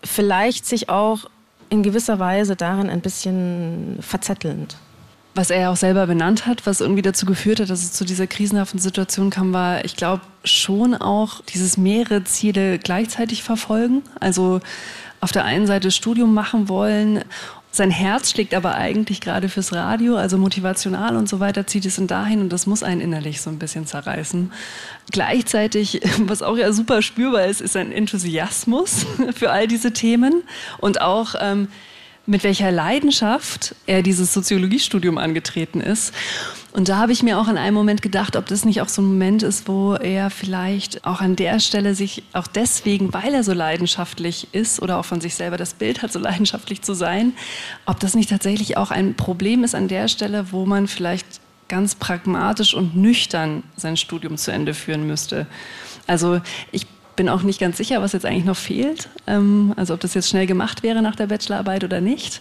Vielleicht 0.04 0.66
sich 0.66 0.90
auch 0.90 1.30
in 1.70 1.82
gewisser 1.82 2.20
Weise 2.20 2.58
darin 2.58 2.90
ein 2.90 3.00
bisschen 3.00 4.00
verzettelnd 4.02 4.76
was 5.40 5.52
er 5.52 5.62
ja 5.62 5.72
auch 5.72 5.78
selber 5.78 6.06
benannt 6.06 6.46
hat, 6.46 6.66
was 6.66 6.82
irgendwie 6.82 7.02
dazu 7.02 7.26
geführt 7.26 7.62
hat, 7.62 7.70
dass 7.70 7.82
es 7.82 7.94
zu 7.94 8.04
dieser 8.04 8.28
krisenhaften 8.28 8.78
Situation 8.78 9.30
kam, 9.30 9.54
war, 9.54 9.86
ich 9.86 9.96
glaube, 9.96 10.22
schon 10.44 10.94
auch 10.94 11.40
dieses 11.54 11.78
mehrere 11.78 12.26
Ziele 12.26 12.78
gleichzeitig 12.78 13.42
verfolgen. 13.42 14.04
Also 14.20 14.60
auf 15.22 15.32
der 15.32 15.46
einen 15.46 15.66
Seite 15.66 15.92
Studium 15.92 16.34
machen 16.34 16.68
wollen. 16.68 17.24
Sein 17.72 17.90
Herz 17.90 18.32
schlägt 18.32 18.54
aber 18.54 18.76
eigentlich 18.76 19.22
gerade 19.22 19.48
fürs 19.48 19.72
Radio, 19.72 20.18
also 20.18 20.38
motivational 20.38 21.16
und 21.16 21.30
so 21.30 21.40
weiter, 21.40 21.66
zieht 21.66 21.86
es 21.86 21.98
ihn 21.98 22.08
dahin 22.08 22.42
und 22.42 22.52
das 22.52 22.68
muss 22.68 22.84
einen 22.84 23.00
innerlich 23.00 23.40
so 23.40 23.50
ein 23.50 23.60
bisschen 23.60 23.88
zerreißen. 23.88 24.52
Gleichzeitig, 25.10 26.02
was 26.20 26.42
auch 26.42 26.58
ja 26.58 26.74
super 26.74 27.02
spürbar 27.02 27.46
ist, 27.46 27.62
ist 27.62 27.78
ein 27.78 27.94
Enthusiasmus 27.94 29.06
für 29.36 29.52
all 29.52 29.70
diese 29.70 29.94
Themen 29.94 30.44
und 30.80 31.00
auch 31.00 31.36
ähm, 31.40 31.70
mit 32.30 32.44
welcher 32.44 32.72
Leidenschaft 32.72 33.76
er 33.88 34.04
dieses 34.04 34.34
Soziologiestudium 34.34 35.18
angetreten 35.18 35.82
ist. 35.82 36.14
Und 36.72 36.88
da 36.88 36.98
habe 36.98 37.12
ich 37.12 37.24
mir 37.24 37.40
auch 37.40 37.48
in 37.48 37.58
einem 37.58 37.74
Moment 37.74 38.04
gedacht, 38.04 38.36
ob 38.36 38.46
das 38.46 38.66
nicht 38.66 38.82
auch 38.82 38.88
so 38.88 39.02
ein 39.02 39.06
Moment 39.06 39.42
ist, 39.42 39.68
wo 39.68 39.96
er 39.96 40.30
vielleicht 40.30 41.06
auch 41.06 41.22
an 41.22 41.36
der 41.36 41.60
Stelle 41.60 41.96
sich 41.96 42.22
auch 42.34 42.46
deswegen, 42.46 43.12
weil 43.14 43.34
er 43.34 43.44
so 43.44 43.54
leidenschaftlich 43.54 44.48
ist 44.52 44.80
oder 44.80 45.00
auch 45.00 45.06
von 45.06 45.22
sich 45.22 45.34
selber 45.34 45.58
das 45.58 45.74
Bild 45.74 46.04
hat, 46.04 46.14
so 46.14 46.20
leidenschaftlich 46.20 46.84
zu 46.84 46.94
sein, 46.94 47.34
ob 47.88 48.00
das 48.00 48.14
nicht 48.14 48.30
tatsächlich 48.30 48.78
auch 48.78 48.92
ein 48.92 49.16
Problem 49.16 49.64
ist 49.64 49.74
an 49.74 49.88
der 49.88 50.08
Stelle, 50.08 50.52
wo 50.52 50.68
man 50.68 50.88
vielleicht 50.88 51.26
ganz 51.68 51.96
pragmatisch 51.96 52.76
und 52.76 52.96
nüchtern 52.96 53.64
sein 53.76 53.98
Studium 53.98 54.38
zu 54.38 54.52
Ende 54.52 54.76
führen 54.76 55.08
müsste. 55.08 55.48
Also 56.06 56.42
ich 56.72 56.86
bin 57.20 57.28
auch 57.28 57.44
nicht 57.44 57.60
ganz 57.60 57.76
sicher, 57.76 58.02
was 58.02 58.14
jetzt 58.14 58.26
eigentlich 58.26 58.46
noch 58.46 58.56
fehlt. 58.56 59.10
Ähm, 59.28 59.74
also 59.76 59.94
ob 59.94 60.00
das 60.00 60.14
jetzt 60.14 60.30
schnell 60.30 60.48
gemacht 60.48 60.84
wäre 60.84 61.02
nach 61.02 61.18
der 61.18 61.28
Bachelorarbeit 61.28 61.84
oder 61.84 62.00
nicht. 62.00 62.40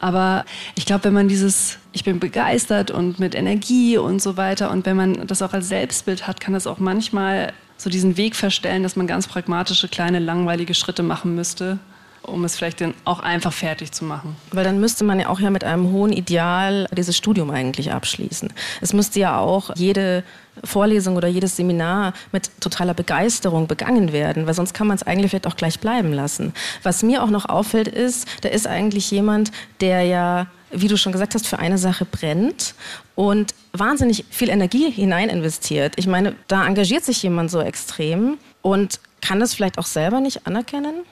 Aber 0.00 0.44
ich 0.74 0.84
glaube, 0.84 1.04
wenn 1.04 1.12
man 1.12 1.28
dieses, 1.28 1.78
ich 1.92 2.02
bin 2.02 2.18
begeistert 2.18 2.90
und 2.90 3.20
mit 3.20 3.36
Energie 3.36 3.98
und 3.98 4.20
so 4.20 4.36
weiter 4.36 4.72
und 4.72 4.84
wenn 4.84 4.96
man 4.96 5.28
das 5.28 5.42
auch 5.42 5.52
als 5.52 5.68
Selbstbild 5.68 6.26
hat, 6.26 6.40
kann 6.40 6.54
das 6.54 6.66
auch 6.66 6.80
manchmal 6.80 7.52
so 7.76 7.88
diesen 7.88 8.16
Weg 8.16 8.34
verstellen, 8.34 8.82
dass 8.82 8.96
man 8.96 9.06
ganz 9.06 9.28
pragmatische, 9.28 9.86
kleine, 9.86 10.18
langweilige 10.18 10.74
Schritte 10.74 11.04
machen 11.04 11.36
müsste 11.36 11.78
um 12.22 12.44
es 12.44 12.56
vielleicht 12.56 12.80
dann 12.80 12.94
auch 13.04 13.20
einfach 13.20 13.52
fertig 13.52 13.92
zu 13.92 14.04
machen. 14.04 14.34
Weil 14.50 14.64
dann 14.64 14.80
müsste 14.80 15.04
man 15.04 15.20
ja 15.20 15.28
auch 15.28 15.38
ja 15.38 15.50
mit 15.50 15.62
einem 15.62 15.92
hohen 15.92 16.12
Ideal 16.12 16.88
dieses 16.90 17.16
Studium 17.16 17.50
eigentlich 17.50 17.92
abschließen. 17.92 18.52
Es 18.80 18.92
müsste 18.92 19.20
ja 19.20 19.38
auch 19.38 19.70
jede 19.76 20.24
Vorlesung 20.64 21.16
oder 21.16 21.28
jedes 21.28 21.56
Seminar 21.56 22.12
mit 22.32 22.50
totaler 22.60 22.94
Begeisterung 22.94 23.66
begangen 23.66 24.12
werden, 24.12 24.46
weil 24.46 24.54
sonst 24.54 24.74
kann 24.74 24.86
man 24.86 24.96
es 24.96 25.02
eigentlich 25.02 25.30
vielleicht 25.30 25.46
auch 25.46 25.56
gleich 25.56 25.80
bleiben 25.80 26.12
lassen. 26.12 26.52
Was 26.82 27.02
mir 27.02 27.22
auch 27.22 27.30
noch 27.30 27.48
auffällt 27.48 27.88
ist, 27.88 28.26
da 28.42 28.48
ist 28.48 28.66
eigentlich 28.66 29.10
jemand, 29.10 29.52
der 29.80 30.02
ja, 30.02 30.46
wie 30.70 30.88
du 30.88 30.96
schon 30.96 31.12
gesagt 31.12 31.34
hast, 31.34 31.46
für 31.46 31.58
eine 31.58 31.78
Sache 31.78 32.04
brennt 32.04 32.74
und 33.14 33.54
wahnsinnig 33.72 34.24
viel 34.30 34.48
Energie 34.48 34.90
hinein 34.90 35.28
investiert. 35.28 35.94
Ich 35.96 36.06
meine, 36.06 36.34
da 36.48 36.66
engagiert 36.66 37.04
sich 37.04 37.22
jemand 37.22 37.50
so 37.50 37.60
extrem 37.60 38.38
und 38.62 39.00
kann 39.20 39.40
das 39.40 39.54
vielleicht 39.54 39.78
auch 39.78 39.86
selber 39.86 40.20
nicht 40.20 40.46
anerkennen? 40.46 41.04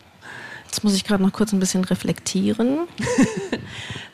Jetzt 0.75 0.83
muss 0.83 0.97
ich 0.97 1.05
gerade 1.05 1.23
noch 1.23 1.33
kurz 1.33 1.53
ein 1.53 1.61
bisschen 1.61 1.85
reflektieren. 1.85 2.81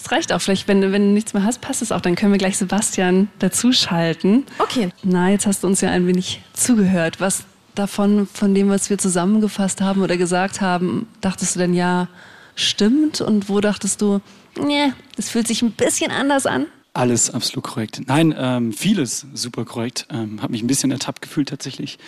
Es 0.03 0.11
reicht 0.11 0.33
auch. 0.33 0.41
Vielleicht, 0.41 0.67
wenn, 0.67 0.81
wenn 0.93 1.09
du 1.09 1.13
nichts 1.13 1.35
mehr 1.35 1.45
hast, 1.45 1.61
passt 1.61 1.83
es 1.83 1.93
auch. 1.93 2.01
Dann 2.01 2.15
können 2.15 2.33
wir 2.33 2.39
gleich 2.39 2.57
Sebastian 2.57 3.29
dazuschalten. 3.39 4.45
Okay. 4.59 4.89
Na, 5.03 5.31
jetzt 5.31 5.47
hast 5.47 5.63
du 5.63 5.67
uns 5.67 5.83
ja 5.83 5.91
ein 5.91 6.07
wenig 6.07 6.41
zugehört. 6.55 7.21
Was 7.21 7.45
davon, 7.75 8.27
von 8.27 8.55
dem, 8.55 8.71
was 8.71 8.89
wir 8.89 8.97
zusammengefasst 8.97 9.83
haben 9.83 10.01
oder 10.03 10.17
gesagt 10.17 10.63
haben, 10.63 11.07
dachtest 11.21 11.55
du 11.55 11.61
denn 11.61 11.75
ja, 11.75 12.09
stimmt 12.55 13.21
und 13.21 13.51
wo 13.51 13.61
dachtest 13.61 14.01
du, 14.01 14.21
nee, 14.59 14.93
das 15.17 15.29
fühlt 15.29 15.47
sich 15.47 15.61
ein 15.61 15.73
bisschen 15.73 16.11
anders 16.11 16.47
an? 16.47 16.67
Alles 16.95 17.31
absolut 17.31 17.65
korrekt. 17.65 18.01
Nein, 18.07 18.35
ähm, 18.37 18.73
vieles 18.73 19.27
super 19.35 19.67
korrekt. 19.67 20.07
Ähm, 20.11 20.41
habe 20.41 20.53
mich 20.53 20.63
ein 20.63 20.67
bisschen 20.67 20.91
ertappt 20.91 21.21
gefühlt 21.21 21.51
tatsächlich. 21.51 21.99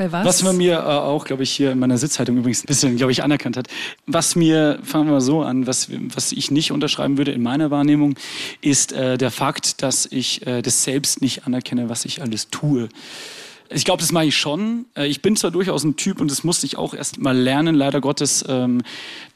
Bei 0.00 0.10
was? 0.12 0.24
Was 0.24 0.42
man 0.42 0.56
mir 0.56 0.78
äh, 0.78 0.82
auch, 0.82 1.26
glaube 1.26 1.42
ich, 1.42 1.50
hier 1.50 1.72
in 1.72 1.78
meiner 1.78 1.98
Sitzhaltung 1.98 2.38
übrigens 2.38 2.64
ein 2.64 2.66
bisschen, 2.68 2.96
glaube 2.96 3.12
ich, 3.12 3.22
anerkannt 3.22 3.58
hat. 3.58 3.68
Was 4.06 4.34
mir, 4.34 4.78
fangen 4.82 5.04
wir 5.04 5.12
mal 5.12 5.20
so 5.20 5.42
an, 5.42 5.66
was, 5.66 5.90
was 6.14 6.32
ich 6.32 6.50
nicht 6.50 6.72
unterschreiben 6.72 7.18
würde 7.18 7.32
in 7.32 7.42
meiner 7.42 7.70
Wahrnehmung, 7.70 8.14
ist 8.62 8.92
äh, 8.92 9.18
der 9.18 9.30
Fakt, 9.30 9.82
dass 9.82 10.06
ich 10.06 10.46
äh, 10.46 10.62
das 10.62 10.84
selbst 10.84 11.20
nicht 11.20 11.46
anerkenne, 11.46 11.90
was 11.90 12.06
ich 12.06 12.22
alles 12.22 12.48
tue. 12.48 12.88
Ich 13.68 13.84
glaube, 13.84 14.00
das 14.00 14.10
mache 14.10 14.24
ich 14.24 14.38
schon. 14.38 14.86
Äh, 14.96 15.06
ich 15.06 15.20
bin 15.20 15.36
zwar 15.36 15.50
durchaus 15.50 15.84
ein 15.84 15.96
Typ, 15.96 16.18
und 16.18 16.30
das 16.30 16.44
musste 16.44 16.64
ich 16.64 16.78
auch 16.78 16.94
erst 16.94 17.20
mal 17.20 17.36
lernen, 17.36 17.74
leider 17.74 18.00
Gottes, 18.00 18.42
ähm, 18.48 18.80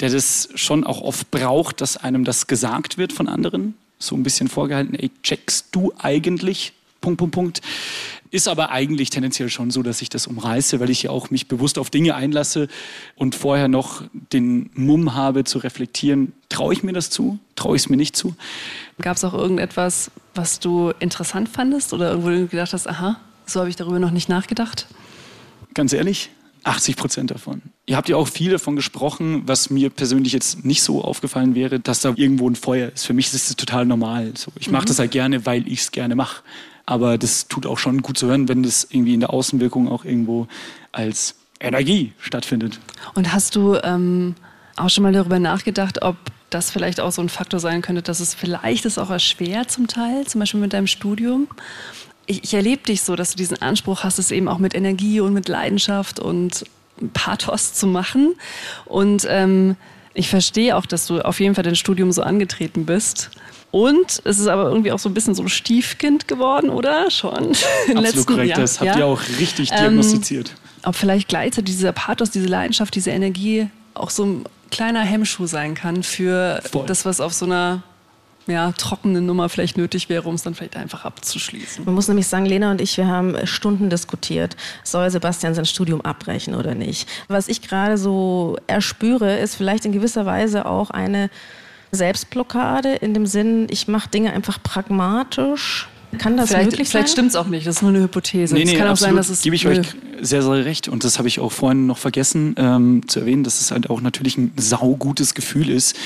der 0.01 0.09
das 0.09 0.49
schon 0.55 0.85
auch 0.85 1.03
oft 1.03 1.31
braucht, 1.31 1.83
dass 1.83 1.99
einem 1.99 2.25
das 2.25 2.47
gesagt 2.47 2.97
wird 2.97 3.13
von 3.13 3.29
anderen. 3.29 3.75
So 3.99 4.17
ein 4.17 4.23
bisschen 4.23 4.49
vorgehalten, 4.49 4.95
ey, 4.95 5.11
checkst 5.23 5.67
du 5.73 5.93
eigentlich? 5.99 6.73
Punkt, 7.03 7.19
Punkt, 7.19 7.35
Punkt. 7.35 7.61
Ist 8.35 8.49
aber 8.49 8.71
eigentlich 8.73 9.11
tendenziell 9.11 9.49
schon 9.49 9.71
so, 9.71 9.85
dass 9.85 10.03
ich 10.03 10.09
das 10.09 10.27
umreiße, 10.27 10.81
weil 10.81 10.91
ich 10.91 11.05
ja 11.05 11.11
auch 11.11 11.31
mich 11.31 11.47
bewusst 11.47 11.79
auf 11.79 11.89
Dinge 11.89 12.17
einlasse 12.17 12.67
und 13.15 13.37
vorher 13.37 13.69
noch 13.69 14.03
den 14.33 14.71
Mumm 14.75 15.15
habe 15.15 15.45
zu 15.45 15.59
reflektieren. 15.59 16.33
Traue 16.49 16.73
ich 16.73 16.83
mir 16.83 16.93
das 16.93 17.11
zu? 17.11 17.39
Traue 17.55 17.77
ich 17.77 17.83
es 17.83 17.89
mir 17.89 17.97
nicht 17.97 18.17
zu? 18.17 18.35
Gab 19.01 19.19
es 19.19 19.23
auch 19.23 19.35
irgendetwas, 19.35 20.11
was 20.35 20.59
du 20.59 20.93
interessant 20.99 21.49
fandest 21.49 21.93
oder 21.93 22.11
irgendwo 22.11 22.31
du 22.31 22.49
gedacht 22.49 22.73
hast, 22.73 22.89
aha, 22.89 23.21
so 23.47 23.61
habe 23.61 23.71
ich 23.71 23.77
darüber 23.77 24.01
noch 24.01 24.11
nicht 24.11 24.29
nachgedacht? 24.29 24.89
Ganz 25.73 25.93
ehrlich, 25.93 26.31
80 26.65 26.97
Prozent 26.97 27.31
davon. 27.31 27.63
Ihr 27.87 27.97
habt 27.97 28.09
ja 28.09 28.17
auch 28.17 28.27
viel 28.27 28.51
davon 28.51 28.75
gesprochen, 28.75 29.43
was 29.47 29.71
mir 29.71 29.91
persönlich 29.91 30.33
jetzt 30.33 30.65
nicht 30.65 30.83
so 30.83 31.05
aufgefallen 31.05 31.55
wäre, 31.55 31.79
dass 31.79 32.01
da 32.01 32.13
irgendwo 32.17 32.51
ein 32.51 32.57
Feuer 32.57 32.91
ist. 32.93 33.07
Für 33.07 33.13
mich 33.13 33.33
ist 33.33 33.49
es 33.49 33.55
total 33.55 33.87
normal. 33.87 34.33
So, 34.35 34.51
ich 34.59 34.73
mache 34.73 34.83
mhm. 34.83 34.89
das 34.89 34.99
halt 34.99 35.13
gerne, 35.13 35.47
weil 35.47 35.69
ich 35.69 35.83
es 35.83 35.93
gerne 35.93 36.17
mache. 36.17 36.43
Aber 36.87 37.17
das 37.19 37.49
tut 37.49 37.67
auch 37.67 37.79
schon 37.79 38.03
gut 38.03 38.19
zu 38.19 38.27
hören, 38.27 38.49
wenn 38.49 38.63
das 38.63 38.87
irgendwie 38.91 39.15
in 39.15 39.21
der 39.21 39.31
Außenwirkung 39.31 39.91
auch 39.91 40.05
irgendwo 40.05 40.49
als 40.93 41.35
Energie 41.61 42.13
stattfindet. 42.19 42.79
Und 43.15 43.33
hast 43.33 43.57
du 43.57 43.77
ähm, 43.83 44.35
auch 44.77 44.91
schon 44.91 45.03
mal 45.03 45.13
darüber 45.13 45.39
nachgedacht, 45.39 46.03
ob 46.03 46.17
das 46.51 46.71
vielleicht 46.71 47.01
auch 47.01 47.11
so 47.11 47.23
ein 47.23 47.29
Faktor 47.29 47.59
sein 47.59 47.83
könnte, 47.83 48.03
dass 48.03 48.21
es 48.21 48.35
vielleicht 48.35 48.85
es 48.85 48.99
auch 48.99 49.11
erschwert 49.11 49.71
zum 49.71 49.89
Teil, 49.89 50.27
zum 50.27 50.41
Beispiel 50.41 50.61
mit 50.61 50.73
deinem 50.73 50.87
Studium? 50.87 51.49
Ich, 52.27 52.45
ich 52.45 52.55
erlebe 52.55 52.83
dich 52.85 53.03
so, 53.03 53.17
dass 53.17 53.31
du 53.31 53.37
diesen 53.37 53.61
Anspruch 53.61 54.05
hast, 54.05 54.19
es 54.19 54.31
eben 54.31 54.49
auch 54.49 54.59
mit 54.59 54.75
Energie 54.75 55.21
und 55.21 55.33
mit 55.33 55.49
Leidenschaft 55.49 56.21
und 56.21 56.65
Pathos 57.13 57.75
zu 57.75 57.87
machen. 57.87 58.35
Und 58.85 59.27
ähm, 59.29 59.77
ich 60.15 60.29
verstehe 60.29 60.77
auch, 60.77 60.87
dass 60.87 61.07
du 61.07 61.21
auf 61.21 61.41
jeden 61.41 61.55
Fall 61.55 61.65
dein 61.65 61.77
Studium 61.77 62.13
so 62.13 62.23
angetreten 62.23 62.87
bist. 62.87 63.31
Und 63.75 64.23
es 64.23 64.39
ist 64.39 64.47
aber 64.47 64.69
irgendwie 64.69 64.93
auch 64.93 65.01
so 65.01 65.09
ein 65.09 65.15
bisschen 65.15 65.35
so 65.35 65.43
ein 65.43 65.49
Stiefkind 65.49 66.29
geworden, 66.29 66.71
oder? 66.71 67.11
Schon. 67.11 67.57
In 67.89 67.99
Absolut 67.99 68.27
korrekt, 68.29 68.51
Jahr. 68.51 68.61
das 68.61 68.79
habt 68.79 68.87
ja. 68.87 68.99
ihr 68.99 69.07
auch 69.07 69.21
richtig 69.41 69.73
ähm, 69.73 69.79
diagnostiziert. 69.79 70.55
ob 70.85 70.95
vielleicht 70.95 71.27
gleichzeitig 71.27 71.75
dieser 71.75 71.91
Pathos, 71.91 72.31
diese 72.31 72.47
Leidenschaft, 72.47 72.95
diese 72.95 73.11
Energie 73.11 73.69
auch 73.95 74.11
so 74.11 74.27
ein 74.27 74.45
kleiner 74.71 75.01
Hemmschuh 75.01 75.47
sein 75.47 75.75
kann 75.75 76.05
für 76.05 76.63
Voll. 76.71 76.87
das, 76.87 77.05
was 77.05 77.21
auf 77.21 77.33
so 77.33 77.47
einer 77.47 77.83
ja, 78.47 78.71
trockene 78.71 79.21
Nummer 79.21 79.49
vielleicht 79.49 79.77
nötig 79.77 80.09
wäre, 80.09 80.29
um 80.29 80.37
es 80.37 80.45
dann 80.45 80.55
vielleicht 80.55 80.77
einfach 80.77 81.05
abzuschließen. 81.05 81.85
Man 81.85 81.97
muss 81.97 82.07
nämlich 82.07 82.29
sagen, 82.29 82.47
Lena 82.47 82.71
und 82.71 82.81
ich, 82.81 82.97
wir 82.97 83.09
haben 83.09 83.45
Stunden 83.45 83.91
diskutiert, 83.91 84.57
soll 84.85 85.11
Sebastian 85.11 85.53
sein 85.57 85.67
Studium 85.67 86.01
abbrechen 86.01 86.55
oder 86.55 86.77
nicht. 86.77 87.09
Was 87.27 87.49
ich 87.49 87.61
gerade 87.61 87.99
so 87.99 88.57
erspüre, 88.69 89.37
ist 89.39 89.57
vielleicht 89.57 89.85
in 89.85 89.91
gewisser 89.91 90.27
Weise 90.27 90.65
auch 90.65 90.91
eine 90.91 91.29
Selbstblockade 91.95 92.95
in 92.95 93.15
dem 93.15 93.27
Sinn, 93.27 93.67
ich 93.71 93.89
mache 93.89 94.09
Dinge 94.09 94.33
einfach 94.33 94.63
pragmatisch. 94.63 95.89
Kann 96.19 96.37
das 96.37 96.51
vielleicht, 96.51 96.71
möglich 96.71 96.89
sein? 96.89 97.01
Vielleicht 97.01 97.13
stimmt 97.13 97.31
es 97.31 97.37
auch 97.37 97.47
nicht, 97.47 97.67
das 97.67 97.77
ist 97.77 97.83
nur 97.83 97.91
eine 97.91 98.03
Hypothese. 98.03 98.55
Nee, 98.55 98.65
nee, 98.65 98.73
es 98.73 98.79
kann 98.79 98.89
auch 98.89 98.97
sein, 98.97 99.17
dass 99.17 99.29
es. 99.29 99.43
Gebe 99.43 99.57
ich 99.57 99.67
euch 99.67 99.81
sehr, 100.21 100.43
sehr 100.43 100.65
recht. 100.65 100.89
Und 100.89 101.05
das 101.05 101.19
habe 101.19 101.29
ich 101.29 101.41
auch 101.41 101.53
vorhin 101.53 101.87
noch 101.87 101.99
vergessen 101.99 102.55
ähm, 102.59 103.03
zu 103.09 103.21
erwähnen, 103.21 103.45
dass 103.45 103.61
es 103.61 103.71
halt 103.71 103.91
auch 103.91 104.01
natürlich 104.01 104.37
ein 104.39 104.53
saugutes 104.57 105.35
Gefühl 105.35 105.71
ist, 105.71 105.97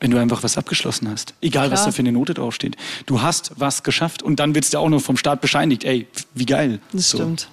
wenn 0.00 0.10
du 0.10 0.18
einfach 0.18 0.42
was 0.42 0.56
abgeschlossen 0.56 1.08
hast. 1.10 1.34
Egal, 1.40 1.66
Klar. 1.66 1.72
was 1.72 1.84
da 1.84 1.92
für 1.92 2.00
eine 2.00 2.12
Note 2.12 2.34
draufsteht. 2.34 2.76
Du 3.06 3.22
hast 3.22 3.52
was 3.56 3.82
geschafft 3.82 4.22
und 4.22 4.40
dann 4.40 4.54
wird 4.54 4.64
es 4.64 4.70
dir 4.70 4.80
auch 4.80 4.88
noch 4.88 5.00
vom 5.00 5.16
Staat 5.16 5.40
bescheinigt. 5.40 5.84
Ey, 5.84 6.06
wie 6.34 6.46
geil. 6.46 6.80
Das 6.92 7.10
so. 7.10 7.18
stimmt. 7.18 7.48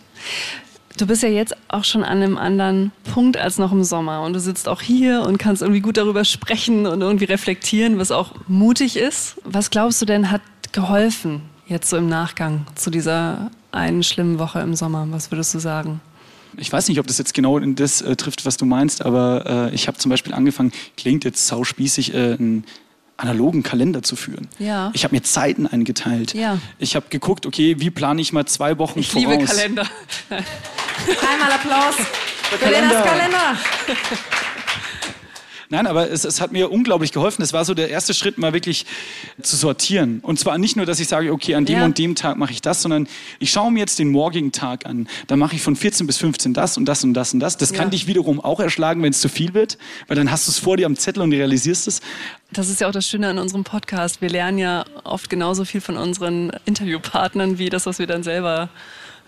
Du 0.98 1.08
bist 1.08 1.24
ja 1.24 1.30
jetzt 1.30 1.56
auch 1.70 1.84
schon 1.84 2.04
an 2.04 2.22
einem 2.22 2.38
anderen 2.38 2.92
Punkt 3.14 3.36
als 3.36 3.58
noch 3.58 3.72
im 3.72 3.84
Sommer 3.84 4.22
und 4.22 4.34
du 4.34 4.40
sitzt 4.40 4.70
auch 4.70 4.82
hier 4.82 5.22
und 5.22 5.40
kannst 5.40 5.64
irgendwie 5.64 5.82
gut 5.82 5.98
darüber 5.98 6.24
sprechen 6.24 6.86
und 6.86 7.02
irgendwie 7.02 7.26
reflektieren, 7.26 7.98
was 7.98 8.12
auch 8.12 8.36
mutig 8.48 8.96
ist. 8.96 9.38
Was 9.44 9.72
glaubst 9.72 10.02
du 10.02 10.06
denn 10.06 10.30
hat 10.30 10.42
geholfen 10.72 11.42
jetzt 11.68 11.90
so 11.90 11.98
im 11.98 12.08
Nachgang 12.08 12.66
zu 12.76 12.92
dieser 12.92 13.50
einen 13.72 14.04
schlimmen 14.04 14.38
Woche 14.38 14.60
im 14.60 14.76
Sommer? 14.76 15.08
Was 15.10 15.32
würdest 15.32 15.56
du 15.56 15.60
sagen? 15.60 16.00
Ich 16.58 16.72
weiß 16.72 16.88
nicht, 16.88 17.00
ob 17.00 17.08
das 17.08 17.18
jetzt 17.18 17.34
genau 17.34 17.58
in 17.58 17.74
das 17.74 18.02
äh, 18.02 18.16
trifft, 18.16 18.46
was 18.46 18.58
du 18.58 18.66
meinst, 18.66 19.04
aber 19.04 19.72
äh, 19.72 19.76
ich 19.76 19.88
habe 19.88 19.98
zum 19.98 20.12
Beispiel 20.12 20.36
angefangen, 20.36 20.72
klingt 20.98 21.24
jetzt 21.24 21.48
sauspießig, 21.48 22.14
äh, 22.14 22.34
ein 22.34 22.66
analogen 23.18 23.64
Kalender 23.64 24.02
zu 24.04 24.16
führen. 24.16 24.48
Ja. 24.60 24.92
Ich 24.94 25.04
habe 25.04 25.16
mir 25.16 25.24
Zeiten 25.24 25.68
eingeteilt. 25.68 26.34
Ja. 26.34 26.58
Ich 26.80 26.96
habe 26.96 27.06
geguckt, 27.10 27.46
okay, 27.46 27.76
wie 27.80 27.90
plane 27.90 28.22
ich 28.22 28.34
mal 28.34 28.46
zwei 28.46 28.78
Wochen 28.78 29.00
ich 29.00 29.10
voraus. 29.12 29.24
Ich 29.24 29.30
liebe 29.32 29.46
Kalender. 29.46 29.88
Einmal 30.30 31.52
Applaus 31.52 31.96
für 32.50 32.58
Kalender. 32.58 33.02
Kalender. 33.02 33.58
Nein, 35.74 35.88
aber 35.88 36.12
es, 36.12 36.24
es, 36.24 36.40
hat 36.40 36.52
mir 36.52 36.72
unglaublich 36.72 37.12
geholfen. 37.12 37.42
Es 37.42 37.52
war 37.52 37.66
so 37.66 37.74
der 37.74 37.90
erste 37.90 38.14
Schritt, 38.14 38.38
mal 38.38 38.54
wirklich 38.54 38.86
zu 39.42 39.56
sortieren. 39.56 40.20
Und 40.20 40.38
zwar 40.38 40.60
nicht 40.60 40.76
nur, 40.76 40.86
dass 40.86 41.00
ich 41.00 41.08
sage, 41.08 41.34
okay, 41.34 41.56
an 41.56 41.66
dem 41.66 41.80
ja. 41.80 41.86
und 41.86 41.98
dem 41.98 42.14
Tag 42.14 42.38
mache 42.38 42.52
ich 42.52 42.62
das, 42.62 42.84
sondern 42.84 43.08
ich 43.40 43.50
schaue 43.50 43.72
mir 43.72 43.80
jetzt 43.80 43.98
den 43.98 44.10
morgigen 44.10 44.52
Tag 44.52 44.86
an. 44.86 45.08
Da 45.26 45.36
mache 45.36 45.56
ich 45.56 45.64
von 45.64 45.76
14 45.76 46.06
bis 46.06 46.20
15 46.20 46.54
das 46.54 46.78
und 46.78 46.86
das 46.86 47.04
und 47.04 47.16
das 47.16 47.34
und 47.34 47.40
das. 47.40 47.58
Das 47.58 47.72
ja. 47.72 47.78
kann 47.78 47.90
dich 47.90 48.06
wiederum 48.06 48.40
auch 48.40 48.60
erschlagen, 48.60 49.02
wenn 49.02 49.10
es 49.10 49.20
zu 49.20 49.30
viel 49.30 49.56
wird, 49.56 49.80
weil 50.06 50.16
dann 50.16 50.30
hast 50.30 50.46
du 50.46 50.52
es 50.52 50.60
vor 50.60 50.78
dir 50.78 50.86
am 50.86 50.96
Zettel 50.96 51.24
und 51.24 51.34
realisierst 51.34 51.88
es. 51.88 52.02
Das 52.52 52.70
ist 52.70 52.80
ja 52.80 52.88
auch 52.88 52.92
das 52.92 53.08
Schöne 53.08 53.30
an 53.30 53.40
unserem 53.40 53.64
Podcast. 53.64 54.22
Wir 54.22 54.30
lernen 54.30 54.60
ja 54.60 54.86
oft 55.04 55.28
genauso 55.28 55.66
viel 55.66 55.82
von 55.82 55.98
unseren 55.98 56.52
Interviewpartnern, 56.66 57.58
wie 57.58 57.70
das, 57.70 57.88
was 57.88 57.98
wir 57.98 58.06
dann 58.06 58.22
selber 58.22 58.70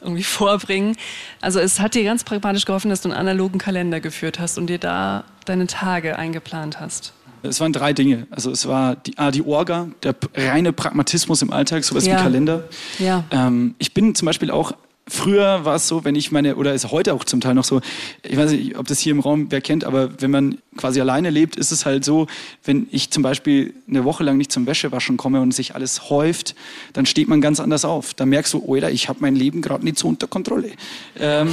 irgendwie 0.05 0.23
vorbringen. 0.23 0.95
Also 1.41 1.59
es 1.59 1.79
hat 1.79 1.95
dir 1.95 2.03
ganz 2.03 2.23
pragmatisch 2.23 2.65
geholfen, 2.65 2.89
dass 2.89 3.01
du 3.01 3.09
einen 3.09 3.17
analogen 3.17 3.59
Kalender 3.59 3.99
geführt 3.99 4.39
hast 4.39 4.57
und 4.57 4.67
dir 4.67 4.79
da 4.79 5.25
deine 5.45 5.67
Tage 5.67 6.17
eingeplant 6.17 6.79
hast. 6.79 7.13
Es 7.43 7.59
waren 7.59 7.73
drei 7.73 7.93
Dinge. 7.93 8.27
Also 8.31 8.51
es 8.51 8.67
war 8.67 8.95
die, 8.95 9.17
ah, 9.17 9.31
die 9.31 9.45
Orga, 9.45 9.89
der 10.03 10.15
reine 10.35 10.73
Pragmatismus 10.73 11.41
im 11.41 11.51
Alltag, 11.51 11.83
sowas 11.83 12.05
ja. 12.05 12.17
wie 12.17 12.23
Kalender. 12.23 12.63
Ja. 12.97 13.23
Ähm, 13.29 13.75
ich 13.77 13.93
bin 13.93 14.15
zum 14.15 14.25
Beispiel 14.25 14.51
auch 14.51 14.73
Früher 15.07 15.65
war 15.65 15.75
es 15.75 15.87
so, 15.87 16.03
wenn 16.03 16.15
ich 16.15 16.31
meine, 16.31 16.55
oder 16.55 16.73
ist 16.73 16.89
heute 16.89 17.13
auch 17.13 17.23
zum 17.23 17.39
Teil 17.39 17.53
noch 17.53 17.63
so, 17.63 17.79
ich 18.23 18.35
weiß 18.35 18.51
nicht, 18.51 18.75
ob 18.75 18.87
das 18.87 18.99
hier 18.99 19.11
im 19.11 19.19
Raum 19.19 19.47
wer 19.51 19.61
kennt, 19.61 19.83
aber 19.83 20.09
wenn 20.19 20.31
man 20.31 20.57
quasi 20.77 20.99
alleine 20.99 21.29
lebt, 21.29 21.57
ist 21.57 21.71
es 21.71 21.85
halt 21.85 22.03
so, 22.03 22.25
wenn 22.63 22.87
ich 22.89 23.11
zum 23.11 23.21
Beispiel 23.21 23.75
eine 23.87 24.03
Woche 24.03 24.23
lang 24.23 24.37
nicht 24.37 24.51
zum 24.51 24.65
Wäschewaschen 24.65 25.15
komme 25.15 25.41
und 25.41 25.53
sich 25.53 25.75
alles 25.75 26.09
häuft, 26.09 26.55
dann 26.93 27.05
steht 27.05 27.27
man 27.27 27.39
ganz 27.39 27.59
anders 27.59 27.85
auf. 27.85 28.15
Dann 28.15 28.29
merkst 28.29 28.53
du, 28.53 28.63
oder 28.63 28.89
ich 28.89 29.07
habe 29.07 29.19
mein 29.21 29.35
Leben 29.35 29.61
gerade 29.61 29.85
nicht 29.85 29.99
so 29.99 30.07
unter 30.07 30.25
Kontrolle. 30.25 30.71
Ähm, 31.19 31.51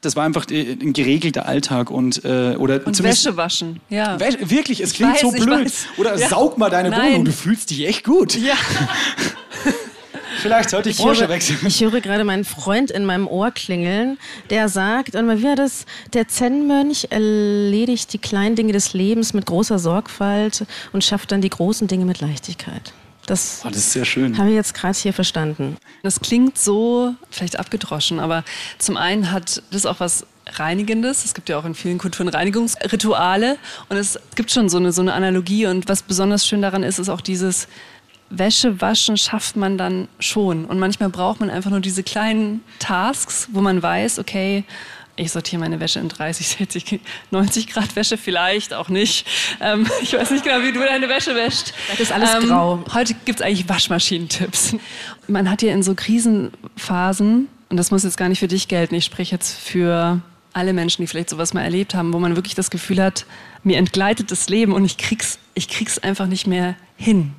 das 0.00 0.16
war 0.16 0.24
einfach 0.24 0.46
ein 0.50 0.92
geregelter 0.92 1.46
Alltag 1.46 1.90
und 1.90 2.24
äh, 2.24 2.56
oder 2.58 2.84
und 2.84 3.00
Wäsche 3.02 3.36
waschen. 3.36 3.80
Ja. 3.88 4.18
Wäsche, 4.18 4.50
wirklich, 4.50 4.80
es 4.80 4.92
klingt 4.92 5.14
weiß, 5.14 5.20
so 5.20 5.30
blöd. 5.30 5.72
Oder 5.96 6.18
ja. 6.18 6.28
saug 6.28 6.58
mal 6.58 6.68
deine 6.68 6.90
Nein. 6.90 7.12
Wohnung, 7.12 7.24
du 7.26 7.32
fühlst 7.32 7.70
dich 7.70 7.86
echt 7.86 8.04
gut. 8.04 8.34
Ja. 8.34 8.54
Vielleicht 10.44 10.68
sollte 10.68 10.90
ich, 10.90 10.98
ich 10.98 11.02
Branche 11.02 11.22
höre, 11.22 11.28
wechseln. 11.30 11.58
Ich 11.66 11.80
höre 11.80 12.02
gerade 12.02 12.22
meinen 12.22 12.44
Freund 12.44 12.90
in 12.90 13.06
meinem 13.06 13.26
Ohr 13.26 13.50
klingeln, 13.50 14.18
der 14.50 14.68
sagt, 14.68 15.14
und 15.14 15.26
wie 15.38 15.42
war 15.42 15.56
das? 15.56 15.86
Der 16.12 16.28
Zen-Mönch 16.28 17.06
erledigt 17.08 18.12
die 18.12 18.18
kleinen 18.18 18.54
Dinge 18.54 18.74
des 18.74 18.92
Lebens 18.92 19.32
mit 19.32 19.46
großer 19.46 19.78
Sorgfalt 19.78 20.66
und 20.92 21.02
schafft 21.02 21.32
dann 21.32 21.40
die 21.40 21.48
großen 21.48 21.88
Dinge 21.88 22.04
mit 22.04 22.20
Leichtigkeit. 22.20 22.92
Das, 23.24 23.62
oh, 23.64 23.68
das 23.68 23.78
ist 23.78 23.92
sehr 23.92 24.04
schön. 24.04 24.36
Habe 24.36 24.50
ich 24.50 24.54
jetzt 24.54 24.74
gerade 24.74 24.98
hier 24.98 25.14
verstanden. 25.14 25.78
Das 26.02 26.20
klingt 26.20 26.58
so 26.58 27.14
vielleicht 27.30 27.58
abgedroschen, 27.58 28.20
aber 28.20 28.44
zum 28.76 28.98
einen 28.98 29.32
hat 29.32 29.62
das 29.70 29.86
auch 29.86 29.98
was 29.98 30.26
Reinigendes. 30.46 31.24
Es 31.24 31.32
gibt 31.32 31.48
ja 31.48 31.58
auch 31.58 31.64
in 31.64 31.74
vielen 31.74 31.96
Kulturen 31.96 32.28
Reinigungsrituale 32.28 33.56
und 33.88 33.96
es 33.96 34.18
gibt 34.34 34.50
schon 34.50 34.68
so 34.68 34.76
eine, 34.76 34.92
so 34.92 35.00
eine 35.00 35.14
Analogie 35.14 35.64
und 35.64 35.88
was 35.88 36.02
besonders 36.02 36.46
schön 36.46 36.60
daran 36.60 36.82
ist, 36.82 36.98
ist 36.98 37.08
auch 37.08 37.22
dieses 37.22 37.66
Wäsche 38.38 38.80
waschen 38.80 39.16
schafft 39.16 39.56
man 39.56 39.78
dann 39.78 40.08
schon. 40.18 40.64
Und 40.64 40.78
manchmal 40.78 41.08
braucht 41.08 41.40
man 41.40 41.50
einfach 41.50 41.70
nur 41.70 41.80
diese 41.80 42.02
kleinen 42.02 42.62
Tasks, 42.78 43.48
wo 43.52 43.60
man 43.60 43.82
weiß, 43.82 44.18
okay, 44.18 44.64
ich 45.16 45.30
sortiere 45.30 45.60
meine 45.60 45.78
Wäsche 45.78 46.00
in 46.00 46.08
30, 46.08 46.48
60, 46.48 47.00
90 47.30 47.68
Grad 47.68 47.94
Wäsche, 47.94 48.18
vielleicht 48.18 48.74
auch 48.74 48.88
nicht. 48.88 49.26
Ähm, 49.60 49.86
ich 50.02 50.12
weiß 50.12 50.30
nicht 50.30 50.44
genau, 50.44 50.62
wie 50.62 50.72
du 50.72 50.80
deine 50.80 51.08
Wäsche 51.08 51.34
wäscht. 51.34 51.72
Das 51.90 52.00
ist 52.00 52.12
alles 52.12 52.34
ähm, 52.34 52.48
grau. 52.48 52.84
Heute 52.92 53.14
gibt 53.24 53.40
es 53.40 53.46
eigentlich 53.46 53.68
Waschmaschinentipps. 53.68 54.76
Man 55.28 55.50
hat 55.50 55.62
ja 55.62 55.72
in 55.72 55.82
so 55.82 55.94
Krisenphasen, 55.94 57.48
und 57.68 57.76
das 57.76 57.90
muss 57.90 58.02
jetzt 58.02 58.16
gar 58.16 58.28
nicht 58.28 58.40
für 58.40 58.48
dich 58.48 58.68
gelten, 58.68 58.94
ich 58.94 59.04
spreche 59.04 59.34
jetzt 59.34 59.56
für 59.56 60.20
alle 60.52 60.72
Menschen, 60.72 61.02
die 61.02 61.06
vielleicht 61.06 61.30
sowas 61.30 61.54
mal 61.54 61.62
erlebt 61.62 61.94
haben, 61.94 62.12
wo 62.12 62.18
man 62.18 62.36
wirklich 62.36 62.54
das 62.54 62.70
Gefühl 62.70 63.02
hat, 63.02 63.26
mir 63.62 63.76
entgleitet 63.76 64.30
das 64.30 64.48
Leben 64.48 64.72
und 64.72 64.84
ich 64.84 64.98
krieg's, 64.98 65.38
ich 65.54 65.68
krieg's 65.68 65.98
einfach 65.98 66.26
nicht 66.26 66.46
mehr 66.46 66.76
hin. 66.96 67.32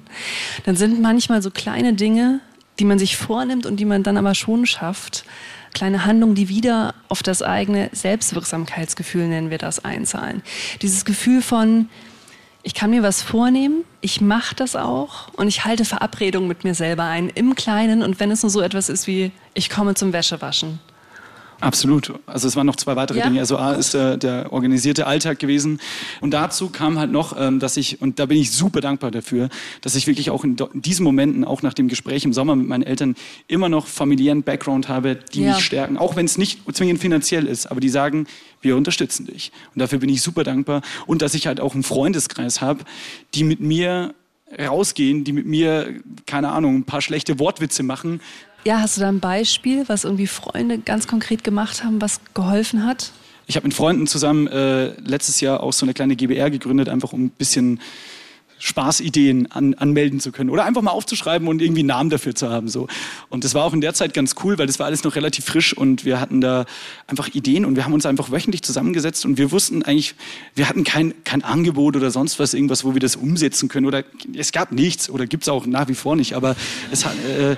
Dann 0.66 0.76
sind 0.76 1.02
manchmal 1.02 1.42
so 1.42 1.52
kleine 1.52 1.94
Dinge, 1.94 2.40
die 2.80 2.86
man 2.86 3.00
sich 3.00 3.18
vornimmt 3.18 3.66
und 3.66 3.78
die 3.80 3.86
man 3.86 4.04
dann 4.04 4.18
aber 4.18 4.36
schon 4.36 4.66
schafft, 4.66 5.26
kleine 5.74 6.06
Handlungen, 6.06 6.36
die 6.36 6.50
wieder 6.50 6.94
auf 7.10 7.24
das 7.24 7.42
eigene 7.42 7.90
Selbstwirksamkeitsgefühl, 7.92 9.28
nennen 9.28 9.50
wir 9.50 9.58
das, 9.58 9.84
einzahlen. 9.84 10.42
Dieses 10.82 11.06
Gefühl 11.06 11.42
von, 11.42 11.90
ich 12.64 12.74
kann 12.74 12.90
mir 12.90 13.04
was 13.04 13.22
vornehmen, 13.22 13.84
ich 14.02 14.22
mache 14.22 14.56
das 14.56 14.76
auch 14.76 15.34
und 15.34 15.48
ich 15.48 15.66
halte 15.66 15.86
Verabredungen 15.86 16.48
mit 16.48 16.64
mir 16.64 16.74
selber 16.74 17.04
ein, 17.04 17.30
im 17.30 17.56
Kleinen 17.56 18.02
und 18.02 18.20
wenn 18.20 18.32
es 18.32 18.42
nur 18.42 18.50
so 18.50 18.62
etwas 18.62 18.90
ist 18.90 19.08
wie, 19.08 19.32
ich 19.54 19.70
komme 19.70 19.94
zum 19.96 20.14
Wäschewaschen 20.14 20.80
Absolut. 21.66 22.14
Also 22.28 22.48
es 22.48 22.56
waren 22.56 22.68
noch 22.68 22.76
zwei 22.76 22.96
weitere 22.96 23.20
ja? 23.20 23.28
Dinge. 23.28 23.40
Also 23.40 23.58
A 23.58 23.74
ist 23.74 23.96
der, 23.96 24.18
der, 24.18 24.54
organisierte 24.54 25.08
Alltag 25.08 25.40
gewesen. 25.40 25.80
Und 26.22 26.32
dazu 26.32 26.70
kam 26.70 27.00
halt 27.00 27.12
noch, 27.12 27.36
ähm, 27.40 27.60
dass 27.60 27.76
ich, 27.76 28.02
und 28.02 28.20
da 28.20 28.28
bin 28.28 28.38
ich 28.38 28.52
super 28.52 28.82
dankbar 28.82 29.10
dafür, 29.10 29.50
dass 29.82 29.96
ich 29.96 30.06
wirklich 30.06 30.30
auch 30.30 30.44
in, 30.44 30.56
in, 30.74 30.82
diesen 30.82 31.04
Momenten, 31.04 31.44
auch 31.44 31.64
nach 31.64 31.74
dem 31.74 31.88
Gespräch 31.88 32.24
im 32.24 32.34
Sommer 32.34 32.56
mit 32.56 32.68
meinen 32.68 32.84
Eltern, 32.84 33.16
immer 33.48 33.68
noch 33.68 33.88
familiären 33.88 34.44
Background 34.44 34.90
habe, 34.90 35.18
die 35.34 35.42
ja. 35.42 35.56
mich 35.56 35.66
stärken. 35.66 35.98
Auch 35.98 36.16
wenn 36.16 36.26
es 36.26 36.38
nicht 36.38 36.60
zwingend 36.72 37.00
finanziell 37.00 37.48
ist, 37.48 37.66
aber 37.72 37.80
die 37.80 37.90
sagen, 37.90 38.28
wir 38.62 38.78
unterstützen 38.78 39.26
dich. 39.26 39.52
Und 39.74 39.80
dafür 39.80 40.00
bin 40.00 40.10
ich 40.10 40.22
super 40.22 40.44
dankbar. 40.44 40.82
Und 41.08 41.24
dass 41.24 41.34
ich 41.34 41.48
halt 41.48 41.60
auch 41.60 41.74
einen 41.74 41.84
Freundeskreis 41.84 42.62
habe, 42.62 42.84
die 43.34 43.44
mit 43.44 43.60
mir 43.60 44.14
rausgehen, 44.60 45.24
die 45.24 45.34
mit 45.34 45.46
mir, 45.46 45.96
keine 46.26 46.52
Ahnung, 46.52 46.78
ein 46.78 46.84
paar 46.84 47.02
schlechte 47.02 47.40
Wortwitze 47.40 47.84
machen, 47.84 48.22
ja, 48.66 48.82
hast 48.82 48.98
du 48.98 49.02
da 49.02 49.10
ein 49.10 49.20
Beispiel, 49.20 49.84
was 49.88 50.04
irgendwie 50.04 50.28
Freunde 50.28 50.80
ganz 50.80 51.08
konkret 51.08 51.44
gemacht 51.44 51.84
haben, 51.84 52.02
was 52.02 52.20
geholfen 52.34 52.84
hat? 52.86 53.12
Ich 53.48 53.56
habe 53.56 53.68
mit 53.68 53.76
Freunden 53.76 54.08
zusammen 54.08 54.48
äh, 54.48 54.88
letztes 55.02 55.40
Jahr 55.40 55.62
auch 55.62 55.72
so 55.72 55.86
eine 55.86 55.94
kleine 55.94 56.16
GBR 56.16 56.50
gegründet, 56.50 56.90
einfach 56.90 57.14
um 57.14 57.26
ein 57.26 57.30
bisschen 57.30 57.80
Spaßideen 58.58 59.52
an, 59.52 59.76
anmelden 59.76 60.20
zu 60.20 60.32
können 60.32 60.50
oder 60.50 60.66
einfach 60.66 60.82
mal 60.82 60.92
aufzuschreiben 60.92 61.48
und 61.48 61.62
irgendwie 61.62 61.82
einen 61.82 61.90
Namen 61.90 62.10
dafür 62.10 62.34
zu 62.34 62.50
haben. 62.50 62.68
So. 62.68 62.88
Und 63.30 63.44
das 63.44 63.54
war 63.54 63.66
auch 63.66 63.74
in 63.74 63.82
der 63.82 63.94
Zeit 63.94 64.16
ganz 64.16 64.34
cool, 64.44 64.58
weil 64.58 64.66
das 64.66 64.80
war 64.80 64.88
alles 64.88 65.04
noch 65.04 65.16
relativ 65.16 65.46
frisch 65.46 65.78
und 65.78 66.06
wir 66.06 66.20
hatten 66.20 66.42
da 66.42 66.66
einfach 67.06 67.28
Ideen 67.28 67.66
und 67.66 67.76
wir 67.76 67.86
haben 67.86 67.94
uns 67.94 68.08
einfach 68.08 68.32
wöchentlich 68.32 68.64
zusammengesetzt 68.64 69.26
und 69.26 69.38
wir 69.38 69.52
wussten 69.52 69.84
eigentlich, 69.84 70.16
wir 70.56 70.68
hatten 70.68 70.84
kein, 70.84 71.14
kein 71.24 71.44
Angebot 71.44 71.96
oder 71.96 72.10
sonst 72.10 72.40
was, 72.40 72.56
irgendwas, 72.56 72.84
wo 72.84 72.94
wir 72.96 73.02
das 73.02 73.16
umsetzen 73.16 73.70
können 73.70 73.86
oder 73.86 74.04
es 74.36 74.52
gab 74.52 74.72
nichts 74.72 75.10
oder 75.10 75.28
gibt 75.28 75.44
es 75.44 75.50
auch 75.50 75.68
nach 75.68 75.88
wie 75.88 75.96
vor 75.96 76.16
nicht, 76.16 76.34
aber 76.34 76.56
es 76.92 77.06
hat... 77.06 77.14
Äh, 77.26 77.58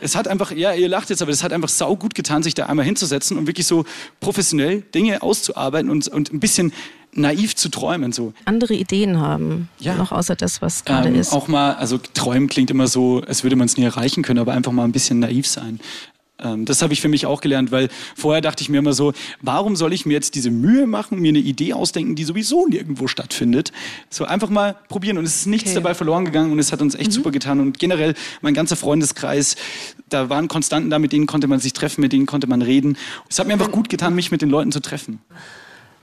es 0.00 0.16
hat 0.16 0.28
einfach, 0.28 0.52
ja, 0.52 0.72
ihr 0.72 0.88
lacht 0.88 1.10
jetzt, 1.10 1.22
aber 1.22 1.30
es 1.30 1.42
hat 1.42 1.52
einfach 1.52 1.68
sau 1.68 1.96
gut 1.96 2.14
getan, 2.14 2.42
sich 2.42 2.54
da 2.54 2.66
einmal 2.66 2.84
hinzusetzen 2.84 3.38
und 3.38 3.46
wirklich 3.46 3.66
so 3.66 3.84
professionell 4.20 4.82
Dinge 4.94 5.22
auszuarbeiten 5.22 5.90
und, 5.90 6.08
und 6.08 6.32
ein 6.32 6.40
bisschen 6.40 6.72
naiv 7.12 7.56
zu 7.56 7.68
träumen. 7.68 8.12
So. 8.12 8.32
Andere 8.44 8.74
Ideen 8.74 9.18
haben, 9.18 9.68
ja. 9.78 9.94
noch 9.94 10.12
außer 10.12 10.36
das, 10.36 10.62
was 10.62 10.84
gerade 10.84 11.08
ähm, 11.08 11.16
ist. 11.16 11.32
Auch 11.32 11.48
mal, 11.48 11.74
also 11.74 11.98
träumen 11.98 12.48
klingt 12.48 12.70
immer 12.70 12.86
so, 12.86 13.22
als 13.26 13.42
würde 13.42 13.56
man 13.56 13.66
es 13.66 13.76
nie 13.76 13.84
erreichen 13.84 14.22
können, 14.22 14.38
aber 14.38 14.52
einfach 14.52 14.72
mal 14.72 14.84
ein 14.84 14.92
bisschen 14.92 15.18
naiv 15.18 15.46
sein. 15.46 15.80
Ähm, 16.42 16.64
das 16.64 16.82
habe 16.82 16.92
ich 16.92 17.00
für 17.00 17.08
mich 17.08 17.26
auch 17.26 17.40
gelernt, 17.40 17.72
weil 17.72 17.88
vorher 18.16 18.40
dachte 18.40 18.62
ich 18.62 18.68
mir 18.68 18.78
immer 18.78 18.92
so, 18.92 19.12
warum 19.40 19.76
soll 19.76 19.92
ich 19.92 20.06
mir 20.06 20.14
jetzt 20.14 20.34
diese 20.34 20.50
Mühe 20.50 20.86
machen, 20.86 21.18
mir 21.18 21.30
eine 21.30 21.38
Idee 21.38 21.72
ausdenken, 21.72 22.14
die 22.14 22.24
sowieso 22.24 22.66
nirgendwo 22.66 23.06
stattfindet? 23.06 23.72
So 24.08 24.24
einfach 24.24 24.50
mal 24.50 24.76
probieren 24.88 25.18
und 25.18 25.24
es 25.24 25.36
ist 25.36 25.46
nichts 25.46 25.70
okay. 25.70 25.76
dabei 25.76 25.94
verloren 25.94 26.24
gegangen 26.24 26.52
und 26.52 26.58
es 26.58 26.72
hat 26.72 26.82
uns 26.82 26.94
echt 26.94 27.08
mhm. 27.08 27.12
super 27.14 27.30
getan 27.30 27.60
und 27.60 27.78
generell 27.78 28.14
mein 28.40 28.54
ganzer 28.54 28.76
Freundeskreis, 28.76 29.56
da 30.08 30.28
waren 30.28 30.48
Konstanten 30.48 30.90
da, 30.90 30.98
mit 30.98 31.12
denen 31.12 31.26
konnte 31.26 31.46
man 31.46 31.60
sich 31.60 31.72
treffen, 31.72 32.00
mit 32.00 32.12
denen 32.12 32.26
konnte 32.26 32.46
man 32.46 32.62
reden. 32.62 32.96
Es 33.28 33.38
hat 33.38 33.46
mir 33.46 33.52
einfach 33.52 33.70
gut 33.70 33.88
getan, 33.88 34.14
mich 34.14 34.30
mit 34.30 34.42
den 34.42 34.50
Leuten 34.50 34.72
zu 34.72 34.80
treffen. 34.80 35.20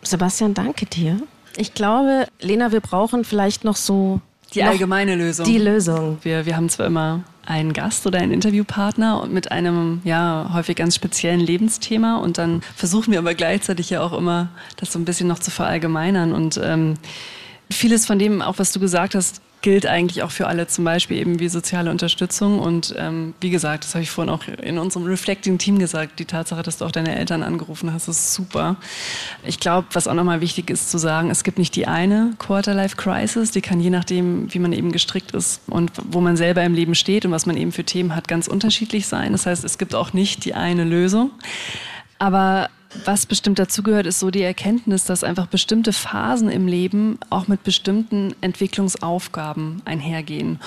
Sebastian, 0.02 0.54
danke 0.54 0.86
dir. 0.86 1.22
Ich 1.58 1.74
glaube, 1.74 2.28
Lena, 2.40 2.72
wir 2.72 2.82
brauchen 2.82 3.26
vielleicht 3.26 3.64
noch 3.64 3.76
so 3.76 4.22
die 4.54 4.64
allgemeine 4.64 5.16
Lösung. 5.16 5.46
Die 5.46 5.58
Lösung. 5.58 6.20
Wir, 6.22 6.46
wir 6.46 6.56
haben 6.56 6.70
zwar 6.70 6.86
immer 6.86 7.24
einen 7.48 7.72
Gast 7.72 8.06
oder 8.06 8.20
einen 8.20 8.34
Interviewpartner 8.34 9.26
mit 9.28 9.52
einem 9.52 10.02
ja 10.04 10.52
häufig 10.54 10.76
ganz 10.76 10.96
speziellen 10.96 11.40
Lebensthema. 11.40 12.18
Und 12.18 12.38
dann 12.38 12.62
versuchen 12.76 13.12
wir 13.12 13.20
aber 13.20 13.36
gleichzeitig 13.36 13.90
ja 13.90 14.02
auch 14.02 14.14
immer, 14.14 14.50
das 14.76 14.92
so 14.92 15.00
ein 15.00 15.06
bisschen 15.06 15.28
noch 15.28 15.40
zu 15.40 15.50
verallgemeinern. 15.50 16.34
Und 16.34 16.60
ähm, 16.62 16.96
vieles 17.72 18.06
von 18.06 18.20
dem, 18.20 18.42
auch 18.42 18.60
was 18.60 18.74
du 18.74 18.80
gesagt 18.82 19.16
hast, 19.16 19.42
gilt 19.62 19.86
eigentlich 19.86 20.24
auch 20.24 20.32
für 20.32 20.48
alle, 20.48 20.68
zum 20.68 20.86
Beispiel 20.86 21.18
eben 21.18 21.40
wie 21.40 21.50
soziale 21.50 21.90
Unterstützung. 21.90 22.60
Und 22.60 22.94
ähm, 22.98 23.34
wie 23.42 23.50
gesagt, 23.50 23.84
das 23.84 23.96
habe 23.96 24.04
ich 24.04 24.12
vorhin 24.12 24.34
auch 24.34 24.44
in 24.48 24.78
unserem 24.78 25.06
Reflecting 25.06 25.58
Team 25.58 25.80
gesagt, 25.80 26.20
die 26.20 26.26
Tatsache, 26.26 26.62
dass 26.62 26.78
du 26.78 26.86
auch 26.86 26.92
deine 26.92 27.16
Eltern 27.16 27.44
angerufen 27.44 27.92
hast, 27.92 28.08
ist 28.08 28.34
super. 28.34 28.78
Ich 29.44 29.60
glaube, 29.60 29.88
was 29.94 30.08
auch 30.08 30.14
nochmal 30.14 30.42
wichtig 30.42 30.70
ist 30.70 30.92
zu 30.92 30.98
sagen, 30.98 31.32
es 31.32 31.44
gibt 31.44 31.58
nicht 31.58 31.76
die 31.76 31.88
eine 31.88 32.34
Quarter-Life-Crisis, 32.38 33.52
die 33.52 33.62
kann 33.62 33.80
je 33.80 33.90
nachdem, 33.90 34.54
wie 34.54 34.60
man 34.60 34.74
eben 34.74 34.92
gestrickt 34.92 35.32
ist 35.32 35.62
und 35.68 35.92
wo 36.04 36.22
man 36.22 36.38
selber 36.38 36.64
im 36.64 36.74
Leben 36.74 36.96
steht 36.96 37.26
und 37.26 37.32
was 37.32 37.46
man 37.46 37.58
eben 37.58 37.72
für 37.72 37.84
Themen 37.84 38.16
hat, 38.16 38.28
ganz 38.28 38.48
unterschiedlich 38.48 39.08
sein. 39.08 39.32
Das 39.32 39.46
heißt, 39.46 39.64
es 39.64 39.78
gibt 39.78 39.96
auch 39.96 40.14
nicht 40.14 40.46
die 40.46 40.54
eine 40.54 40.84
Lösung. 40.84 41.32
Aber 42.20 42.70
was 43.06 43.26
bestimmt 43.26 43.60
dazugehört, 43.60 44.06
ist 44.06 44.20
so 44.20 44.32
die 44.32 44.42
Erkenntnis, 44.42 45.06
dass 45.06 45.24
einfach 45.24 45.48
bestimmte 45.48 45.94
Phasen 45.94 46.50
im 46.50 46.68
Leben 46.68 47.20
auch 47.30 47.48
mit 47.48 47.64
bestimmten 47.64 48.34
Entwicklungsaufgaben 48.42 49.82
einhergehen. 49.86 50.60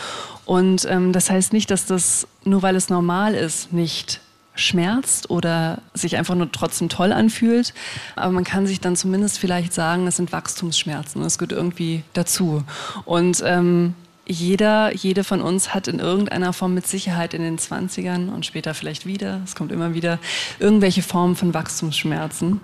Und 0.45 0.87
ähm, 0.89 1.13
das 1.13 1.31
heißt 1.31 1.53
nicht, 1.53 1.71
dass 1.71 1.87
das, 1.87 2.27
nur 2.45 2.63
weil 2.63 2.77
es 2.77 2.89
normal 2.91 3.35
ist, 3.35 3.73
nicht 3.73 4.21
schmerzt 4.55 5.31
oder 5.31 5.81
sich 5.95 6.17
einfach 6.17 6.35
nur 6.35 6.51
trotzdem 6.53 6.89
toll 6.89 7.13
anfühlt. 7.13 7.73
Aber 8.17 8.33
man 8.33 8.45
kann 8.45 8.67
sich 8.67 8.81
dann 8.81 8.97
zumindest 8.97 9.39
vielleicht 9.39 9.73
sagen, 9.73 10.07
es 10.07 10.17
sind 10.17 10.33
Wachstumsschmerzen. 10.33 11.23
Das 11.23 11.39
gehört 11.39 11.53
irgendwie 11.53 12.03
dazu. 12.13 12.63
Und 13.05 13.43
ähm, 13.45 13.95
jeder, 14.31 14.95
jede 14.95 15.25
von 15.25 15.41
uns 15.41 15.75
hat 15.75 15.89
in 15.89 15.99
irgendeiner 15.99 16.53
Form 16.53 16.73
mit 16.73 16.87
Sicherheit 16.87 17.35
in 17.35 17.43
den 17.43 17.59
20ern 17.59 18.33
und 18.33 18.47
später 18.47 18.75
vielleicht 18.75 19.05
wieder, 19.05 19.41
es 19.45 19.57
kommt 19.57 19.73
immer 19.73 19.93
wieder, 19.93 20.21
irgendwelche 20.61 21.03
Formen 21.03 21.35
von 21.35 21.53
Wachstumsschmerzen. 21.53 22.61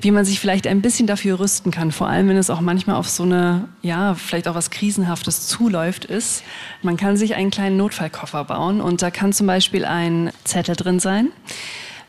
Wie 0.00 0.10
man 0.10 0.24
sich 0.24 0.40
vielleicht 0.40 0.66
ein 0.66 0.80
bisschen 0.80 1.06
dafür 1.06 1.38
rüsten 1.38 1.70
kann, 1.70 1.92
vor 1.92 2.08
allem 2.08 2.28
wenn 2.28 2.38
es 2.38 2.48
auch 2.48 2.62
manchmal 2.62 2.96
auf 2.96 3.08
so 3.08 3.22
eine, 3.22 3.68
ja, 3.82 4.14
vielleicht 4.14 4.48
auch 4.48 4.54
was 4.54 4.70
Krisenhaftes 4.70 5.46
zuläuft, 5.46 6.06
ist, 6.06 6.42
man 6.80 6.96
kann 6.96 7.18
sich 7.18 7.34
einen 7.34 7.50
kleinen 7.50 7.76
Notfallkoffer 7.76 8.44
bauen 8.44 8.80
und 8.80 9.02
da 9.02 9.10
kann 9.10 9.34
zum 9.34 9.46
Beispiel 9.46 9.84
ein 9.84 10.32
Zettel 10.44 10.74
drin 10.74 11.00
sein, 11.00 11.28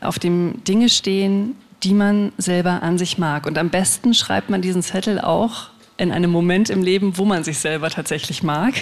auf 0.00 0.18
dem 0.18 0.64
Dinge 0.64 0.88
stehen, 0.88 1.54
die 1.82 1.92
man 1.92 2.32
selber 2.38 2.82
an 2.82 2.96
sich 2.96 3.18
mag. 3.18 3.46
Und 3.46 3.58
am 3.58 3.68
besten 3.68 4.14
schreibt 4.14 4.48
man 4.48 4.62
diesen 4.62 4.82
Zettel 4.82 5.20
auch 5.20 5.68
in 5.98 6.12
einem 6.12 6.30
Moment 6.30 6.70
im 6.70 6.82
Leben, 6.82 7.16
wo 7.16 7.24
man 7.24 7.44
sich 7.44 7.58
selber 7.58 7.90
tatsächlich 7.90 8.42
mag, 8.42 8.74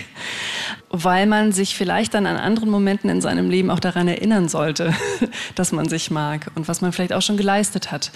weil 0.90 1.26
man 1.26 1.52
sich 1.52 1.76
vielleicht 1.76 2.14
dann 2.14 2.26
an 2.26 2.36
anderen 2.36 2.70
Momenten 2.70 3.08
in 3.10 3.20
seinem 3.20 3.50
Leben 3.50 3.70
auch 3.70 3.80
daran 3.80 4.08
erinnern 4.08 4.48
sollte, 4.48 4.92
dass 5.54 5.72
man 5.72 5.88
sich 5.88 6.10
mag 6.10 6.50
und 6.54 6.68
was 6.68 6.80
man 6.80 6.92
vielleicht 6.92 7.12
auch 7.12 7.22
schon 7.22 7.36
geleistet 7.36 7.92
hat. 7.92 8.10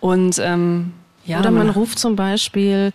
Und 0.00 0.38
ähm, 0.38 0.92
ja, 1.24 1.40
oder 1.40 1.50
man, 1.50 1.66
man 1.66 1.74
ruft 1.74 1.98
zum 1.98 2.16
Beispiel 2.16 2.92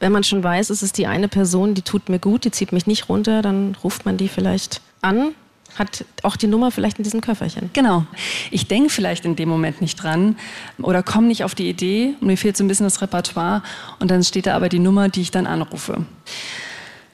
wenn 0.00 0.12
man 0.12 0.24
schon 0.24 0.42
weiß, 0.42 0.70
es 0.70 0.82
ist 0.82 0.96
die 0.96 1.06
eine 1.06 1.28
Person, 1.28 1.74
die 1.74 1.82
tut 1.82 2.08
mir 2.08 2.18
gut, 2.18 2.44
die 2.44 2.50
zieht 2.50 2.72
mich 2.72 2.86
nicht 2.86 3.08
runter, 3.08 3.42
dann 3.42 3.76
ruft 3.84 4.06
man 4.06 4.16
die 4.16 4.28
vielleicht 4.28 4.80
an 5.02 5.34
hat 5.76 6.04
auch 6.22 6.36
die 6.36 6.46
Nummer 6.46 6.70
vielleicht 6.70 6.98
in 6.98 7.04
diesem 7.04 7.20
Köfferchen. 7.20 7.70
Genau. 7.72 8.04
Ich 8.50 8.66
denke 8.66 8.90
vielleicht 8.90 9.24
in 9.24 9.36
dem 9.36 9.48
Moment 9.48 9.80
nicht 9.80 10.02
dran 10.02 10.36
oder 10.78 11.02
komme 11.02 11.28
nicht 11.28 11.44
auf 11.44 11.54
die 11.54 11.68
Idee 11.68 12.14
und 12.20 12.26
mir 12.26 12.36
fehlt 12.36 12.56
so 12.56 12.64
ein 12.64 12.68
bisschen 12.68 12.86
das 12.86 13.00
Repertoire 13.00 13.62
und 13.98 14.10
dann 14.10 14.22
steht 14.22 14.46
da 14.46 14.56
aber 14.56 14.68
die 14.68 14.78
Nummer, 14.78 15.08
die 15.08 15.22
ich 15.22 15.30
dann 15.30 15.46
anrufe. 15.46 16.04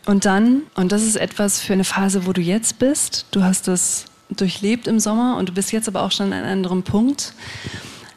Und 0.06 0.24
dann, 0.24 0.62
und 0.74 0.92
das 0.92 1.02
ist 1.02 1.16
etwas 1.16 1.60
für 1.60 1.72
eine 1.72 1.84
Phase, 1.84 2.26
wo 2.26 2.32
du 2.32 2.40
jetzt 2.40 2.78
bist, 2.78 3.26
du 3.32 3.42
hast 3.42 3.68
es 3.68 4.06
durchlebt 4.30 4.86
im 4.86 4.98
Sommer 5.00 5.36
und 5.36 5.48
du 5.48 5.52
bist 5.52 5.72
jetzt 5.72 5.88
aber 5.88 6.02
auch 6.02 6.12
schon 6.12 6.32
an 6.32 6.32
einem 6.32 6.52
anderen 6.52 6.82
Punkt. 6.82 7.34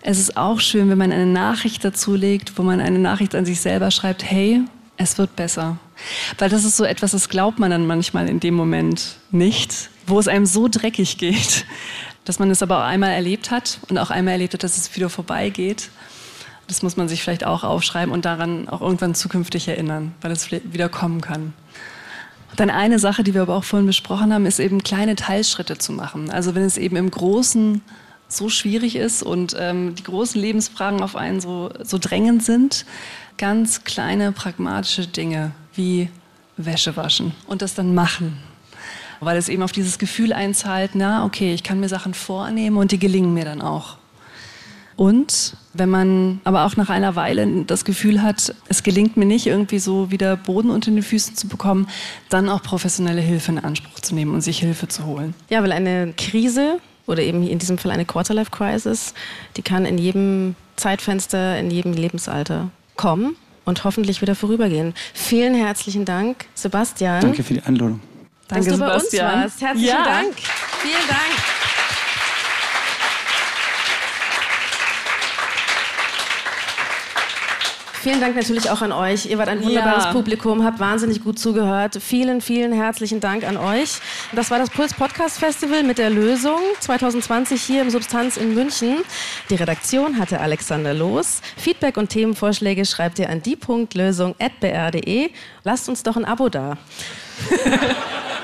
Es 0.02 0.20
ist 0.20 0.38
auch 0.38 0.60
schön, 0.60 0.90
wenn 0.90 0.98
man 0.98 1.12
eine 1.12 1.26
Nachricht 1.26 1.84
dazu 1.84 2.16
legt, 2.16 2.58
wo 2.58 2.64
man 2.64 2.80
eine 2.80 3.00
Nachricht 3.00 3.36
an 3.36 3.46
sich 3.46 3.60
selber 3.60 3.92
schreibt, 3.92 4.24
hey, 4.24 4.62
es 4.98 5.18
wird 5.18 5.36
besser. 5.36 5.78
Weil 6.38 6.50
das 6.50 6.64
ist 6.64 6.78
so 6.78 6.84
etwas, 6.84 7.12
das 7.12 7.30
glaubt 7.30 7.60
man 7.60 7.72
dann 7.72 7.88
manchmal 7.88 8.30
in 8.30 8.40
dem 8.40 8.54
Moment 8.54 9.18
nicht 9.32 9.90
wo 10.10 10.20
es 10.20 10.28
einem 10.28 10.46
so 10.46 10.68
dreckig 10.68 11.18
geht, 11.18 11.66
dass 12.26 12.40
man 12.40 12.52
es 12.52 12.62
aber 12.62 12.80
auch 12.80 12.88
einmal 12.88 13.12
erlebt 13.12 13.52
hat 13.52 13.80
und 13.90 13.98
auch 13.98 14.10
einmal 14.10 14.34
erlebt 14.34 14.54
hat, 14.54 14.64
dass 14.64 14.78
es 14.78 14.96
wieder 14.96 15.10
vorbeigeht. 15.10 15.90
Das 16.68 16.84
muss 16.84 16.98
man 16.98 17.10
sich 17.10 17.24
vielleicht 17.24 17.44
auch 17.44 17.64
aufschreiben 17.64 18.14
und 18.14 18.26
daran 18.26 18.70
auch 18.70 18.82
irgendwann 18.82 19.16
zukünftig 19.16 19.68
erinnern, 19.68 20.14
weil 20.22 20.32
es 20.32 20.52
wieder 20.52 20.90
kommen 20.90 21.22
kann. 21.22 21.54
Dann 22.56 22.70
eine 22.70 23.00
Sache, 23.00 23.24
die 23.24 23.34
wir 23.34 23.42
aber 23.42 23.56
auch 23.56 23.64
vorhin 23.64 23.88
besprochen 23.88 24.34
haben, 24.34 24.46
ist 24.46 24.60
eben 24.60 24.84
kleine 24.84 25.16
Teilschritte 25.16 25.78
zu 25.78 25.94
machen. 25.94 26.30
Also 26.30 26.56
wenn 26.56 26.64
es 26.64 26.78
eben 26.78 26.96
im 26.96 27.10
Großen 27.10 27.82
so 28.28 28.50
schwierig 28.50 28.96
ist 28.96 29.24
und 29.24 29.56
ähm, 29.58 29.96
die 29.96 30.04
großen 30.04 30.40
Lebensfragen 30.40 31.02
auf 31.02 31.16
einen 31.16 31.42
so, 31.42 31.72
so 31.82 31.98
drängend 31.98 32.44
sind, 32.44 32.86
ganz 33.38 33.84
kleine 33.84 34.32
pragmatische 34.32 35.08
Dinge 35.08 35.52
wie 35.74 36.10
Wäsche 36.58 36.96
waschen 36.96 37.34
und 37.48 37.62
das 37.62 37.74
dann 37.74 37.96
machen 37.96 38.38
weil 39.20 39.38
es 39.38 39.50
eben 39.50 39.64
auf 39.64 39.72
dieses 39.72 40.00
Gefühl 40.00 40.34
einzahlt, 40.34 40.92
na, 40.94 41.26
okay, 41.26 41.54
ich 41.54 41.64
kann 41.64 41.80
mir 41.80 41.90
Sachen 41.90 42.14
vornehmen 42.14 42.78
und 42.78 42.92
die 42.92 43.00
gelingen 43.00 43.34
mir 43.34 43.46
dann 43.46 43.62
auch. 43.62 43.98
Und 44.96 45.56
Wenn 45.74 45.90
man 45.90 46.42
aber 46.44 46.66
auch 46.66 46.76
nach 46.76 46.90
einer 46.90 47.16
Weile 47.16 47.64
das 47.66 47.86
Gefühl 47.86 48.22
hat, 48.22 48.54
es 48.68 48.84
gelingt 48.84 49.18
mir 49.18 49.26
nicht, 49.26 49.46
irgendwie 49.46 49.80
so 49.80 50.10
wieder 50.12 50.36
Boden 50.36 50.72
unter 50.72 50.90
den 50.92 51.04
Füßen 51.04 51.36
zu 51.36 51.48
bekommen, 51.48 51.88
dann 52.30 52.50
auch 52.50 52.64
professionelle 52.64 53.22
Hilfe 53.22 53.52
in 53.52 53.60
Anspruch 53.60 54.00
zu 54.00 54.16
nehmen 54.16 54.34
und 54.34 54.42
sich 54.42 54.60
Hilfe 54.60 54.88
zu 54.88 55.06
holen. 55.06 55.36
Ja, 55.50 55.62
weil 55.62 55.72
eine 55.72 56.14
Krise 56.18 56.80
oder 57.06 57.22
eben 57.22 57.48
in 57.48 57.60
diesem 57.60 57.78
Fall 57.78 57.92
eine 57.92 58.06
Quarterlife-Crisis, 58.06 59.14
die 59.58 59.62
kann 59.62 59.86
in 59.86 59.98
jedem 59.98 60.56
Zeitfenster, 60.76 61.58
in 61.60 61.70
jedem 61.72 61.94
Lebensalter 61.94 62.72
kommen 62.96 63.36
und 63.66 63.84
hoffentlich 63.84 64.22
wieder 64.22 64.36
vorübergehen. 64.36 64.94
Vielen 65.14 65.54
herzlichen 65.54 66.04
Dank, 66.04 66.46
Sebastian. 66.56 67.22
Danke 67.22 67.44
für 67.44 67.54
die 67.54 67.62
Einladung. 67.62 68.02
Dass 68.50 68.66
Danke, 68.66 68.72
du 68.72 68.78
bei 68.80 68.94
uns 68.96 69.04
Sebastian. 69.12 69.44
warst. 69.44 69.62
Herzlichen 69.62 69.88
Ja. 69.88 70.04
Dank. 70.04 70.36
Vielen 70.82 71.08
Dank. 71.08 71.20
Vielen 78.02 78.22
Dank 78.22 78.34
natürlich 78.38 78.70
auch 78.70 78.82
an 78.82 78.94
euch. 78.94 79.26
Ihr 79.26 79.38
wart 79.38 79.50
ein 79.50 79.62
wunderbares 79.62 80.06
Ja. 80.06 80.14
Publikum, 80.14 80.64
habt 80.64 80.80
wahnsinnig 80.80 81.22
gut 81.22 81.38
zugehört. 81.38 81.98
Vielen, 82.02 82.40
vielen 82.40 82.72
herzlichen 82.72 83.20
Dank 83.20 83.44
an 83.46 83.58
euch. 83.58 83.96
Das 84.32 84.50
war 84.52 84.58
das 84.58 84.70
Puls 84.70 84.94
Podcast 84.94 85.38
Festival 85.38 85.84
mit 85.84 85.98
der 85.98 86.10
Lösung 86.10 86.60
2020 86.80 87.62
hier 87.62 87.82
im 87.82 87.90
Substanz 87.90 88.38
in 88.38 88.56
München. 88.56 89.00
Die 89.50 89.56
Redaktion 89.56 90.18
hatte 90.18 90.40
Alexander 90.40 90.94
Loos. 90.94 91.42
Feedback 91.58 91.98
und 91.98 92.08
Themenvorschläge 92.08 92.86
schreibt 92.86 93.20
ihr 93.20 93.30
an 93.30 93.42
die.lösung.br.de. 93.42 95.30
Lasst 95.66 95.90
uns 95.90 96.02
doch 96.02 96.16
ein 96.16 96.24
Abo 96.24 96.48
da. 96.48 96.78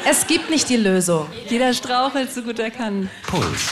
Es 0.10 0.28
gibt 0.28 0.50
nicht 0.50 0.70
die 0.70 0.78
Lösung. 0.78 1.28
Jeder 1.50 1.74
strauchelt 1.74 2.34
so 2.34 2.41
gut 2.41 2.60
er 2.60 2.72
kann. 2.72 3.10
Puls. 3.28 3.70